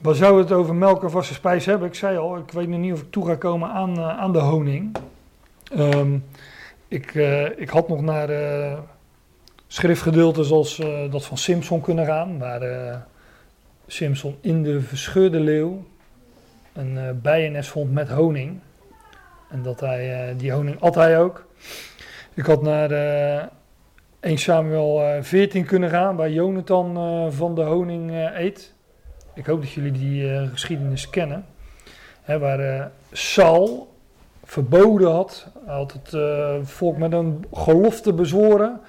[0.00, 1.88] waar zou het over melk en vaste spijs hebben?
[1.88, 4.38] Ik zei al, ik weet nog niet of ik toe ga komen aan, aan de
[4.38, 4.96] honing.
[5.78, 6.24] Um,
[6.88, 7.14] ik,
[7.56, 8.28] ik had nog naar
[9.72, 12.96] schriftgedeelten zoals uh, dat van Simpson kunnen gaan, waar uh,
[13.86, 15.84] Simpson in de verscheurde leeuw
[16.72, 18.58] een uh, bijennest vond met honing.
[19.50, 21.46] En dat hij die honing at hij ook.
[22.34, 22.90] Ik had naar
[24.20, 28.74] 1 Samuel 14 kunnen gaan, waar Jonathan van de honing eet.
[29.34, 31.44] Ik hoop dat jullie die geschiedenis kennen.
[32.22, 33.94] Hè, waar Saul
[34.44, 36.16] verboden had, hij had het
[36.68, 38.80] volk met een gelofte bezworen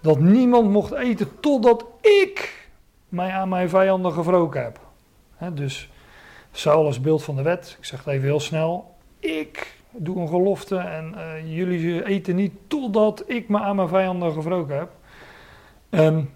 [0.00, 2.68] dat niemand mocht eten totdat ik
[3.08, 4.80] mij aan mijn vijanden gewroken heb.
[5.36, 5.90] He, dus
[6.52, 10.28] Saul als beeld van de wet, ik zeg het even heel snel, ik doe een
[10.28, 14.90] gelofte en uh, jullie eten niet totdat ik me aan mijn vijanden gewroken heb.
[15.90, 16.30] En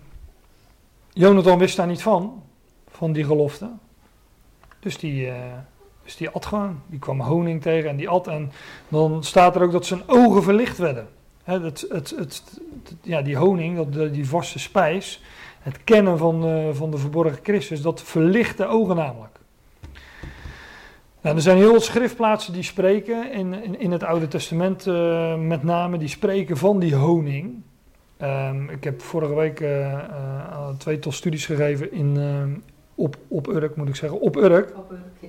[1.12, 2.42] Jonathan wist daar niet van,
[2.90, 3.70] van die gelofte.
[4.80, 5.34] Dus die, uh,
[6.04, 6.80] dus die at gewoon.
[6.86, 8.26] Die kwam honing tegen en die at.
[8.26, 8.52] En
[8.88, 11.08] dan staat er ook dat zijn ogen verlicht werden.
[11.50, 12.42] He, het, het, het,
[13.02, 15.22] ja, die honing, dat, die vaste spijs,
[15.60, 19.38] het kennen van, uh, van de verborgen Christus, dat verlicht de ogen namelijk.
[21.20, 25.36] Nou, er zijn heel veel schriftplaatsen die spreken, in, in, in het Oude Testament uh,
[25.36, 27.62] met name, die spreken van die honing.
[28.22, 32.62] Um, ik heb vorige week uh, twee tot studies gegeven in,
[32.94, 34.72] op, op Urk, moet ik zeggen, op Urk.
[34.76, 35.28] Op Urk ja.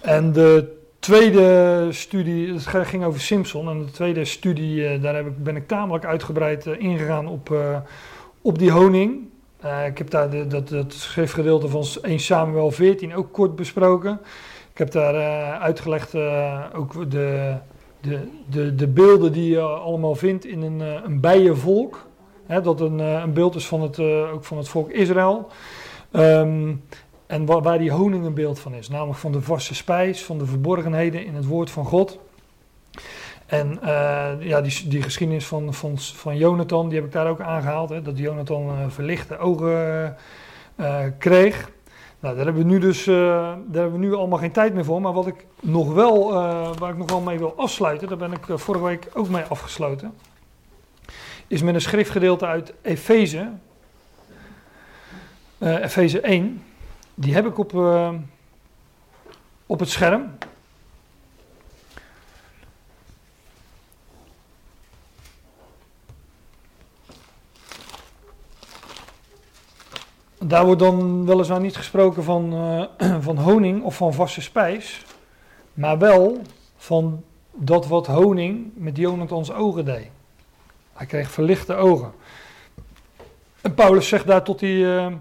[0.00, 3.68] En de tweede studie, het ging over Simpson.
[3.68, 7.50] En de tweede studie, uh, daar heb ik, ben ik tamelijk uitgebreid uh, ingegaan op,
[7.50, 7.76] uh,
[8.42, 9.28] op die honing.
[9.86, 14.20] ik heb daar de, dat, dat schriftgedeelte van 1 Samuel 14 ook kort besproken.
[14.72, 15.14] Ik heb daar
[15.60, 16.14] uitgelegd
[16.74, 17.56] ook de,
[18.00, 18.18] de,
[18.50, 22.06] de, de beelden die je allemaal vindt in een, een bijenvolk.
[22.46, 23.98] Hè, dat een, een beeld is van het,
[24.32, 25.48] ook van het volk Israël.
[26.12, 26.82] Um,
[27.34, 30.38] en waar, waar die honing een beeld van is, namelijk van de vaste spijs, van
[30.38, 32.18] de verborgenheden in het woord van God.
[33.46, 37.40] En uh, ja, die, die geschiedenis van, van, van Jonathan, die heb ik daar ook
[37.40, 37.88] aangehaald.
[37.88, 40.16] Hè, dat Jonathan uh, verlichte ogen
[40.76, 41.72] uh, kreeg.
[42.24, 43.14] Nou, daar hebben we nu dus eh,
[43.66, 45.00] daar hebben we nu allemaal geen tijd meer voor.
[45.00, 48.32] Maar wat ik nog wel, eh, waar ik nog wel mee wil afsluiten, daar ben
[48.32, 50.14] ik eh, vorige week ook mee afgesloten.
[51.46, 53.48] Is met een schriftgedeelte uit Efeze.
[55.58, 56.62] Eh Efeze 1.
[57.14, 58.14] Die heb ik op, eh,
[59.66, 60.30] op het scherm.
[70.38, 75.04] Daar wordt dan weliswaar niet gesproken van, eh, van honing of van vaste spijs,
[75.74, 76.42] maar wel
[76.76, 80.08] van dat wat honing met Jonathans ogen deed.
[80.92, 82.12] Hij kreeg verlichte ogen.
[83.60, 85.12] En Paulus zegt daar tot, die, eh,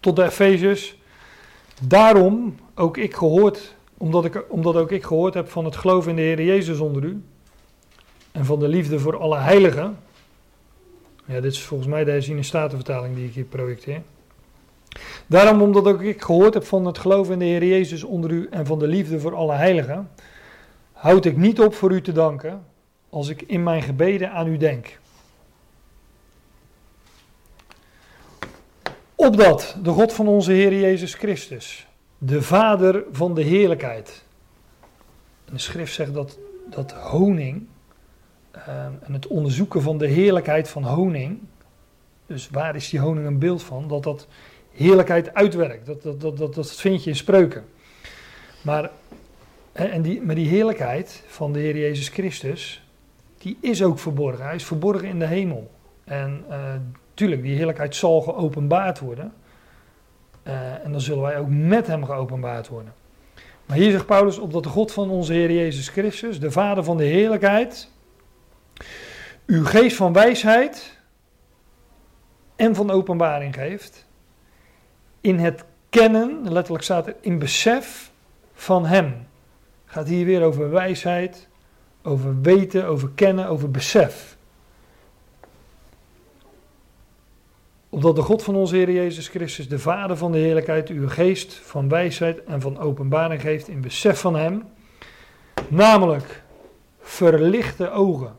[0.00, 0.98] tot de Efezes,
[1.82, 6.16] daarom ook ik gehoord, omdat, ik, omdat ook ik gehoord heb van het geloof in
[6.16, 7.22] de Heer Jezus onder u
[8.32, 9.98] en van de liefde voor alle heiligen.
[11.24, 14.02] Ja, dit is volgens mij de herziene statenvertaling die ik hier projecteer.
[15.26, 18.48] Daarom, omdat ook ik gehoord heb van het geloof in de Heer Jezus onder u
[18.50, 20.10] en van de liefde voor alle heiligen,
[20.92, 22.64] houd ik niet op voor u te danken
[23.10, 24.98] als ik in mijn gebeden aan u denk.
[29.26, 31.86] Opdat de God van onze Heer Jezus Christus,
[32.18, 34.24] de Vader van de heerlijkheid.
[35.52, 36.38] De schrift zegt dat,
[36.70, 37.66] dat honing
[38.50, 41.38] Ehm, en het onderzoeken van de heerlijkheid van honing.
[42.26, 43.88] Dus waar is die honing een beeld van?
[43.88, 44.26] Dat dat
[44.72, 45.86] heerlijkheid uitwerkt.
[45.86, 47.64] Dat, dat, dat, dat, dat vind je in spreuken.
[48.62, 48.90] Maar,
[49.72, 52.86] en die, maar die heerlijkheid van de Heer Jezus Christus,
[53.38, 54.44] die is ook verborgen.
[54.44, 55.70] Hij is verborgen in de hemel.
[56.04, 56.56] En uh,
[57.14, 59.32] tuurlijk, die heerlijkheid zal geopenbaard worden.
[60.46, 62.92] Uh, en dan zullen wij ook met hem geopenbaard worden.
[63.66, 66.84] Maar hier zegt Paulus op dat de God van onze Heer Jezus Christus, de Vader
[66.84, 67.88] van de heerlijkheid,
[69.46, 70.98] uw geest van wijsheid
[72.56, 74.06] en van openbaring geeft.
[75.20, 78.10] In het kennen, letterlijk staat er in besef
[78.54, 79.26] van Hem.
[79.84, 81.48] Gaat hier weer over wijsheid,
[82.02, 84.36] over weten, over kennen, over besef.
[87.90, 91.54] Opdat de God van onze Heer Jezus Christus, de Vader van de heerlijkheid, uw geest
[91.54, 94.68] van wijsheid en van openbaring geeft in besef van Hem.
[95.68, 96.42] Namelijk
[97.00, 98.38] verlichte ogen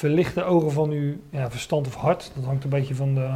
[0.00, 2.30] verlicht de ogen van uw ja, verstand of hart.
[2.34, 3.28] Dat hangt een beetje van de,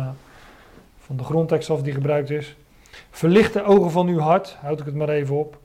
[0.98, 2.56] van de grondtekst af die gebruikt is.
[3.10, 5.58] Verlicht de ogen van uw hart, houd ik het maar even op.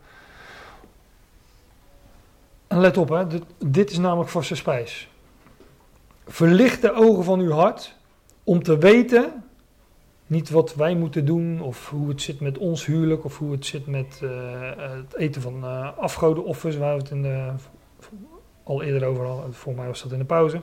[2.67, 3.25] En let op, hè,
[3.57, 5.09] dit, is namelijk vaste spijs.
[6.27, 7.95] Verlicht de ogen van uw hart
[8.49, 9.43] om te weten,
[10.27, 13.65] niet wat wij moeten doen of hoe het zit met ons huwelijk of hoe het
[13.65, 14.29] zit met uh,
[14.75, 17.51] het eten van uh, afgodenoffers, waar we het in de
[18.63, 20.61] al eerder over al, voor mij was dat in de pauze.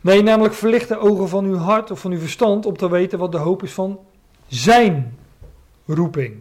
[0.00, 3.18] Nee, namelijk verlicht de ogen van uw hart of van uw verstand om te weten
[3.18, 3.98] wat de hoop is van
[4.46, 5.18] zijn
[5.86, 6.36] roeping.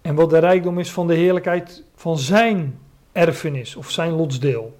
[0.00, 2.78] En wat de rijkdom is van de heerlijkheid van zijn
[3.12, 4.78] erfenis of zijn lotsdeel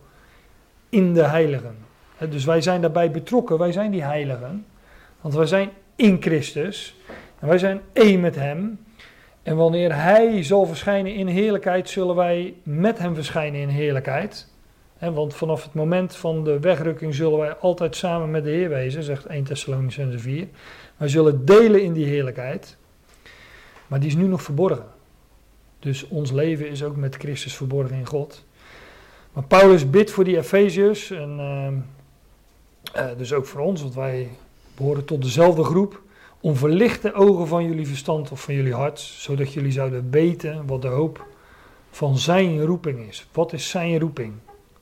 [0.88, 1.87] in de heiligen.
[2.30, 4.66] Dus wij zijn daarbij betrokken, wij zijn die heiligen.
[5.20, 6.96] Want wij zijn in Christus
[7.38, 8.78] en wij zijn één met hem.
[9.42, 14.48] En wanneer Hij zal verschijnen in heerlijkheid, zullen wij met Hem verschijnen in heerlijkheid.
[14.98, 19.02] want vanaf het moment van de wegrukking zullen wij altijd samen met de Heer wezen,
[19.02, 20.46] zegt 1 Thessalonicense 4.
[20.96, 22.76] Wij zullen delen in die heerlijkheid,
[23.86, 24.86] maar die is nu nog verborgen.
[25.78, 28.44] Dus ons leven is ook met Christus verborgen in God.
[29.32, 31.82] Maar Paulus bidt voor die Efeziërs, en uh,
[32.96, 34.30] uh, dus ook voor ons, want wij
[34.76, 36.02] behoren tot dezelfde groep
[36.40, 40.82] om verlichte ogen van jullie verstand of van jullie hart, zodat jullie zouden weten wat
[40.82, 41.26] de hoop
[41.90, 43.28] van zijn roeping is.
[43.32, 44.34] Wat is zijn roeping?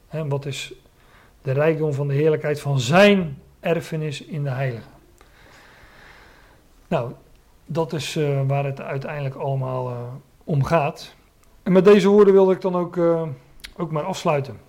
[0.09, 0.73] En wat is
[1.43, 4.89] de rijkdom van de heerlijkheid van zijn erfenis in de heilige?
[6.89, 7.13] Nou,
[7.67, 9.97] dat is uh, waar het uiteindelijk allemaal uh,
[10.45, 11.15] om gaat.
[11.63, 12.97] En met deze woorden wilde ik dan ook,
[13.77, 14.66] ook maar afsluiten.